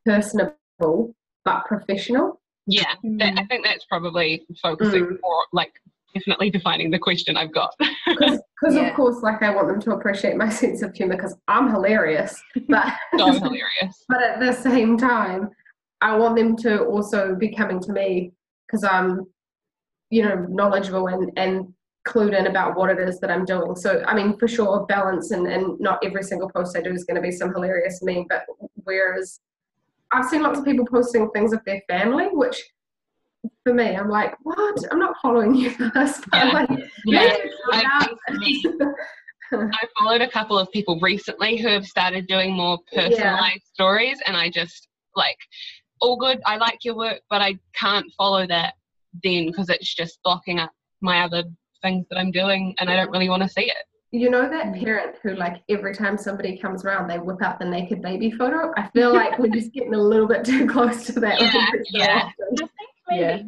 personable 0.07 1.15
but 1.45 1.65
professional? 1.67 2.41
Yeah, 2.67 2.95
that, 3.19 3.39
I 3.39 3.45
think 3.45 3.65
that's 3.65 3.85
probably 3.85 4.47
focusing 4.63 5.05
mm. 5.05 5.17
more 5.23 5.45
like 5.53 5.73
definitely 6.15 6.51
defining 6.51 6.91
the 6.91 6.99
question 6.99 7.37
I've 7.37 7.53
got. 7.53 7.75
Because 8.07 8.41
yeah. 8.71 8.89
of 8.89 8.95
course, 8.95 9.23
like 9.23 9.43
I 9.43 9.55
want 9.55 9.69
them 9.69 9.81
to 9.83 9.93
appreciate 9.93 10.37
my 10.37 10.49
sense 10.63 10.83
of 10.83 10.95
humor 10.95 11.17
because 11.17 11.37
I'm 11.49 11.71
hilarious, 11.71 12.41
but 12.69 12.93
so 13.19 13.33
hilarious. 13.33 14.05
But 14.09 14.23
at 14.23 14.41
the 14.41 14.53
same 14.53 14.97
time, 14.97 15.51
I 16.01 16.17
want 16.17 16.37
them 16.37 16.57
to 16.59 16.85
also 16.85 17.35
be 17.35 17.55
coming 17.55 17.81
to 17.81 17.93
me 17.93 18.33
because 18.67 18.85
I'm, 18.85 19.27
you 20.11 20.23
know, 20.23 20.47
knowledgeable 20.49 21.07
and 21.09 21.31
and 21.37 21.73
clued 22.09 22.37
in 22.37 22.47
about 22.47 22.77
what 22.77 22.91
it 22.91 22.99
is 22.99 23.21
that 23.21 23.31
I'm 23.31 23.45
doing. 23.45 23.77
So 23.77 24.03
I 24.07 24.15
mean, 24.15 24.39
for 24.39 24.49
sure, 24.49 24.87
balance 24.87 25.31
and 25.31 25.47
and 25.47 25.79
not 25.79 25.99
every 26.05 26.23
single 26.23 26.51
post 26.51 26.77
I 26.77 26.81
do 26.81 26.93
is 26.93 27.05
going 27.05 27.17
to 27.17 27.23
be 27.23 27.33
some 27.33 27.53
hilarious 27.53 28.01
meme, 28.03 28.27
but 28.29 28.45
whereas 28.85 29.41
I've 30.13 30.27
seen 30.27 30.43
lots 30.43 30.59
of 30.59 30.65
people 30.65 30.87
posting 30.87 31.31
things 31.31 31.53
of 31.53 31.61
their 31.65 31.83
family, 31.89 32.27
which 32.33 32.61
for 33.65 33.75
me, 33.75 33.95
I'm 33.97 34.09
like, 34.09 34.35
what? 34.43 34.79
I'm 34.91 34.99
not 34.99 35.17
following 35.23 35.55
you 35.55 35.71
first. 35.95 36.25
Yeah. 36.33 36.51
Like, 36.51 36.71
yeah. 37.05 37.37
I, 37.73 38.09
I 39.53 39.87
followed 39.99 40.21
a 40.21 40.29
couple 40.29 40.59
of 40.59 40.71
people 40.73 40.99
recently 41.01 41.57
who 41.57 41.69
have 41.69 41.87
started 41.87 42.27
doing 42.27 42.53
more 42.53 42.79
personalized 42.93 43.63
yeah. 43.63 43.73
stories, 43.75 44.19
and 44.27 44.37
I 44.37 44.51
just 44.51 44.89
like, 45.17 45.37
all 46.01 46.17
good. 46.17 46.41
I 46.47 46.57
like 46.57 46.85
your 46.85 46.97
work, 46.97 47.21
but 47.29 47.41
I 47.41 47.59
can't 47.75 48.07
follow 48.17 48.47
that 48.47 48.75
then 49.23 49.47
because 49.47 49.69
it's 49.69 49.95
just 49.95 50.19
blocking 50.23 50.59
up 50.59 50.73
my 51.01 51.21
other 51.21 51.45
things 51.83 52.07
that 52.11 52.19
I'm 52.19 52.31
doing, 52.31 52.75
and 52.79 52.91
I 52.91 52.97
don't 52.97 53.11
really 53.11 53.29
want 53.29 53.43
to 53.43 53.49
see 53.49 53.63
it. 53.63 53.77
You 54.13 54.29
know 54.29 54.49
that 54.49 54.67
mm. 54.67 54.83
parent 54.83 55.17
who, 55.23 55.37
like, 55.37 55.63
every 55.69 55.95
time 55.95 56.19
somebody 56.19 56.59
comes 56.59 56.85
around, 56.85 57.09
they 57.09 57.19
whip 57.19 57.43
out 57.43 57.61
the 57.61 57.65
naked 57.65 58.03
baby 58.03 58.31
photo. 58.31 58.73
I 58.77 58.89
feel 58.89 59.15
like 59.15 59.39
we're 59.39 59.53
just 59.53 59.73
getting 59.73 59.95
a 59.95 60.03
little 60.03 60.27
bit 60.27 60.45
too 60.45 60.67
close 60.67 61.07
to 61.07 61.21
that. 61.21 61.41
Yeah, 61.41 61.67
yeah. 61.91 62.23
I 62.25 62.57
think 62.57 62.71
maybe 63.09 63.23
yeah. 63.23 63.43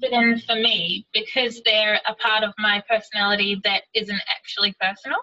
fit 0.00 0.12
in 0.12 0.40
for 0.40 0.54
me 0.54 1.06
because 1.12 1.60
they're 1.66 2.00
a 2.08 2.14
part 2.14 2.44
of 2.44 2.54
my 2.58 2.82
personality 2.88 3.60
that 3.64 3.82
isn't 3.94 4.20
actually 4.34 4.74
personal. 4.80 5.18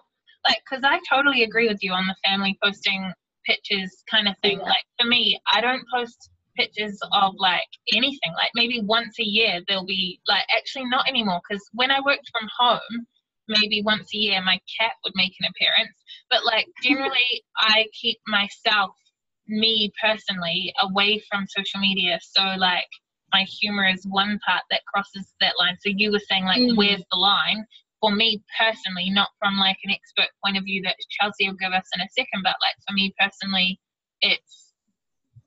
Like, 0.46 0.60
because 0.69 0.84
I 0.84 1.00
totally 1.10 1.43
agree 1.43 1.67
with 1.67 1.82
you 1.82 1.91
on 1.91 2.06
the 2.06 2.15
family 2.24 2.58
posting 2.63 3.12
pictures 3.46 4.04
kind 4.10 4.28
of 4.28 4.36
thing. 4.43 4.60
Yeah. 4.60 4.65
Like, 4.65 4.86
for 5.02 5.08
me, 5.08 5.39
I 5.52 5.60
don't 5.60 5.84
post 5.91 6.30
pictures 6.55 6.99
of 7.11 7.33
like 7.37 7.67
anything. 7.93 8.33
Like, 8.35 8.51
maybe 8.55 8.81
once 8.81 9.19
a 9.19 9.23
year 9.23 9.61
there'll 9.67 9.85
be 9.85 10.19
like 10.27 10.43
actually 10.55 10.85
not 10.85 11.07
anymore 11.07 11.41
because 11.47 11.63
when 11.73 11.91
I 11.91 11.99
worked 12.01 12.29
from 12.31 12.49
home 12.57 13.07
maybe 13.47 13.81
once 13.83 14.09
a 14.13 14.17
year 14.17 14.41
my 14.41 14.59
cat 14.79 14.93
would 15.03 15.13
make 15.15 15.33
an 15.39 15.49
appearance. 15.49 15.95
But 16.29 16.45
like 16.45 16.67
generally, 16.83 17.43
I 17.57 17.85
keep 17.99 18.17
myself, 18.27 18.91
me 19.47 19.91
personally, 20.01 20.73
away 20.81 21.21
from 21.29 21.45
social 21.47 21.79
media. 21.79 22.19
So 22.21 22.41
like 22.57 22.87
my 23.33 23.43
humor 23.43 23.87
is 23.87 24.05
one 24.09 24.39
part 24.47 24.63
that 24.71 24.85
crosses 24.93 25.33
that 25.41 25.53
line. 25.57 25.77
So 25.81 25.91
you 25.95 26.11
were 26.11 26.21
saying 26.29 26.45
like, 26.45 26.61
mm. 26.61 26.77
where's 26.77 27.03
the 27.11 27.17
line? 27.17 27.65
For 27.99 28.13
me 28.13 28.43
personally, 28.59 29.09
not 29.09 29.29
from 29.39 29.57
like 29.57 29.77
an 29.83 29.91
expert 29.91 30.29
point 30.43 30.57
of 30.57 30.65
view 30.65 30.81
that 30.83 30.95
Chelsea 31.19 31.47
will 31.47 31.55
give 31.55 31.71
us 31.71 31.87
in 31.95 32.01
a 32.01 32.07
second, 32.11 32.43
but 32.43 32.55
like 32.61 32.75
for 32.87 32.93
me 32.93 33.13
personally, 33.17 33.79
it's 34.21 34.62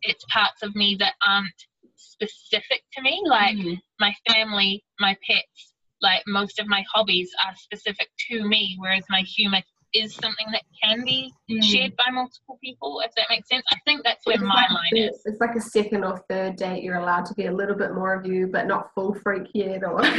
it's 0.03 0.25
parts 0.33 0.63
of 0.63 0.75
me 0.75 0.97
that 0.99 1.15
aren't 1.27 1.55
specific 1.97 2.83
to 2.95 3.03
me, 3.03 3.23
like 3.27 3.57
mm. 3.57 3.79
my 4.01 4.15
family, 4.29 4.85
my 5.01 5.17
pets, 5.29 5.73
like 6.03 6.23
most 6.27 6.59
of 6.59 6.67
my 6.67 6.85
hobbies 6.93 7.31
are 7.47 7.55
specific 7.57 8.09
to 8.29 8.47
me, 8.47 8.77
whereas 8.79 9.05
my 9.11 9.23
humor 9.23 9.63
is 9.95 10.15
something 10.15 10.47
that 10.53 10.63
can 10.83 11.05
be 11.05 11.33
mm. 11.51 11.63
shared 11.63 11.95
by 11.97 12.11
multiple 12.11 12.59
people, 12.63 13.01
if 13.05 13.13
that 13.17 13.27
makes 13.31 13.49
sense. 13.49 13.65
I 13.73 13.77
think 13.85 14.03
that's 14.05 14.27
where 14.27 14.35
it's 14.35 14.43
my 14.43 14.55
like 14.55 14.71
line 14.71 14.97
is. 14.97 15.23
It's 15.25 15.41
like 15.41 15.55
a 15.57 15.61
second 15.61 16.05
or 16.05 16.23
third 16.29 16.57
date, 16.57 16.83
you're 16.83 16.97
allowed 16.97 17.25
to 17.27 17.35
be 17.35 17.47
a 17.47 17.53
little 17.53 17.77
bit 17.77 17.95
more 17.95 18.15
of 18.15 18.27
you, 18.27 18.47
but 18.47 18.67
not 18.67 18.91
full 18.95 19.15
freak 19.15 19.49
yet. 19.55 19.85
Or 19.85 20.05
so, 20.05 20.11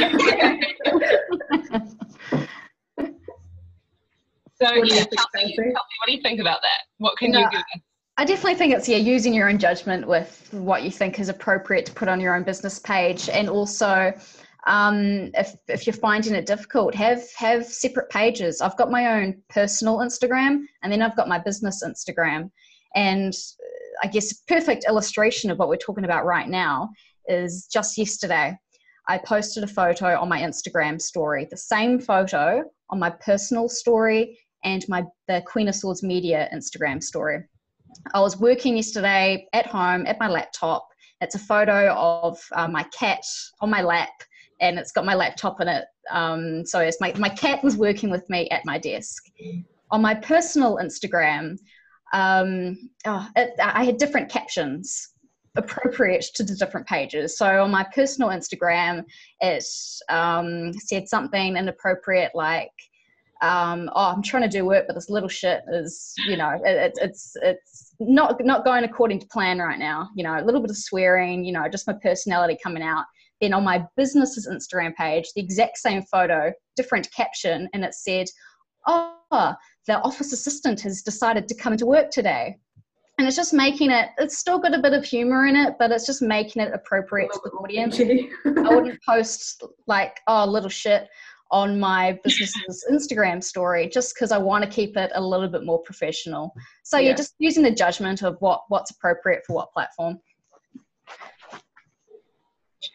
yeah, 4.74 5.04
Chelsea, 5.04 5.56
what 5.56 6.06
do 6.06 6.12
you 6.12 6.22
think 6.22 6.40
about 6.40 6.60
that? 6.62 6.86
What 6.98 7.16
can 7.18 7.32
you 7.32 7.48
do? 7.50 7.58
I 8.18 8.24
definitely 8.24 8.56
think 8.56 8.74
it's 8.74 8.88
yeah 8.88 8.96
using 8.96 9.32
your 9.32 9.48
own 9.48 9.58
judgment 9.58 10.08
with 10.08 10.48
what 10.50 10.82
you 10.82 10.90
think 10.90 11.20
is 11.20 11.28
appropriate 11.28 11.86
to 11.86 11.92
put 11.92 12.08
on 12.08 12.20
your 12.20 12.34
own 12.34 12.42
business 12.42 12.80
page, 12.80 13.28
and 13.28 13.48
also 13.48 14.12
um, 14.66 15.30
if, 15.34 15.54
if 15.68 15.86
you're 15.86 15.94
finding 15.94 16.34
it 16.34 16.44
difficult 16.44 16.96
have 16.96 17.22
have 17.36 17.64
separate 17.64 18.10
pages. 18.10 18.60
I've 18.60 18.76
got 18.76 18.90
my 18.90 19.22
own 19.22 19.40
personal 19.48 19.98
instagram 19.98 20.64
and 20.82 20.92
then 20.92 21.00
i've 21.00 21.16
got 21.16 21.28
my 21.28 21.38
business 21.38 21.84
instagram. 21.84 22.50
And 22.96 23.32
uh, 23.32 24.06
i 24.06 24.08
guess 24.08 24.32
a 24.32 24.34
perfect 24.48 24.84
illustration 24.88 25.52
of 25.52 25.58
what 25.60 25.68
we're 25.68 25.76
talking 25.76 26.04
about 26.04 26.26
right 26.26 26.48
now 26.48 26.90
is 27.28 27.68
just 27.72 27.96
yesterday 27.96 28.58
i 29.06 29.18
posted 29.18 29.62
a 29.62 29.68
photo 29.68 30.18
on 30.18 30.28
my 30.28 30.40
instagram 30.40 31.00
story 31.00 31.46
the 31.50 31.56
same 31.56 32.00
photo 32.00 32.64
on 32.90 32.98
my 32.98 33.10
personal 33.10 33.68
story 33.68 34.38
and 34.64 34.84
my 34.88 35.04
the 35.28 35.42
queen 35.46 35.68
of 35.68 35.74
swords 35.74 36.02
media 36.02 36.48
instagram 36.54 37.02
story 37.02 37.44
i 38.14 38.20
was 38.20 38.38
working 38.38 38.76
yesterday 38.76 39.46
at 39.52 39.66
home 39.66 40.06
at 40.06 40.18
my 40.18 40.28
laptop 40.28 40.88
it's 41.20 41.34
a 41.34 41.38
photo 41.38 41.92
of 41.94 42.38
uh, 42.52 42.68
my 42.68 42.84
cat 42.84 43.24
on 43.60 43.70
my 43.70 43.82
lap 43.82 44.10
and 44.60 44.78
it's 44.78 44.92
got 44.92 45.04
my 45.04 45.14
laptop 45.14 45.60
in 45.60 45.68
it. 45.68 45.84
Um, 46.10 46.64
so 46.66 46.80
it's 46.80 47.00
my, 47.00 47.12
my 47.18 47.28
cat 47.28 47.62
was 47.62 47.76
working 47.76 48.10
with 48.10 48.28
me 48.28 48.48
at 48.50 48.64
my 48.64 48.78
desk. 48.78 49.24
On 49.90 50.02
my 50.02 50.14
personal 50.14 50.78
Instagram, 50.82 51.58
um, 52.12 52.90
oh, 53.04 53.28
it, 53.36 53.50
I 53.62 53.84
had 53.84 53.98
different 53.98 54.30
captions 54.30 55.10
appropriate 55.56 56.24
to 56.34 56.44
the 56.44 56.54
different 56.54 56.86
pages. 56.86 57.36
So 57.36 57.62
on 57.62 57.70
my 57.70 57.84
personal 57.94 58.30
Instagram, 58.30 59.04
it 59.40 59.64
um, 60.08 60.72
said 60.74 61.08
something 61.08 61.56
inappropriate 61.56 62.32
like, 62.34 62.72
um, 63.42 63.90
"Oh, 63.94 64.12
I'm 64.14 64.22
trying 64.22 64.42
to 64.44 64.48
do 64.48 64.64
work, 64.64 64.84
but 64.86 64.94
this 64.94 65.10
little 65.10 65.28
shit 65.28 65.62
is, 65.72 66.14
you 66.26 66.36
know, 66.36 66.60
it, 66.64 66.92
it's 67.00 67.32
it's 67.42 67.94
not 68.00 68.44
not 68.44 68.64
going 68.64 68.84
according 68.84 69.20
to 69.20 69.26
plan 69.26 69.58
right 69.58 69.78
now. 69.78 70.08
You 70.14 70.24
know, 70.24 70.38
a 70.38 70.44
little 70.44 70.60
bit 70.60 70.70
of 70.70 70.76
swearing, 70.76 71.44
you 71.44 71.52
know, 71.52 71.68
just 71.68 71.86
my 71.86 71.94
personality 72.02 72.58
coming 72.62 72.82
out." 72.82 73.04
then 73.40 73.52
on 73.52 73.64
my 73.64 73.84
business's 73.96 74.48
Instagram 74.48 74.94
page, 74.94 75.26
the 75.34 75.40
exact 75.40 75.78
same 75.78 76.02
photo, 76.02 76.52
different 76.76 77.10
caption, 77.12 77.68
and 77.72 77.84
it 77.84 77.94
said, 77.94 78.26
Oh, 78.86 79.54
the 79.86 80.00
office 80.00 80.32
assistant 80.32 80.80
has 80.80 81.02
decided 81.02 81.48
to 81.48 81.54
come 81.54 81.76
to 81.76 81.86
work 81.86 82.10
today. 82.10 82.56
And 83.18 83.26
it's 83.26 83.36
just 83.36 83.52
making 83.52 83.90
it, 83.90 84.10
it's 84.18 84.38
still 84.38 84.58
got 84.58 84.74
a 84.74 84.80
bit 84.80 84.92
of 84.92 85.04
humor 85.04 85.46
in 85.46 85.56
it, 85.56 85.74
but 85.78 85.90
it's 85.90 86.06
just 86.06 86.22
making 86.22 86.62
it 86.62 86.72
appropriate 86.72 87.32
to 87.32 87.40
the 87.44 87.50
audience. 87.50 87.98
I 88.00 88.74
wouldn't 88.74 89.00
post 89.06 89.62
like, 89.86 90.20
oh, 90.28 90.44
little 90.46 90.70
shit 90.70 91.08
on 91.50 91.80
my 91.80 92.18
business's 92.24 92.84
Instagram 92.90 93.42
story 93.42 93.88
just 93.88 94.14
because 94.14 94.32
I 94.32 94.38
want 94.38 94.64
to 94.64 94.70
keep 94.70 94.96
it 94.96 95.10
a 95.14 95.20
little 95.20 95.48
bit 95.48 95.64
more 95.64 95.80
professional. 95.82 96.52
So 96.84 96.98
yeah. 96.98 97.08
you're 97.08 97.16
just 97.16 97.34
using 97.38 97.62
the 97.62 97.70
judgment 97.70 98.22
of 98.22 98.36
what 98.40 98.62
what's 98.68 98.90
appropriate 98.90 99.42
for 99.46 99.54
what 99.54 99.72
platform. 99.72 100.18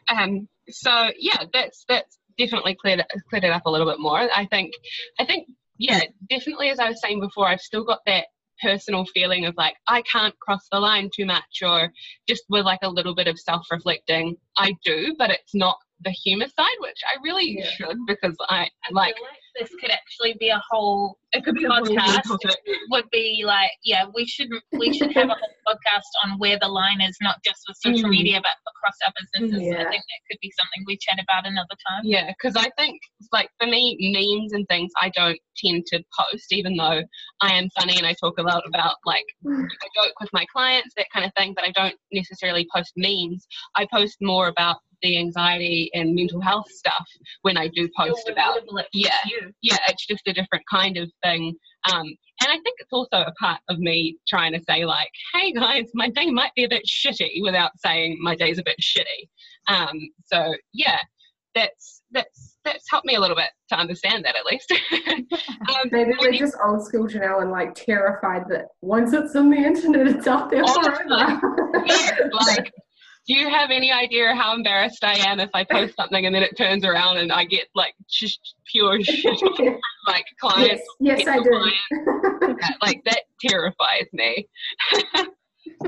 Um, 0.10 0.48
so 0.70 1.12
yeah, 1.18 1.44
that's 1.54 1.86
that's 1.88 2.18
definitely 2.38 2.76
cleared 2.76 3.04
cleared 3.30 3.44
it 3.44 3.52
up 3.52 3.66
a 3.66 3.72
little 3.72 3.90
bit 3.90 4.00
more. 4.00 4.18
I 4.18 4.46
think 4.46 4.74
I 5.20 5.26
think 5.26 5.48
yeah, 5.78 6.02
definitely 6.30 6.70
as 6.70 6.80
I 6.80 6.90
was 6.90 7.02
saying 7.02 7.20
before, 7.20 7.48
I've 7.48 7.62
still 7.62 7.84
got 7.84 8.00
that 8.06 8.26
personal 8.62 9.06
feeling 9.14 9.46
of 9.46 9.56
like 9.58 9.76
I 9.88 10.02
can't 10.04 10.38
cross 10.40 10.68
the 10.72 10.80
line 10.80 11.10
too 11.16 11.26
much 11.26 11.62
or 11.64 11.92
just 12.28 12.44
with 12.50 12.66
like 12.66 12.80
a 12.84 12.90
little 12.90 13.16
bit 13.16 13.28
of 13.28 13.40
self 13.40 13.66
reflecting. 13.72 14.38
I 14.58 14.76
do, 14.86 15.16
but 15.18 15.32
it's 15.32 15.56
not 15.56 15.78
the 16.04 16.12
humor 16.12 16.48
side, 16.48 16.78
which 16.80 17.00
I 17.08 17.22
really 17.24 17.58
yeah. 17.58 17.66
should 17.66 17.98
because 18.08 18.36
I, 18.50 18.64
I 18.64 18.92
like, 18.92 19.16
like 19.16 19.32
this 19.60 19.70
could 19.80 19.92
actually 19.92 20.36
be 20.40 20.50
a 20.50 20.62
whole 20.70 21.18
it 21.32 21.44
could 21.44 21.56
be 21.56 21.66
podcast 21.66 22.40
would 22.90 23.10
be 23.12 23.44
like 23.46 23.72
yeah 23.84 24.06
we 24.14 24.26
should 24.26 24.48
we 24.72 24.94
should 24.94 25.12
have 25.14 25.30
a 25.30 25.34
whole 25.34 25.56
podcast 25.76 26.10
on 26.24 26.38
where 26.40 26.58
the 26.60 26.68
line 26.68 27.02
is 27.02 27.16
not 27.22 27.38
just 27.44 27.60
with 27.68 27.78
social 27.78 28.08
mm. 28.08 28.12
media 28.12 28.42
but 28.42 28.52
across 28.76 28.96
our 29.06 29.14
businesses 29.20 29.68
yeah. 29.68 29.74
i 29.74 29.90
think 29.90 30.04
that 30.04 30.22
could 30.30 30.40
be 30.42 30.52
something 30.58 30.84
we 30.86 30.98
chat 30.98 31.18
about 31.22 31.46
another 31.46 31.76
time 31.88 32.02
yeah 32.04 32.28
because 32.28 32.56
i 32.56 32.70
think 32.78 33.00
like 33.32 33.50
for 33.60 33.68
me 33.68 33.98
memes 34.14 34.54
and 34.54 34.68
things 34.68 34.92
i 35.02 35.10
don't 35.10 35.40
tend 35.58 35.86
to 35.86 36.04
post 36.18 36.52
even 36.52 36.76
though 36.76 37.02
i 37.42 37.54
am 37.54 37.70
funny 37.78 37.98
and 37.98 38.08
i 38.08 38.14
talk 38.20 38.38
a 38.38 38.44
lot 38.44 38.64
about 38.68 38.96
like 39.06 39.26
i 39.48 39.88
joke 39.96 40.14
with 40.20 40.30
my 40.34 40.46
clients 40.52 40.94
that 40.98 41.08
kind 41.14 41.26
of 41.26 41.32
thing 41.36 41.54
but 41.56 41.64
i 41.64 41.72
don't 41.72 41.96
necessarily 42.12 42.68
post 42.74 42.92
memes 42.98 43.46
i 43.76 43.88
post 43.94 44.18
more 44.22 44.48
about 44.48 44.78
the 45.04 45.20
anxiety 45.20 45.92
and 45.94 46.16
mental 46.16 46.42
health 46.42 46.70
stuff 46.72 47.06
when 47.44 47.58
I 47.58 47.68
do 47.68 47.88
post 47.98 48.30
about 48.30 48.60
yeah 48.94 49.12
yeah 49.62 49.78
it's 49.90 50.08
just 50.08 50.28
a 50.28 50.34
different 50.34 50.64
kind 50.72 50.98
of 50.98 51.12
thing 51.24 51.54
um, 51.92 52.06
and 52.06 52.50
I 52.50 52.56
think 52.64 52.78
it's 52.80 52.94
also 52.94 53.18
a 53.18 53.34
part 53.40 53.60
of 53.70 53.80
me 53.80 54.18
trying 54.28 54.54
to 54.54 54.62
say 54.68 54.86
like 54.86 55.12
hey 55.34 55.52
guys 55.52 55.86
my 55.94 56.10
day 56.10 56.32
might 56.32 56.54
be 56.56 56.64
a 56.64 56.70
bit 56.70 56.84
shitty 56.88 57.42
without 57.44 57.72
saying 57.78 58.18
my 58.22 58.36
day's 58.36 58.60
a 58.60 58.64
bit 58.64 58.78
shitty 58.82 59.28
um, 59.68 60.00
so 60.26 60.54
yeah 60.74 61.00
that's 61.56 62.02
that's 62.12 62.58
that's 62.64 62.90
helped 62.90 63.06
me 63.06 63.16
a 63.16 63.20
little 63.20 63.36
bit 63.36 63.50
to 63.70 63.76
understand 63.76 64.24
that 64.26 64.36
at 64.36 64.46
least. 64.46 64.72
um, 65.70 65.90
Maybe 65.92 66.14
we're 66.20 66.32
just 66.32 66.56
old 66.64 66.86
school 66.86 67.08
Janelle 67.08 67.42
and 67.42 67.52
like 67.52 67.76
terrified 67.76 68.44
that 68.50 68.68
once 68.82 69.14
it's 69.14 69.36
on 69.36 69.50
the 69.50 69.58
internet, 69.58 70.08
it's 70.08 70.28
out 70.28 70.50
there 70.50 70.66
forever. 70.66 71.04
yeah, 71.86 72.12
like 72.32 72.72
do 73.26 73.34
you 73.34 73.50
have 73.50 73.72
any 73.72 73.92
idea 73.92 74.36
how 74.36 74.54
embarrassed 74.54 75.04
I 75.04 75.14
am 75.28 75.40
if 75.40 75.50
I 75.54 75.64
post 75.64 75.96
something 75.96 76.26
and 76.26 76.36
then 76.36 76.44
it 76.44 76.58
turns 76.58 76.84
around 76.84 77.18
and 77.18 77.32
I 77.32 77.46
get 77.46 77.68
like 77.74 77.94
just 78.10 78.56
pure 78.70 79.02
shit 79.02 79.42
like 80.08 80.26
clients? 80.42 80.84
Yes, 81.00 81.20
yes 81.20 81.28
I 81.28 81.40
do. 81.40 81.72
like 82.82 83.02
that 83.06 83.22
terrifies 83.40 84.08
me. 84.12 84.48
um, 85.16 85.30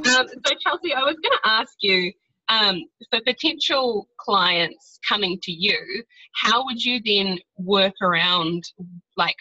so 0.01 0.53
Chelsea, 0.61 0.93
I 0.93 1.03
was 1.03 1.15
going 1.15 1.37
to 1.43 1.49
ask 1.49 1.73
you 1.81 2.13
um, 2.47 2.83
for 3.09 3.19
potential 3.25 4.07
clients 4.17 4.99
coming 5.07 5.37
to 5.43 5.51
you, 5.51 6.03
how 6.35 6.63
would 6.65 6.81
you 6.81 7.01
then 7.03 7.37
work 7.57 7.95
around 8.01 8.63
like 9.17 9.35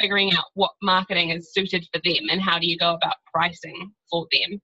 figuring 0.00 0.32
out 0.32 0.44
what 0.54 0.72
marketing 0.82 1.30
is 1.30 1.52
suited 1.52 1.86
for 1.92 2.00
them 2.04 2.24
and 2.30 2.40
how 2.40 2.58
do 2.58 2.66
you 2.66 2.76
go 2.78 2.94
about 2.94 3.16
pricing 3.32 3.92
for 4.10 4.26
them? 4.32 4.60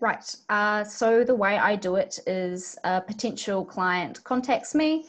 Right. 0.00 0.34
Uh, 0.48 0.84
so 0.84 1.24
the 1.24 1.34
way 1.34 1.58
I 1.58 1.76
do 1.76 1.96
it 1.96 2.18
is 2.26 2.78
a 2.84 3.00
potential 3.00 3.64
client 3.64 4.22
contacts 4.24 4.74
me. 4.74 5.06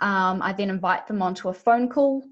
Um, 0.00 0.40
I 0.42 0.52
then 0.52 0.70
invite 0.70 1.06
them 1.06 1.20
onto 1.20 1.50
a 1.50 1.54
phone 1.54 1.88
call, 1.88 2.24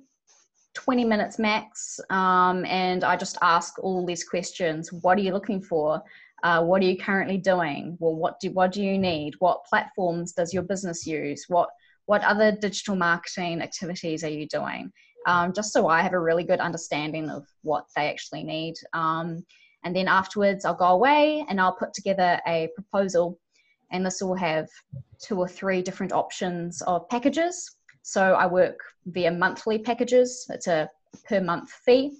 20 0.74 1.04
minutes 1.04 1.38
max, 1.38 2.00
um, 2.08 2.64
and 2.64 3.04
I 3.04 3.16
just 3.16 3.36
ask 3.42 3.78
all 3.78 4.06
these 4.06 4.24
questions. 4.24 4.90
What 4.92 5.18
are 5.18 5.20
you 5.20 5.32
looking 5.32 5.60
for? 5.60 6.02
Uh, 6.42 6.62
what 6.62 6.80
are 6.82 6.86
you 6.86 6.96
currently 6.96 7.36
doing? 7.36 7.96
Well, 8.00 8.14
what 8.14 8.40
do 8.40 8.50
what 8.52 8.72
do 8.72 8.82
you 8.82 8.96
need? 8.96 9.34
What 9.40 9.64
platforms 9.64 10.32
does 10.32 10.54
your 10.54 10.62
business 10.62 11.06
use? 11.06 11.44
What 11.48 11.68
what 12.06 12.22
other 12.24 12.52
digital 12.52 12.96
marketing 12.96 13.60
activities 13.60 14.24
are 14.24 14.30
you 14.30 14.46
doing? 14.46 14.92
Um, 15.26 15.52
just 15.52 15.72
so 15.72 15.88
I 15.88 16.00
have 16.00 16.14
a 16.14 16.20
really 16.20 16.44
good 16.44 16.60
understanding 16.60 17.28
of 17.28 17.46
what 17.62 17.86
they 17.94 18.08
actually 18.08 18.44
need. 18.44 18.76
And 19.84 19.94
then 19.94 20.08
afterwards, 20.08 20.64
I'll 20.64 20.74
go 20.74 20.86
away 20.86 21.44
and 21.48 21.60
I'll 21.60 21.76
put 21.76 21.94
together 21.94 22.40
a 22.46 22.68
proposal. 22.74 23.38
And 23.90 24.04
this 24.04 24.20
will 24.20 24.34
have 24.34 24.68
two 25.22 25.38
or 25.38 25.48
three 25.48 25.82
different 25.82 26.12
options 26.12 26.82
of 26.82 27.08
packages. 27.08 27.76
So 28.02 28.34
I 28.34 28.46
work 28.46 28.80
via 29.06 29.30
monthly 29.30 29.78
packages, 29.78 30.46
it's 30.50 30.66
a 30.66 30.88
per 31.26 31.40
month 31.40 31.70
fee. 31.84 32.18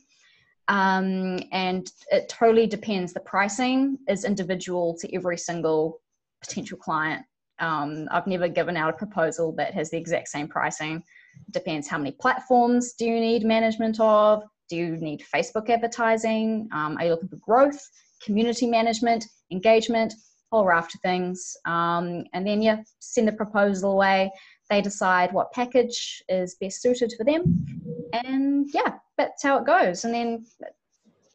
Um, 0.69 1.41
and 1.51 1.91
it 2.11 2.29
totally 2.29 2.67
depends. 2.67 3.13
The 3.13 3.21
pricing 3.21 3.99
is 4.07 4.25
individual 4.25 4.97
to 5.01 5.15
every 5.15 5.39
single 5.39 6.01
potential 6.43 6.77
client. 6.77 7.25
Um, 7.59 8.07
I've 8.11 8.27
never 8.27 8.49
given 8.49 8.77
out 8.77 8.91
a 8.91 8.97
proposal 8.97 9.53
that 9.57 9.75
has 9.75 9.91
the 9.91 9.97
exact 9.97 10.29
same 10.29 10.47
pricing. 10.47 11.03
It 11.49 11.53
depends 11.53 11.89
how 11.89 11.99
many 11.99 12.13
platforms 12.13 12.93
do 12.93 13.07
you 13.07 13.19
need 13.19 13.45
management 13.45 13.99
of? 13.99 14.43
Do 14.69 14.77
you 14.77 14.97
need 14.97 15.25
Facebook 15.35 15.71
advertising? 15.71 16.69
Um, 16.73 16.97
are 16.99 17.05
you 17.05 17.11
looking 17.11 17.29
for 17.29 17.37
growth, 17.37 17.81
community 18.23 18.66
management, 18.66 19.25
engagement, 19.51 20.14
whole 20.51 20.64
raft 20.64 20.95
of 20.95 21.01
things? 21.01 21.57
Um, 21.64 22.25
and 22.35 22.47
then 22.47 22.61
you 22.61 22.79
send 22.99 23.29
the 23.29 23.33
proposal 23.33 23.93
away. 23.93 24.31
They 24.69 24.83
decide 24.83 25.33
what 25.33 25.53
package 25.53 26.23
is 26.29 26.57
best 26.61 26.83
suited 26.83 27.14
for 27.16 27.25
them. 27.25 27.66
And 28.12 28.69
yeah, 28.73 28.95
that's 29.16 29.43
how 29.43 29.59
it 29.59 29.66
goes. 29.66 30.05
And 30.05 30.12
then 30.12 30.47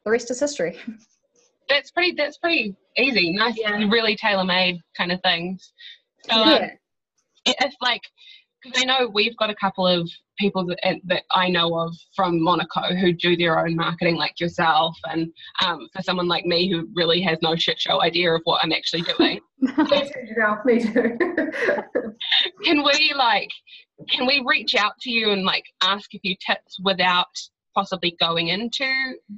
the 0.05 0.11
rest 0.11 0.29
is 0.31 0.39
history. 0.39 0.77
That's 1.69 1.91
pretty. 1.91 2.11
That's 2.11 2.37
pretty 2.37 2.75
easy. 2.97 3.31
Nice, 3.31 3.55
yeah. 3.57 3.71
really 3.89 4.17
tailor 4.17 4.43
made 4.43 4.81
kind 4.97 5.13
of 5.13 5.21
things. 5.21 5.71
So, 6.29 6.35
um, 6.35 6.49
yeah. 6.49 6.69
if 7.45 7.73
like 7.81 8.01
because 8.61 8.81
I 8.81 8.85
know 8.85 9.09
we've 9.11 9.37
got 9.37 9.49
a 9.49 9.55
couple 9.55 9.87
of 9.87 10.09
people 10.37 10.65
that, 10.65 10.79
eh, 10.83 10.95
that 11.05 11.23
I 11.31 11.49
know 11.49 11.77
of 11.77 11.95
from 12.15 12.41
Monaco 12.41 12.95
who 12.95 13.13
do 13.13 13.35
their 13.35 13.65
own 13.65 13.75
marketing, 13.75 14.15
like 14.15 14.39
yourself, 14.39 14.97
and 15.05 15.31
um, 15.63 15.87
for 15.93 16.01
someone 16.01 16.27
like 16.27 16.45
me 16.45 16.69
who 16.69 16.87
really 16.95 17.21
has 17.21 17.37
no 17.41 17.55
shit 17.55 17.79
show 17.79 18.01
idea 18.01 18.33
of 18.33 18.41
what 18.43 18.63
I'm 18.63 18.71
actually 18.71 19.01
doing. 19.17 19.39
me 20.65 20.79
too. 20.79 21.17
can 22.63 22.83
we 22.83 23.13
like, 23.15 23.49
can 24.09 24.25
we 24.25 24.43
reach 24.45 24.75
out 24.75 24.93
to 25.01 25.11
you 25.11 25.31
and 25.31 25.43
like 25.43 25.65
ask 25.81 26.13
a 26.13 26.19
few 26.19 26.35
tips 26.45 26.77
without 26.83 27.27
possibly 27.75 28.15
going 28.19 28.49
into 28.49 28.85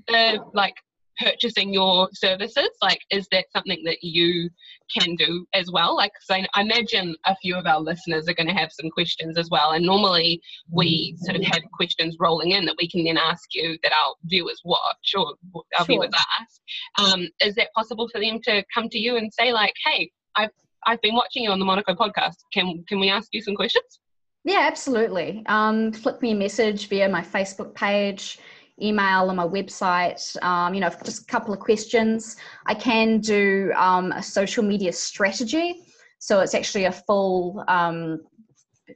the 0.07 0.39
like 0.53 0.75
purchasing 1.17 1.73
your 1.73 2.09
services? 2.13 2.69
Like, 2.81 2.99
is 3.09 3.27
that 3.31 3.45
something 3.51 3.81
that 3.85 4.03
you 4.03 4.49
can 4.97 5.15
do 5.15 5.45
as 5.53 5.69
well? 5.71 5.95
Like, 5.95 6.11
so 6.21 6.35
I, 6.35 6.61
imagine 6.61 7.15
a 7.25 7.35
few 7.37 7.55
of 7.55 7.65
our 7.65 7.79
listeners 7.79 8.27
are 8.27 8.33
going 8.33 8.47
to 8.47 8.53
have 8.53 8.71
some 8.71 8.89
questions 8.89 9.37
as 9.37 9.49
well. 9.49 9.71
And 9.71 9.85
normally 9.85 10.41
we 10.71 11.15
sort 11.19 11.37
of 11.37 11.43
have 11.43 11.61
questions 11.73 12.17
rolling 12.19 12.51
in 12.51 12.65
that 12.65 12.75
we 12.79 12.89
can 12.89 13.03
then 13.03 13.17
ask 13.17 13.53
you 13.53 13.77
that 13.83 13.91
our 13.91 14.15
viewers 14.25 14.61
watch 14.63 15.13
or 15.15 15.33
our 15.53 15.63
sure. 15.77 15.85
viewers 15.85 16.11
ask. 16.39 16.61
Um, 16.97 17.27
is 17.41 17.55
that 17.55 17.73
possible 17.73 18.07
for 18.09 18.19
them 18.19 18.39
to 18.43 18.63
come 18.73 18.89
to 18.89 18.99
you 18.99 19.17
and 19.17 19.33
say, 19.33 19.53
like, 19.53 19.73
hey, 19.85 20.11
I've 20.35 20.51
I've 20.87 21.01
been 21.01 21.15
watching 21.15 21.43
you 21.43 21.49
on 21.49 21.59
the 21.59 21.65
Monaco 21.65 21.93
podcast. 21.95 22.35
Can 22.53 22.83
can 22.87 22.99
we 22.99 23.09
ask 23.09 23.29
you 23.33 23.41
some 23.41 23.55
questions? 23.55 23.99
Yeah, 24.43 24.59
absolutely. 24.59 25.43
Um, 25.47 25.91
flick 25.91 26.21
me 26.21 26.31
a 26.31 26.35
message 26.35 26.87
via 26.87 27.09
my 27.09 27.21
Facebook 27.21 27.73
page 27.73 28.37
email 28.81 29.29
on 29.29 29.35
my 29.35 29.47
website, 29.47 30.41
um, 30.43 30.73
you 30.73 30.81
know, 30.81 30.89
just 31.03 31.23
a 31.23 31.25
couple 31.25 31.53
of 31.53 31.59
questions. 31.59 32.35
I 32.65 32.73
can 32.73 33.19
do 33.19 33.71
um, 33.75 34.11
a 34.11 34.21
social 34.21 34.63
media 34.63 34.91
strategy. 34.91 35.81
So 36.19 36.41
it's 36.41 36.55
actually 36.55 36.85
a 36.85 36.91
full 36.91 37.63
um, 37.67 38.21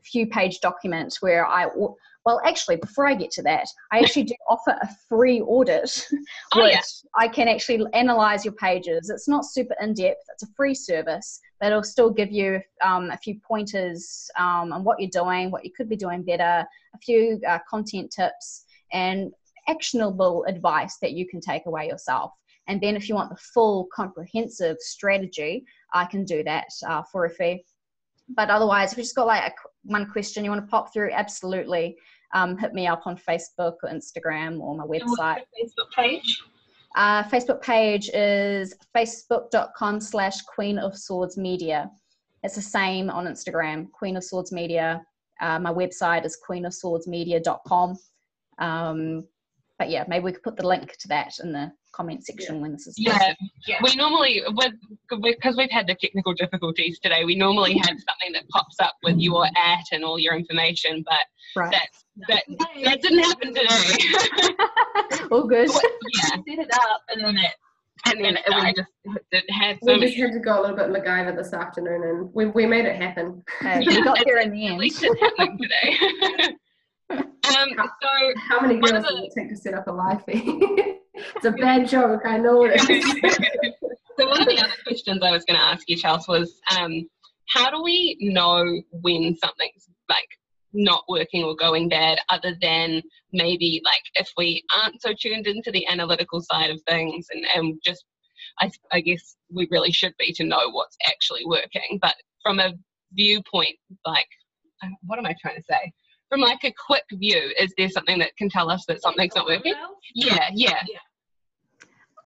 few 0.04 0.28
page 0.28 0.60
document 0.62 1.18
where 1.22 1.46
I, 1.46 1.68
well, 2.26 2.42
actually, 2.46 2.76
before 2.76 3.08
I 3.08 3.16
get 3.16 3.32
to 3.32 3.42
that, 3.44 3.68
I 3.92 4.00
actually 4.00 4.24
do 4.24 4.36
offer 4.48 4.72
a 4.72 4.90
free 5.08 5.42
audit, 5.42 6.08
oh, 6.54 6.64
which 6.64 6.74
yeah. 6.74 6.82
I 7.16 7.28
can 7.28 7.48
actually 7.48 7.86
analyze 7.94 8.44
your 8.44 8.54
pages. 8.56 9.10
It's 9.10 9.28
not 9.28 9.46
super 9.46 9.76
in 9.82 9.94
depth, 9.94 10.24
it's 10.34 10.44
a 10.44 10.54
free 10.56 10.76
service, 10.76 11.40
but 11.60 11.68
it'll 11.68 11.84
still 11.84 12.10
give 12.10 12.32
you 12.32 12.62
um, 12.84 13.10
a 13.12 13.18
few 13.18 13.40
pointers 13.40 14.30
um, 14.38 14.74
on 14.74 14.84
what 14.84 15.00
you're 15.00 15.10
doing, 15.10 15.50
what 15.50 15.64
you 15.64 15.72
could 15.72 15.90
be 15.90 15.96
doing 15.96 16.24
better, 16.24 16.66
a 16.94 16.98
few 17.02 17.40
uh, 17.48 17.60
content 17.70 18.12
tips, 18.12 18.66
and 18.92 19.32
actionable 19.70 20.46
advice 20.48 20.98
that 21.02 21.14
you 21.14 21.28
can 21.28 21.40
take 21.40 21.66
away 21.66 21.88
yourself. 21.88 22.32
And 22.68 22.80
then 22.82 22.96
if 22.96 23.10
you 23.10 23.16
want 23.16 23.30
the 23.30 23.42
full 23.54 23.88
comprehensive 23.94 24.78
strategy, 24.80 25.66
I 25.94 26.06
can 26.06 26.24
do 26.24 26.44
that 26.44 26.68
uh, 26.88 27.04
for 27.12 27.26
a 27.26 27.30
fee. 27.30 27.66
But 28.36 28.50
otherwise, 28.50 28.92
if 28.92 28.98
you 28.98 29.04
just 29.04 29.16
got 29.16 29.28
like 29.28 29.44
a, 29.44 29.56
one 29.84 30.10
question 30.10 30.44
you 30.44 30.52
want 30.52 30.64
to 30.64 30.70
pop 30.70 30.94
through, 30.94 31.12
absolutely 31.12 31.98
um, 32.34 32.58
hit 32.58 32.74
me 32.74 32.86
up 32.86 33.08
on 33.08 33.18
Facebook 33.18 33.76
or 33.84 33.90
Instagram 33.90 34.60
or 34.60 34.76
my 34.76 34.84
website. 34.84 35.42
Facebook 35.60 35.92
page? 35.96 36.44
Uh, 36.96 37.24
Facebook 37.24 37.62
page 37.62 38.10
is 38.14 38.76
facebook.com 38.96 40.00
slash 40.00 40.42
Queen 40.42 40.78
of 40.78 40.98
Swords 40.98 41.38
Media. 41.38 41.90
It's 42.44 42.56
the 42.56 42.62
same 42.62 43.10
on 43.10 43.26
Instagram, 43.26 43.92
Queen 43.92 44.16
of 44.16 44.24
Swords 44.24 44.52
Media. 44.52 45.02
Uh, 45.42 45.60
my 45.60 45.72
website 45.72 46.26
is 46.26 46.36
queen 46.36 46.66
of 46.66 46.74
queenofswordsmedia.com. 46.74 47.98
Um, 48.60 49.26
but 49.80 49.90
yeah, 49.90 50.04
maybe 50.08 50.26
we 50.26 50.34
could 50.34 50.44
put 50.44 50.58
the 50.58 50.68
link 50.68 50.96
to 50.98 51.08
that 51.08 51.34
in 51.42 51.54
the 51.54 51.72
comment 51.92 52.24
section 52.24 52.56
yeah. 52.56 52.62
when 52.62 52.72
this 52.72 52.88
is 52.88 52.96
yeah. 52.98 53.34
yeah. 53.68 53.78
we 53.82 53.96
normally 53.96 54.44
with 54.50 54.74
because 55.10 55.58
we've 55.58 55.72
had 55.72 55.88
the 55.88 55.96
technical 55.96 56.34
difficulties 56.34 57.00
today 57.00 57.26
we 57.26 57.36
normally 57.36 57.74
have 57.74 57.88
something 57.88 58.32
that 58.32 58.48
pops 58.50 58.80
up 58.80 58.96
with 59.04 59.18
your 59.18 59.46
at 59.46 59.84
and 59.92 60.04
all 60.06 60.20
your 60.20 60.36
information 60.36 61.04
but 61.06 61.20
right. 61.56 61.72
that 61.72 61.88
that 62.28 62.44
that 62.84 63.02
didn't 63.02 63.20
happen 63.20 63.54
today 63.54 65.26
all 65.32 65.48
good 65.48 65.68
yeah 65.68 66.22
set 66.30 66.44
it 66.48 66.70
up 66.74 67.02
and 67.10 67.24
then 67.24 67.38
it 67.38 67.52
and 68.06 68.24
then 68.24 68.38
it, 68.38 68.44
we 68.48 68.74
just 68.74 69.24
it 69.32 69.52
had 69.52 69.78
so 69.84 69.94
we 69.94 70.00
just 70.00 70.16
had 70.16 70.32
to 70.32 70.40
go 70.40 70.60
a 70.60 70.62
little 70.62 70.78
bit 70.78 70.90
MacGyver 70.90 71.36
this 71.36 71.54
afternoon 71.54 72.04
and 72.04 72.34
we, 72.34 72.46
we 72.46 72.66
made 72.66 72.86
it 72.86 72.96
happen. 72.96 73.44
yeah, 73.62 73.80
we 73.80 74.02
got 74.02 74.24
here 74.26 74.38
in 74.38 74.52
the 74.52 74.68
end. 74.68 74.82
It's 74.82 75.02
happening 75.02 75.58
today. 75.58 76.56
Um, 77.10 77.70
so 77.76 78.34
how 78.48 78.62
many 78.62 78.80
girls 78.80 79.04
does 79.04 79.20
it 79.20 79.32
take 79.36 79.50
to 79.50 79.58
set 79.58 79.74
up 79.74 79.88
a 79.88 79.92
live 79.92 80.24
feed? 80.26 80.44
it's 81.14 81.46
a 81.46 81.52
bad 81.52 81.88
joke, 81.88 82.22
I 82.26 82.38
know 82.38 82.66
it. 82.66 82.80
so 84.20 84.28
one 84.28 84.42
of 84.42 84.48
the 84.48 84.60
other 84.60 84.74
questions 84.86 85.22
I 85.24 85.32
was 85.32 85.46
going 85.46 85.58
to 85.58 85.66
ask 85.66 85.90
you, 85.90 85.98
Charles, 85.98 86.28
was 86.28 86.60
um, 86.78 87.10
how 87.50 87.72
do 87.72 87.82
we 87.82 88.18
know 88.20 88.64
when 88.92 89.36
something's 89.36 89.88
like 90.08 90.28
not 90.74 91.04
working 91.10 91.44
or 91.44 91.56
going 91.56 91.90
bad 91.90 92.20
other 92.30 92.56
than 92.62 93.02
maybe 93.34 93.82
like 93.84 94.02
if 94.16 94.32
we 94.38 94.64
aren't 94.76 95.02
so 95.02 95.14
tuned 95.20 95.48
into 95.48 95.72
the 95.72 95.88
analytical 95.88 96.42
side 96.42 96.70
of 96.70 96.82
things 96.88 97.28
and, 97.32 97.46
and 97.56 97.80
just 97.84 98.06
I, 98.60 98.70
I 98.92 99.02
guess 99.02 99.36
we 99.52 99.68
really 99.72 99.92
should 99.92 100.14
be 100.20 100.32
to 100.34 100.44
know 100.44 100.70
what's 100.72 100.98
actually 101.08 101.44
working 101.46 101.98
but 102.02 102.14
from 102.44 102.60
a 102.60 102.74
viewpoint 103.14 103.78
like 104.06 104.28
what 105.08 105.18
am 105.18 105.26
i 105.26 105.36
trying 105.42 105.58
to 105.58 105.64
say 105.64 105.92
from 106.30 106.42
like 106.42 106.64
a 106.64 106.74
quick 106.86 107.04
view, 107.12 107.52
is 107.60 107.74
there 107.78 107.90
something 107.90 108.20
that 108.20 108.38
can 108.38 108.50
tell 108.50 108.70
us 108.70 108.86
that 108.86 109.02
something's 109.02 109.36
not 109.36 109.48
working? 109.48 109.74
Yeah, 110.14 110.50
yeah. 110.54 110.82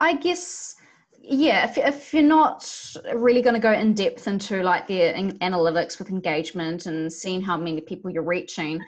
I 0.01 0.15
guess, 0.15 0.75
yeah, 1.21 1.69
if, 1.69 1.77
if 1.77 2.13
you're 2.13 2.23
not 2.23 2.69
really 3.15 3.41
going 3.41 3.53
to 3.53 3.61
go 3.61 3.71
in 3.71 3.93
depth 3.93 4.27
into 4.27 4.61
like 4.61 4.85
the 4.87 5.13
analytics 5.41 5.97
with 5.97 6.09
engagement 6.09 6.85
and 6.85 7.11
seeing 7.11 7.41
how 7.41 7.57
many 7.57 7.79
people 7.79 8.11
you're 8.11 8.23
reaching, 8.23 8.81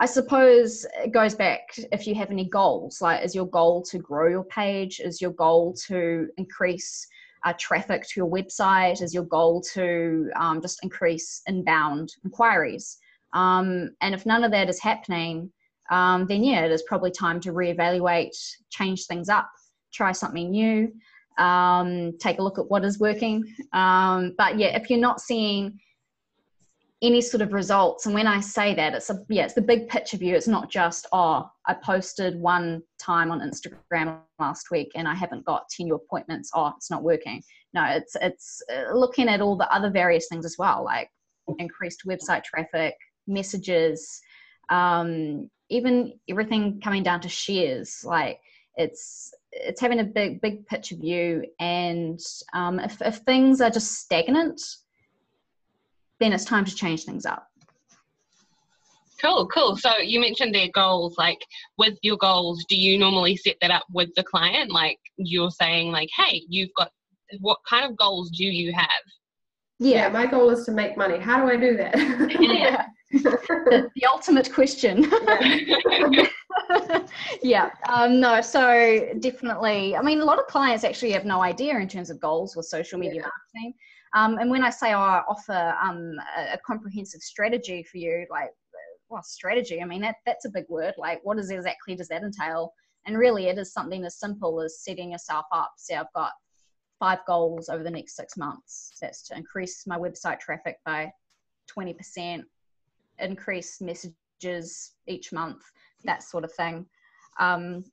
I 0.00 0.06
suppose 0.06 0.84
it 1.02 1.12
goes 1.12 1.34
back 1.34 1.60
if 1.92 2.06
you 2.06 2.14
have 2.16 2.30
any 2.30 2.48
goals. 2.48 3.00
Like, 3.00 3.24
is 3.24 3.34
your 3.34 3.46
goal 3.46 3.82
to 3.84 3.98
grow 3.98 4.28
your 4.28 4.44
page? 4.44 5.00
Is 5.00 5.22
your 5.22 5.30
goal 5.30 5.74
to 5.86 6.28
increase 6.36 7.06
uh, 7.44 7.54
traffic 7.58 8.02
to 8.02 8.12
your 8.16 8.28
website? 8.28 9.00
Is 9.00 9.14
your 9.14 9.24
goal 9.24 9.62
to 9.72 10.30
um, 10.36 10.60
just 10.60 10.80
increase 10.82 11.40
inbound 11.46 12.12
inquiries? 12.24 12.98
Um, 13.36 13.90
and 14.00 14.14
if 14.14 14.24
none 14.24 14.44
of 14.44 14.50
that 14.52 14.70
is 14.70 14.80
happening, 14.80 15.52
um, 15.90 16.26
then 16.26 16.42
yeah, 16.42 16.64
it 16.64 16.72
is 16.72 16.82
probably 16.82 17.10
time 17.10 17.38
to 17.40 17.52
reevaluate, 17.52 18.36
change 18.70 19.04
things 19.06 19.28
up, 19.28 19.48
try 19.92 20.12
something 20.12 20.50
new, 20.50 20.92
um, 21.38 22.16
take 22.18 22.38
a 22.38 22.42
look 22.42 22.58
at 22.58 22.68
what 22.70 22.84
is 22.84 22.98
working. 22.98 23.44
Um, 23.74 24.34
but 24.38 24.58
yeah, 24.58 24.68
if 24.68 24.88
you're 24.88 24.98
not 24.98 25.20
seeing 25.20 25.78
any 27.02 27.20
sort 27.20 27.42
of 27.42 27.52
results, 27.52 28.06
and 28.06 28.14
when 28.14 28.26
I 28.26 28.40
say 28.40 28.74
that, 28.74 28.94
it's 28.94 29.10
a 29.10 29.22
yeah, 29.28 29.44
it's 29.44 29.52
the 29.52 29.60
big 29.60 29.86
picture 29.88 30.16
view. 30.16 30.34
It's 30.34 30.48
not 30.48 30.70
just 30.70 31.06
oh, 31.12 31.48
I 31.66 31.74
posted 31.74 32.40
one 32.40 32.82
time 32.98 33.30
on 33.30 33.40
Instagram 33.40 34.18
last 34.38 34.70
week 34.70 34.92
and 34.96 35.06
I 35.06 35.14
haven't 35.14 35.44
got 35.44 35.68
ten 35.68 35.88
new 35.88 35.94
appointments. 35.96 36.50
Oh, 36.54 36.72
it's 36.74 36.90
not 36.90 37.02
working. 37.02 37.42
No, 37.74 37.84
it's 37.84 38.16
it's 38.22 38.62
uh, 38.72 38.94
looking 38.94 39.28
at 39.28 39.42
all 39.42 39.58
the 39.58 39.70
other 39.70 39.90
various 39.90 40.26
things 40.28 40.46
as 40.46 40.56
well, 40.58 40.82
like 40.82 41.10
increased 41.58 42.02
website 42.06 42.44
traffic, 42.44 42.94
messages, 43.26 44.20
um, 44.68 45.50
even 45.68 46.14
everything 46.28 46.80
coming 46.82 47.02
down 47.02 47.20
to 47.20 47.28
shares. 47.28 48.04
Like 48.04 48.40
it's 48.76 49.32
it's 49.52 49.80
having 49.80 50.00
a 50.00 50.04
big 50.04 50.40
big 50.40 50.66
picture 50.66 50.96
view, 50.96 51.44
and 51.60 52.20
um, 52.52 52.78
if 52.78 53.00
if 53.02 53.16
things 53.18 53.60
are 53.60 53.70
just 53.70 53.94
stagnant, 53.94 54.60
then 56.20 56.32
it's 56.32 56.44
time 56.44 56.64
to 56.64 56.74
change 56.74 57.04
things 57.04 57.26
up. 57.26 57.48
Cool, 59.20 59.46
cool. 59.48 59.76
So 59.76 59.90
you 59.98 60.20
mentioned 60.20 60.54
their 60.54 60.68
goals. 60.74 61.16
Like 61.16 61.38
with 61.78 61.98
your 62.02 62.18
goals, 62.18 62.64
do 62.68 62.76
you 62.76 62.98
normally 62.98 63.36
set 63.36 63.56
that 63.62 63.70
up 63.70 63.84
with 63.92 64.10
the 64.14 64.22
client? 64.22 64.70
Like 64.70 64.98
you're 65.16 65.50
saying, 65.50 65.90
like, 65.90 66.10
hey, 66.16 66.42
you've 66.48 66.70
got 66.76 66.90
what 67.40 67.58
kind 67.68 67.90
of 67.90 67.96
goals 67.96 68.30
do 68.30 68.44
you 68.44 68.72
have? 68.72 68.88
Yeah, 69.78 69.96
yeah 69.96 70.08
my 70.10 70.26
goal 70.26 70.50
is 70.50 70.64
to 70.66 70.72
make 70.72 70.96
money. 70.96 71.18
How 71.18 71.44
do 71.44 71.50
I 71.50 71.56
do 71.56 71.76
that? 71.76 71.96
yeah. 72.40 72.86
the, 73.12 73.90
the, 73.94 74.06
ultimate 74.06 74.52
question. 74.52 75.10
Yeah. 75.30 76.26
yeah. 77.42 77.70
Um, 77.88 78.20
no, 78.20 78.40
so 78.40 79.08
definitely. 79.20 79.96
I 79.96 80.02
mean, 80.02 80.20
a 80.20 80.24
lot 80.24 80.38
of 80.38 80.46
clients 80.46 80.84
actually 80.84 81.12
have 81.12 81.24
no 81.24 81.42
idea 81.42 81.78
in 81.78 81.88
terms 81.88 82.10
of 82.10 82.20
goals 82.20 82.56
with 82.56 82.66
social 82.66 82.98
media 82.98 83.22
yeah. 83.22 83.28
marketing. 83.54 83.74
Um, 84.14 84.38
and 84.38 84.50
when 84.50 84.62
I 84.62 84.70
say 84.70 84.94
oh, 84.94 84.98
I 84.98 85.22
offer 85.28 85.74
um, 85.82 86.14
a, 86.38 86.54
a, 86.54 86.58
comprehensive 86.66 87.20
strategy 87.20 87.82
for 87.82 87.98
you, 87.98 88.26
like, 88.30 88.50
well, 89.08 89.22
strategy, 89.22 89.82
I 89.82 89.84
mean, 89.84 90.00
that, 90.02 90.16
that's 90.24 90.46
a 90.46 90.50
big 90.50 90.64
word. 90.68 90.94
Like, 90.96 91.20
what 91.22 91.38
is 91.38 91.50
exactly 91.50 91.94
does 91.94 92.08
that 92.08 92.22
entail? 92.22 92.72
And 93.06 93.18
really, 93.18 93.46
it 93.46 93.58
is 93.58 93.72
something 93.72 94.04
as 94.04 94.18
simple 94.18 94.60
as 94.60 94.82
setting 94.82 95.12
yourself 95.12 95.46
up. 95.52 95.72
Say, 95.76 95.94
I've 95.94 96.12
got 96.14 96.32
five 96.98 97.18
goals 97.26 97.68
over 97.68 97.82
the 97.82 97.90
next 97.90 98.16
six 98.16 98.36
months. 98.36 98.92
That's 99.00 99.22
to 99.28 99.36
increase 99.36 99.86
my 99.86 99.98
website 99.98 100.40
traffic 100.40 100.78
by 100.84 101.12
20%, 101.76 102.42
increase 103.18 103.80
messages 103.80 104.92
each 105.06 105.32
month, 105.32 105.62
that 106.04 106.22
sort 106.22 106.44
of 106.44 106.52
thing. 106.52 106.86
Um, 107.38 107.84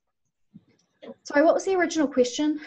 sorry, 1.22 1.44
what 1.44 1.54
was 1.54 1.64
the 1.64 1.74
original 1.74 2.06
question? 2.06 2.60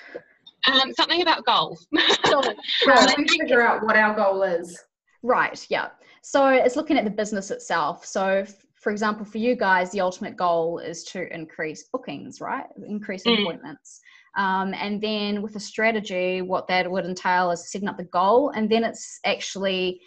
Um, 0.66 0.94
something 0.94 1.22
about 1.22 1.46
goals. 1.46 1.88
so, 2.26 2.42
well, 2.86 3.08
we 3.18 3.28
figure 3.28 3.62
out 3.62 3.84
what 3.84 3.96
our 3.96 4.16
goal 4.16 4.44
is. 4.44 4.78
Right, 5.24 5.66
yeah. 5.70 5.90
So 6.22 6.50
it's 6.50 6.76
looking 6.76 6.98
at 6.98 7.06
the 7.06 7.12
business 7.12 7.52
itself. 7.52 8.06
So, 8.06 8.46
for 8.76 8.92
example, 8.92 9.26
for 9.26 9.38
you 9.38 9.56
guys, 9.56 9.92
the 9.92 10.02
ultimate 10.02 10.36
goal 10.36 10.80
is 10.80 11.04
to 11.06 11.34
increase 11.34 11.86
bookings, 11.86 12.42
right? 12.42 12.66
Increase 12.86 13.24
mm. 13.24 13.42
appointments. 13.42 14.02
Um, 14.38 14.74
and 14.76 15.02
then 15.02 15.42
with 15.42 15.56
a 15.56 15.60
strategy, 15.60 16.42
what 16.42 16.68
that 16.68 16.90
would 16.90 17.06
entail 17.06 17.50
is 17.52 17.72
setting 17.72 17.88
up 17.88 17.98
the 17.98 18.04
goal, 18.04 18.52
and 18.52 18.70
then 18.70 18.84
it's 18.84 19.20
actually 19.26 20.00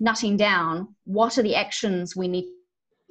nutting 0.00 0.36
down 0.36 0.94
what 1.04 1.38
are 1.38 1.42
the 1.42 1.54
actions 1.54 2.16
we 2.16 2.28
need 2.28 2.46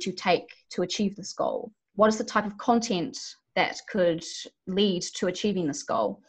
to 0.02 0.12
take 0.12 0.50
to 0.72 0.82
achieve 0.84 1.16
this 1.16 1.34
goal? 1.34 1.72
What 1.96 2.08
is 2.08 2.18
the 2.18 2.24
type 2.24 2.46
of 2.46 2.58
content 2.58 3.18
that 3.56 3.80
could 3.90 4.24
lead 4.68 5.02
to 5.16 5.28
achieving 5.28 5.68
this 5.68 5.84
goal? 5.84 6.22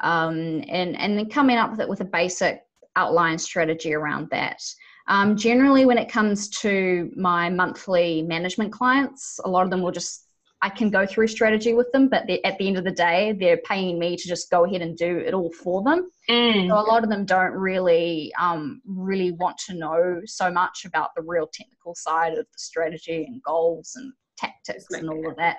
Um, 0.00 0.62
and, 0.68 0.96
and 0.96 1.16
then 1.16 1.28
coming 1.30 1.56
up 1.56 1.70
with 1.70 1.80
it 1.80 1.88
with 1.88 2.00
a 2.00 2.04
basic 2.04 2.62
outline 2.96 3.38
strategy 3.38 3.94
around 3.94 4.28
that. 4.30 4.60
Um, 5.06 5.36
generally, 5.36 5.84
when 5.84 5.98
it 5.98 6.10
comes 6.10 6.48
to 6.60 7.10
my 7.16 7.50
monthly 7.50 8.22
management 8.22 8.72
clients, 8.72 9.38
a 9.44 9.50
lot 9.50 9.64
of 9.64 9.70
them 9.70 9.82
will 9.82 9.92
just 9.92 10.23
I 10.64 10.70
can 10.70 10.88
go 10.88 11.04
through 11.04 11.28
strategy 11.28 11.74
with 11.74 11.92
them, 11.92 12.08
but 12.08 12.22
at 12.42 12.56
the 12.56 12.66
end 12.66 12.78
of 12.78 12.84
the 12.84 12.90
day, 12.90 13.36
they're 13.38 13.60
paying 13.66 13.98
me 13.98 14.16
to 14.16 14.26
just 14.26 14.50
go 14.50 14.64
ahead 14.64 14.80
and 14.80 14.96
do 14.96 15.18
it 15.18 15.34
all 15.34 15.52
for 15.52 15.82
them. 15.82 16.10
Mm. 16.30 16.68
So 16.68 16.74
a 16.74 16.88
lot 16.90 17.04
of 17.04 17.10
them 17.10 17.26
don't 17.26 17.52
really, 17.52 18.32
um, 18.40 18.80
really 18.86 19.32
want 19.32 19.58
to 19.66 19.74
know 19.74 20.22
so 20.24 20.50
much 20.50 20.86
about 20.86 21.10
the 21.14 21.20
real 21.20 21.46
technical 21.52 21.94
side 21.94 22.32
of 22.32 22.46
the 22.50 22.58
strategy 22.58 23.26
and 23.28 23.42
goals 23.42 23.92
and 23.96 24.10
tactics 24.38 24.86
and 24.90 25.10
all 25.10 25.28
of 25.28 25.36
that, 25.36 25.58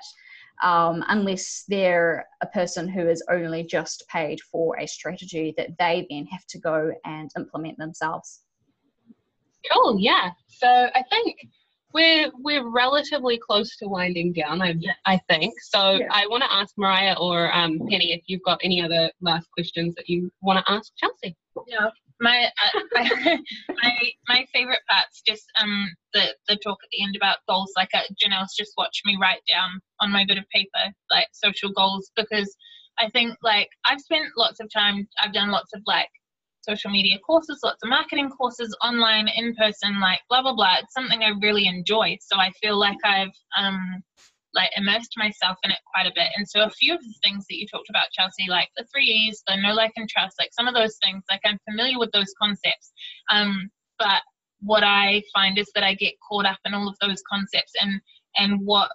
um, 0.64 1.04
unless 1.06 1.62
they're 1.68 2.26
a 2.40 2.46
person 2.48 2.88
who 2.88 3.08
is 3.08 3.22
only 3.30 3.62
just 3.62 4.02
paid 4.08 4.40
for 4.50 4.76
a 4.76 4.88
strategy 4.88 5.54
that 5.56 5.70
they 5.78 6.04
then 6.10 6.26
have 6.26 6.44
to 6.48 6.58
go 6.58 6.90
and 7.04 7.30
implement 7.36 7.78
themselves. 7.78 8.40
Cool. 9.72 10.00
Yeah. 10.00 10.30
So 10.48 10.66
I 10.66 11.04
think 11.10 11.36
we're 11.92 12.30
we're 12.38 12.68
relatively 12.68 13.38
close 13.38 13.76
to 13.78 13.88
winding 13.88 14.32
down. 14.32 14.62
I 14.62 14.74
I 15.04 15.20
think 15.28 15.54
so. 15.60 15.92
Yeah. 15.92 16.08
I 16.10 16.26
want 16.26 16.42
to 16.42 16.52
ask 16.52 16.74
Mariah 16.76 17.16
or 17.18 17.54
um, 17.54 17.78
Penny 17.88 18.12
if 18.12 18.22
you've 18.26 18.42
got 18.42 18.60
any 18.62 18.82
other 18.82 19.10
last 19.20 19.48
questions 19.52 19.94
that 19.96 20.08
you 20.08 20.30
want 20.42 20.64
to 20.64 20.72
ask 20.72 20.92
Chelsea. 20.96 21.36
Yeah, 21.66 21.90
my 22.20 22.44
uh, 22.46 22.80
my, 22.94 23.38
my 23.82 24.10
my 24.28 24.46
favorite 24.52 24.80
part's 24.88 25.22
just 25.26 25.44
um 25.60 25.88
the 26.12 26.34
the 26.48 26.56
talk 26.56 26.78
at 26.82 26.88
the 26.92 27.02
end 27.02 27.16
about 27.16 27.38
goals. 27.48 27.72
Like 27.76 27.90
uh, 27.94 28.02
Janelle's 28.22 28.54
just 28.54 28.72
watched 28.76 29.02
me 29.04 29.16
write 29.20 29.42
down 29.50 29.80
on 30.00 30.12
my 30.12 30.24
bit 30.26 30.38
of 30.38 30.44
paper 30.50 30.92
like 31.10 31.28
social 31.32 31.70
goals 31.72 32.10
because 32.16 32.54
I 32.98 33.08
think 33.10 33.36
like 33.42 33.68
I've 33.88 34.00
spent 34.00 34.26
lots 34.36 34.60
of 34.60 34.70
time. 34.72 35.08
I've 35.22 35.32
done 35.32 35.50
lots 35.50 35.72
of 35.74 35.82
like 35.86 36.10
social 36.68 36.90
media 36.90 37.18
courses, 37.18 37.60
lots 37.62 37.82
of 37.82 37.88
marketing 37.88 38.30
courses, 38.30 38.76
online, 38.82 39.28
in 39.28 39.54
person, 39.54 40.00
like 40.00 40.20
blah 40.28 40.42
blah 40.42 40.54
blah. 40.54 40.76
It's 40.80 40.94
something 40.94 41.22
I 41.22 41.32
really 41.40 41.66
enjoy. 41.66 42.16
So 42.20 42.36
I 42.36 42.50
feel 42.60 42.78
like 42.78 42.98
I've 43.04 43.34
um 43.56 44.02
like 44.54 44.70
immersed 44.76 45.12
myself 45.18 45.58
in 45.62 45.70
it 45.70 45.78
quite 45.94 46.06
a 46.06 46.12
bit. 46.14 46.28
And 46.36 46.48
so 46.48 46.62
a 46.62 46.70
few 46.70 46.94
of 46.94 47.00
the 47.00 47.14
things 47.22 47.44
that 47.48 47.56
you 47.56 47.66
talked 47.70 47.90
about, 47.90 48.06
Chelsea, 48.12 48.48
like 48.48 48.68
the 48.76 48.86
three 48.92 49.04
E's, 49.04 49.42
the 49.46 49.56
know, 49.56 49.74
like, 49.74 49.92
and 49.96 50.08
trust, 50.08 50.36
like 50.40 50.48
some 50.52 50.66
of 50.66 50.74
those 50.74 50.96
things, 51.04 51.22
like 51.30 51.42
I'm 51.44 51.58
familiar 51.70 51.98
with 51.98 52.10
those 52.12 52.32
concepts. 52.40 52.92
Um, 53.30 53.68
but 53.98 54.22
what 54.60 54.82
I 54.82 55.22
find 55.34 55.58
is 55.58 55.70
that 55.74 55.84
I 55.84 55.94
get 55.94 56.14
caught 56.26 56.46
up 56.46 56.58
in 56.64 56.72
all 56.72 56.88
of 56.88 56.96
those 57.00 57.22
concepts 57.30 57.72
and 57.80 58.00
and 58.38 58.60
what 58.64 58.90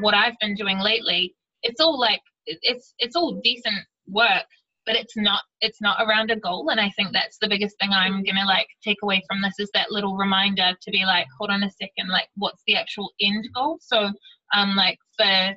what 0.00 0.14
I've 0.14 0.38
been 0.40 0.54
doing 0.54 0.78
lately, 0.78 1.34
it's 1.62 1.80
all 1.80 1.98
like 2.00 2.22
it's 2.46 2.94
it's 2.98 3.14
all 3.14 3.40
decent 3.42 3.84
work 4.08 4.46
but 4.86 4.96
it's 4.96 5.16
not 5.16 5.42
it's 5.60 5.80
not 5.80 6.00
around 6.00 6.30
a 6.30 6.36
goal 6.36 6.68
and 6.70 6.80
i 6.80 6.90
think 6.90 7.12
that's 7.12 7.38
the 7.38 7.48
biggest 7.48 7.76
thing 7.80 7.90
i'm 7.92 8.22
gonna 8.24 8.44
like 8.46 8.66
take 8.82 8.98
away 9.02 9.22
from 9.28 9.40
this 9.40 9.54
is 9.58 9.70
that 9.74 9.90
little 9.90 10.16
reminder 10.16 10.72
to 10.80 10.90
be 10.90 11.04
like 11.04 11.26
hold 11.38 11.50
on 11.50 11.62
a 11.62 11.70
second 11.70 12.08
like 12.10 12.28
what's 12.36 12.62
the 12.66 12.76
actual 12.76 13.10
end 13.20 13.46
goal? 13.54 13.78
So 13.80 14.10
um 14.54 14.74
like 14.76 14.98
for 15.16 15.56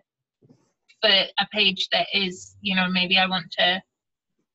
for 1.02 1.10
a 1.10 1.48
page 1.52 1.88
that 1.92 2.08
is 2.14 2.56
you 2.62 2.76
know 2.76 2.88
maybe 2.90 3.18
i 3.18 3.28
want 3.28 3.46
to 3.52 3.82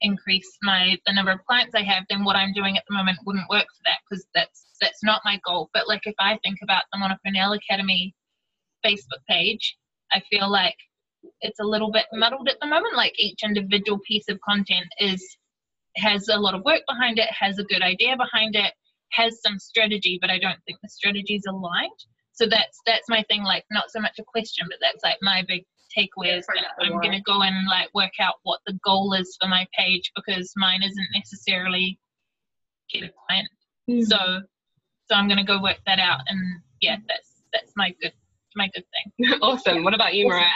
increase 0.00 0.56
my 0.62 0.96
the 1.06 1.12
number 1.12 1.30
of 1.30 1.44
clients 1.46 1.74
i 1.74 1.82
have 1.82 2.04
then 2.08 2.24
what 2.24 2.36
i'm 2.36 2.52
doing 2.52 2.76
at 2.76 2.84
the 2.88 2.96
moment 2.96 3.18
wouldn't 3.26 3.50
work 3.50 3.66
for 3.66 3.82
that 3.84 3.98
because 4.08 4.24
that's 4.34 4.66
that's 4.80 5.02
not 5.02 5.20
my 5.26 5.38
goal. 5.46 5.68
But 5.74 5.88
like 5.88 6.06
if 6.06 6.14
i 6.18 6.38
think 6.42 6.58
about 6.62 6.84
the 6.92 6.98
monaco 6.98 7.52
academy 7.52 8.14
facebook 8.84 9.22
page 9.28 9.76
i 10.12 10.22
feel 10.30 10.50
like 10.50 10.76
it's 11.40 11.60
a 11.60 11.64
little 11.64 11.90
bit 11.90 12.06
muddled 12.12 12.48
at 12.48 12.58
the 12.60 12.66
moment. 12.66 12.96
Like 12.96 13.18
each 13.18 13.42
individual 13.42 13.98
piece 14.06 14.28
of 14.28 14.40
content 14.40 14.86
is 14.98 15.36
has 15.96 16.28
a 16.28 16.38
lot 16.38 16.54
of 16.54 16.64
work 16.64 16.82
behind 16.88 17.18
it, 17.18 17.28
has 17.30 17.58
a 17.58 17.64
good 17.64 17.82
idea 17.82 18.16
behind 18.16 18.54
it, 18.54 18.72
has 19.12 19.40
some 19.42 19.58
strategy, 19.58 20.18
but 20.20 20.30
I 20.30 20.38
don't 20.38 20.58
think 20.66 20.78
the 20.82 20.88
strategy 20.88 21.34
is 21.34 21.46
aligned. 21.48 21.90
So 22.32 22.46
that's 22.46 22.80
that's 22.86 23.08
my 23.08 23.24
thing. 23.28 23.42
Like 23.42 23.64
not 23.70 23.90
so 23.90 24.00
much 24.00 24.18
a 24.18 24.24
question, 24.24 24.66
but 24.68 24.78
that's 24.80 25.02
like 25.02 25.18
my 25.20 25.44
big 25.46 25.64
takeaway 25.96 26.38
is 26.38 26.46
that 26.46 26.64
I'm 26.80 27.00
gonna 27.00 27.20
go 27.22 27.42
and 27.42 27.66
like 27.66 27.90
work 27.94 28.12
out 28.20 28.36
what 28.44 28.60
the 28.66 28.78
goal 28.84 29.12
is 29.14 29.36
for 29.40 29.48
my 29.48 29.66
page 29.76 30.12
because 30.14 30.52
mine 30.56 30.82
isn't 30.82 31.08
necessarily 31.14 31.98
get 32.92 33.04
a 33.04 33.10
client. 33.26 33.48
Mm. 33.90 34.04
So 34.04 34.16
so 35.08 35.16
I'm 35.16 35.28
gonna 35.28 35.44
go 35.44 35.60
work 35.60 35.78
that 35.86 35.98
out 35.98 36.20
and 36.28 36.38
yeah, 36.80 36.96
that's 37.08 37.42
that's 37.52 37.72
my 37.76 37.94
good 38.00 38.12
my 38.56 38.70
good 38.74 38.84
thing. 39.18 39.38
awesome. 39.42 39.84
What 39.84 39.94
about 39.94 40.14
you, 40.14 40.28
Mariah? 40.28 40.46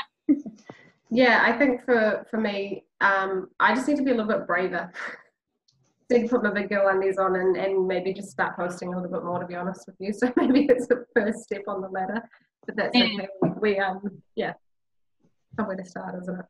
Yeah, 1.11 1.43
I 1.45 1.53
think 1.53 1.85
for 1.85 2.27
for 2.31 2.41
me, 2.41 2.85
um, 3.01 3.49
I 3.61 3.75
just 3.75 3.89
need 3.89 3.97
to 3.97 4.03
be 4.03 4.11
a 4.11 4.15
little 4.15 4.31
bit 4.31 4.47
braver. 4.47 4.93
need 6.11 6.23
to 6.23 6.29
put 6.29 6.43
my 6.43 6.51
big 6.51 6.69
girl 6.69 6.89
undies 6.89 7.19
on 7.19 7.37
and, 7.37 7.57
and 7.57 7.87
maybe 7.87 8.13
just 8.13 8.31
start 8.31 8.57
posting 8.57 8.93
a 8.93 8.97
little 8.97 9.11
bit 9.11 9.25
more 9.25 9.39
to 9.41 9.47
be 9.47 9.55
honest 9.55 9.87
with 9.87 9.97
you. 9.99 10.13
So 10.19 10.33
maybe 10.37 10.67
it's 10.67 10.87
the 10.87 11.05
first 11.15 11.45
step 11.45 11.63
on 11.67 11.81
the 11.81 11.89
ladder. 11.89 12.23
But 12.67 12.77
that's 12.77 12.97
okay. 12.97 13.29
We, 13.61 13.79
um 13.79 14.23
yeah, 14.37 14.53
somewhere 15.57 15.77
to 15.77 15.85
start, 15.85 16.15
isn't 16.23 16.41
it? 16.41 16.47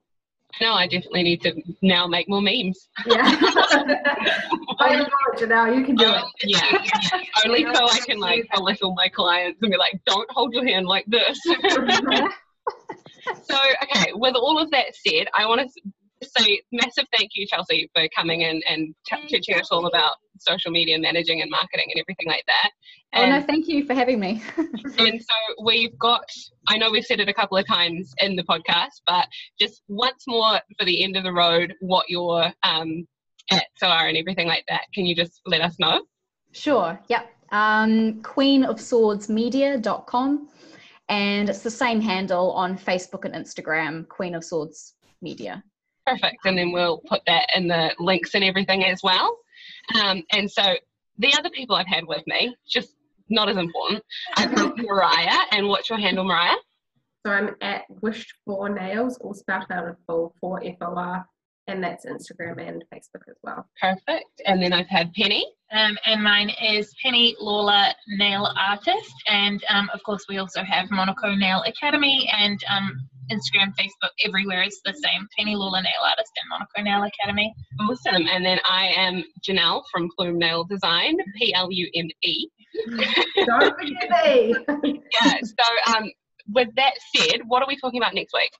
No, 0.60 0.74
I 0.74 0.86
definitely 0.86 1.24
need 1.24 1.40
to 1.42 1.52
now 1.82 2.06
make 2.06 2.28
more 2.28 2.40
memes. 2.40 2.88
Yeah. 3.06 3.22
I 4.78 5.04
you 5.38 5.46
now. 5.48 5.66
You 5.66 5.84
can 5.84 5.96
do 5.96 6.06
um, 6.06 6.14
it. 6.14 6.24
Yeah, 6.44 6.78
yeah. 6.84 7.20
Only 7.44 7.64
so 7.74 7.86
I 7.86 7.98
can 8.06 8.20
like 8.20 8.46
belittle 8.54 8.94
my 8.94 9.08
clients 9.08 9.60
and 9.62 9.72
be 9.72 9.76
like, 9.76 10.00
"Don't 10.06 10.30
hold 10.30 10.52
your 10.52 10.64
hand 10.64 10.86
like 10.86 11.06
this." 11.06 11.40
So, 13.42 13.58
okay. 13.82 14.12
With 14.14 14.34
all 14.34 14.58
of 14.58 14.70
that 14.70 14.94
said, 15.06 15.26
I 15.36 15.46
want 15.46 15.60
to 15.60 15.68
say 16.24 16.60
massive 16.72 17.04
thank 17.16 17.30
you, 17.34 17.46
Chelsea, 17.46 17.88
for 17.94 18.08
coming 18.16 18.40
in 18.42 18.60
and 18.68 18.94
t- 19.06 19.28
teaching 19.28 19.54
us 19.56 19.68
all 19.70 19.86
about 19.86 20.16
social 20.38 20.70
media 20.70 20.98
managing 20.98 21.40
and 21.42 21.50
marketing 21.50 21.86
and 21.94 22.00
everything 22.00 22.26
like 22.26 22.44
that. 22.46 22.70
And, 23.12 23.32
oh 23.32 23.38
no, 23.38 23.46
thank 23.46 23.68
you 23.68 23.84
for 23.84 23.94
having 23.94 24.18
me. 24.18 24.42
and 24.56 25.20
so 25.20 25.34
we've 25.62 25.96
got, 25.98 26.24
I 26.68 26.78
know 26.78 26.90
we've 26.90 27.04
said 27.04 27.20
it 27.20 27.28
a 27.28 27.34
couple 27.34 27.58
of 27.58 27.66
times 27.66 28.12
in 28.18 28.36
the 28.36 28.42
podcast, 28.42 29.02
but 29.06 29.28
just 29.60 29.82
once 29.88 30.24
more 30.26 30.60
for 30.78 30.84
the 30.84 31.04
end 31.04 31.16
of 31.16 31.24
the 31.24 31.32
road, 31.32 31.74
what 31.80 32.08
your 32.08 32.52
um, 32.62 33.06
ads 33.50 33.64
are 33.82 34.08
and 34.08 34.16
everything 34.16 34.48
like 34.48 34.64
that. 34.68 34.82
Can 34.94 35.04
you 35.06 35.14
just 35.14 35.40
let 35.46 35.60
us 35.60 35.76
know? 35.78 36.02
Sure. 36.52 36.98
Yep. 37.08 37.30
Um, 37.52 38.22
queenofswordsmedia.com 38.22 40.48
and 41.08 41.48
it's 41.48 41.60
the 41.60 41.70
same 41.70 42.00
handle 42.00 42.52
on 42.52 42.78
Facebook 42.78 43.24
and 43.24 43.34
Instagram, 43.34 44.08
Queen 44.08 44.34
of 44.34 44.44
Swords 44.44 44.94
Media. 45.20 45.62
Perfect. 46.06 46.38
And 46.44 46.56
then 46.56 46.72
we'll 46.72 46.98
put 46.98 47.22
that 47.26 47.46
in 47.54 47.68
the 47.68 47.94
links 47.98 48.34
and 48.34 48.44
everything 48.44 48.84
as 48.84 49.02
well. 49.02 49.38
Um, 50.02 50.22
and 50.32 50.50
so 50.50 50.74
the 51.18 51.34
other 51.38 51.50
people 51.50 51.76
I've 51.76 51.86
had 51.86 52.06
with 52.06 52.22
me, 52.26 52.54
just 52.68 52.94
not 53.30 53.48
as 53.48 53.56
important, 53.56 54.02
I've 54.36 54.54
got 54.54 54.76
Mariah. 54.76 55.46
And 55.52 55.68
what's 55.68 55.88
your 55.88 55.98
handle, 55.98 56.24
Mariah? 56.24 56.56
So 57.26 57.32
I'm 57.32 57.56
at 57.62 57.84
Wished 58.02 58.34
for 58.44 58.68
Nails, 58.68 59.16
all 59.18 59.32
spelled 59.32 59.64
out 59.70 59.88
in 59.88 59.96
full, 60.06 60.34
for 60.40 60.62
F 60.62 60.76
O 60.82 60.94
R, 60.94 61.26
and 61.66 61.82
that's 61.82 62.04
Instagram 62.04 62.60
and 62.66 62.84
Facebook 62.92 63.22
as 63.28 63.36
well. 63.42 63.66
Perfect. 63.80 64.42
And 64.46 64.62
then 64.62 64.72
I've 64.72 64.88
had 64.88 65.12
Penny. 65.14 65.46
Um, 65.72 65.96
and 66.06 66.22
mine 66.22 66.50
is 66.62 66.94
Penny 67.02 67.34
Lawler 67.40 67.88
Nail 68.08 68.48
Artist. 68.56 69.14
And 69.28 69.62
um, 69.70 69.90
of 69.92 70.02
course, 70.02 70.24
we 70.28 70.38
also 70.38 70.62
have 70.62 70.90
Monaco 70.90 71.34
Nail 71.34 71.62
Academy 71.66 72.28
and 72.36 72.62
um, 72.68 72.92
Instagram, 73.32 73.72
Facebook, 73.78 74.10
everywhere 74.24 74.62
is 74.62 74.80
the 74.84 74.92
same. 74.92 75.26
Penny 75.38 75.56
Lawler 75.56 75.80
Nail 75.80 76.04
Artist 76.06 76.32
and 76.40 76.48
Monaco 76.50 76.82
Nail 76.82 77.08
Academy. 77.10 77.54
Awesome. 77.80 78.26
And 78.30 78.44
then 78.44 78.58
I 78.68 78.88
am 78.96 79.24
Janelle 79.46 79.82
from 79.90 80.10
Plume 80.16 80.38
Nail 80.38 80.64
Design, 80.64 81.16
P 81.38 81.54
L 81.54 81.68
U 81.70 81.90
M 81.94 82.08
E. 82.22 82.48
Don't 83.46 83.74
forget 83.78 84.10
me. 84.24 84.54
yeah. 85.22 85.34
So, 85.42 85.96
um, 85.96 86.10
with 86.52 86.68
that 86.76 86.92
said, 87.16 87.40
what 87.46 87.62
are 87.62 87.68
we 87.68 87.76
talking 87.76 88.00
about 88.00 88.14
next 88.14 88.34
week? 88.34 88.50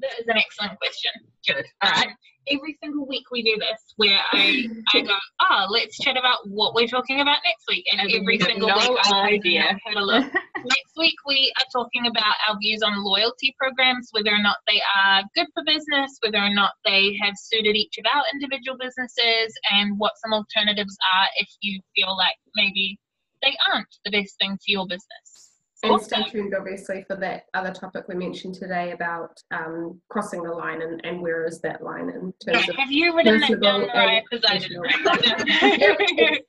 That 0.00 0.12
is 0.20 0.26
an 0.28 0.36
excellent 0.36 0.78
question. 0.78 1.10
Good. 1.46 1.66
All 1.82 1.90
right 1.90 2.14
every 2.48 2.76
single 2.82 3.06
week 3.06 3.24
we 3.30 3.42
do 3.42 3.56
this 3.58 3.80
where 3.96 4.18
I, 4.32 4.66
I 4.94 5.00
go, 5.02 5.14
oh, 5.42 5.66
let's 5.70 5.98
chat 5.98 6.16
about 6.16 6.38
what 6.48 6.74
we're 6.74 6.88
talking 6.88 7.20
about 7.20 7.38
next 7.44 7.64
week. 7.68 7.84
And, 7.92 8.00
every 8.00 8.38
single 8.38 8.68
no 8.68 8.76
week 8.76 8.98
I 9.04 9.28
idea. 9.34 9.78
had 9.84 9.96
a 9.96 10.04
look. 10.04 10.24
next 10.56 10.92
week 10.96 11.14
we 11.26 11.52
are 11.58 11.66
talking 11.72 12.06
about 12.06 12.34
our 12.48 12.56
views 12.60 12.82
on 12.82 13.04
loyalty 13.04 13.54
programs, 13.58 14.08
whether 14.12 14.30
or 14.30 14.42
not 14.42 14.56
they 14.66 14.80
are 14.96 15.22
good 15.34 15.46
for 15.54 15.62
business, 15.64 16.18
whether 16.20 16.38
or 16.38 16.52
not 16.52 16.72
they 16.84 17.16
have 17.22 17.34
suited 17.36 17.76
each 17.76 17.98
of 17.98 18.04
our 18.12 18.24
individual 18.32 18.76
businesses, 18.78 19.54
and 19.70 19.98
what 19.98 20.12
some 20.22 20.32
alternatives 20.32 20.96
are 21.14 21.26
if 21.36 21.48
you 21.60 21.80
feel 21.94 22.16
like 22.16 22.36
maybe 22.54 22.98
they 23.42 23.56
aren't 23.72 23.88
the 24.04 24.10
best 24.10 24.36
thing 24.40 24.52
for 24.52 24.68
your 24.68 24.86
business. 24.86 25.51
And 25.84 26.00
stay 26.00 26.22
tuned, 26.30 26.54
obviously, 26.54 27.04
for 27.08 27.16
that 27.16 27.46
other 27.54 27.72
topic 27.72 28.04
we 28.06 28.14
mentioned 28.14 28.54
today 28.54 28.92
about 28.92 29.42
um, 29.50 30.00
crossing 30.08 30.42
the 30.44 30.52
line 30.52 30.80
and, 30.80 31.00
and 31.04 31.20
where 31.20 31.44
is 31.44 31.60
that 31.62 31.82
line 31.82 32.08
in 32.08 32.32
terms 32.44 32.66
yeah, 32.66 32.70
of. 32.70 32.76
Have 32.76 32.92
you 32.92 33.16
written 33.16 33.40
that 33.40 33.60
down, 33.60 33.80
Mariah? 33.88 34.22
Because 34.30 34.44
I 34.48 34.58
didn't. 34.58 34.86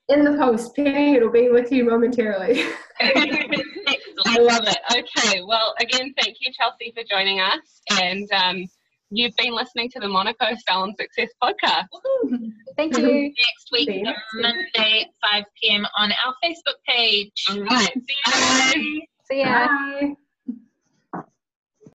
in 0.10 0.24
the 0.24 0.38
post, 0.38 0.76
Penny, 0.76 1.16
it'll 1.16 1.32
be 1.32 1.50
with 1.50 1.72
you 1.72 1.84
momentarily. 1.84 2.64
I 3.02 4.38
love 4.40 4.68
it. 4.68 4.78
Okay, 4.92 5.42
well, 5.44 5.74
again, 5.80 6.14
thank 6.22 6.38
you, 6.40 6.52
Chelsea, 6.54 6.94
for 6.96 7.04
joining 7.10 7.40
us. 7.40 7.82
And 8.00 8.32
um, 8.34 8.66
you've 9.10 9.36
been 9.36 9.56
listening 9.56 9.90
to 9.92 10.00
the 10.00 10.08
Monaco 10.08 10.46
Salon 10.68 10.94
Success 11.00 11.30
podcast. 11.42 11.88
Thank 12.78 12.98
you. 12.98 13.04
Next 13.24 13.70
week, 13.72 14.06
Monday, 14.36 15.10
5 15.32 15.44
p.m. 15.60 15.88
on 15.98 16.12
our 16.24 16.36
Facebook 16.44 16.78
page. 16.88 17.46
All 17.50 17.64
right. 17.64 17.94
See 17.94 18.80
you. 18.80 19.02
See 19.34 19.40
ya. 19.42 19.68
Bye. 20.02 20.16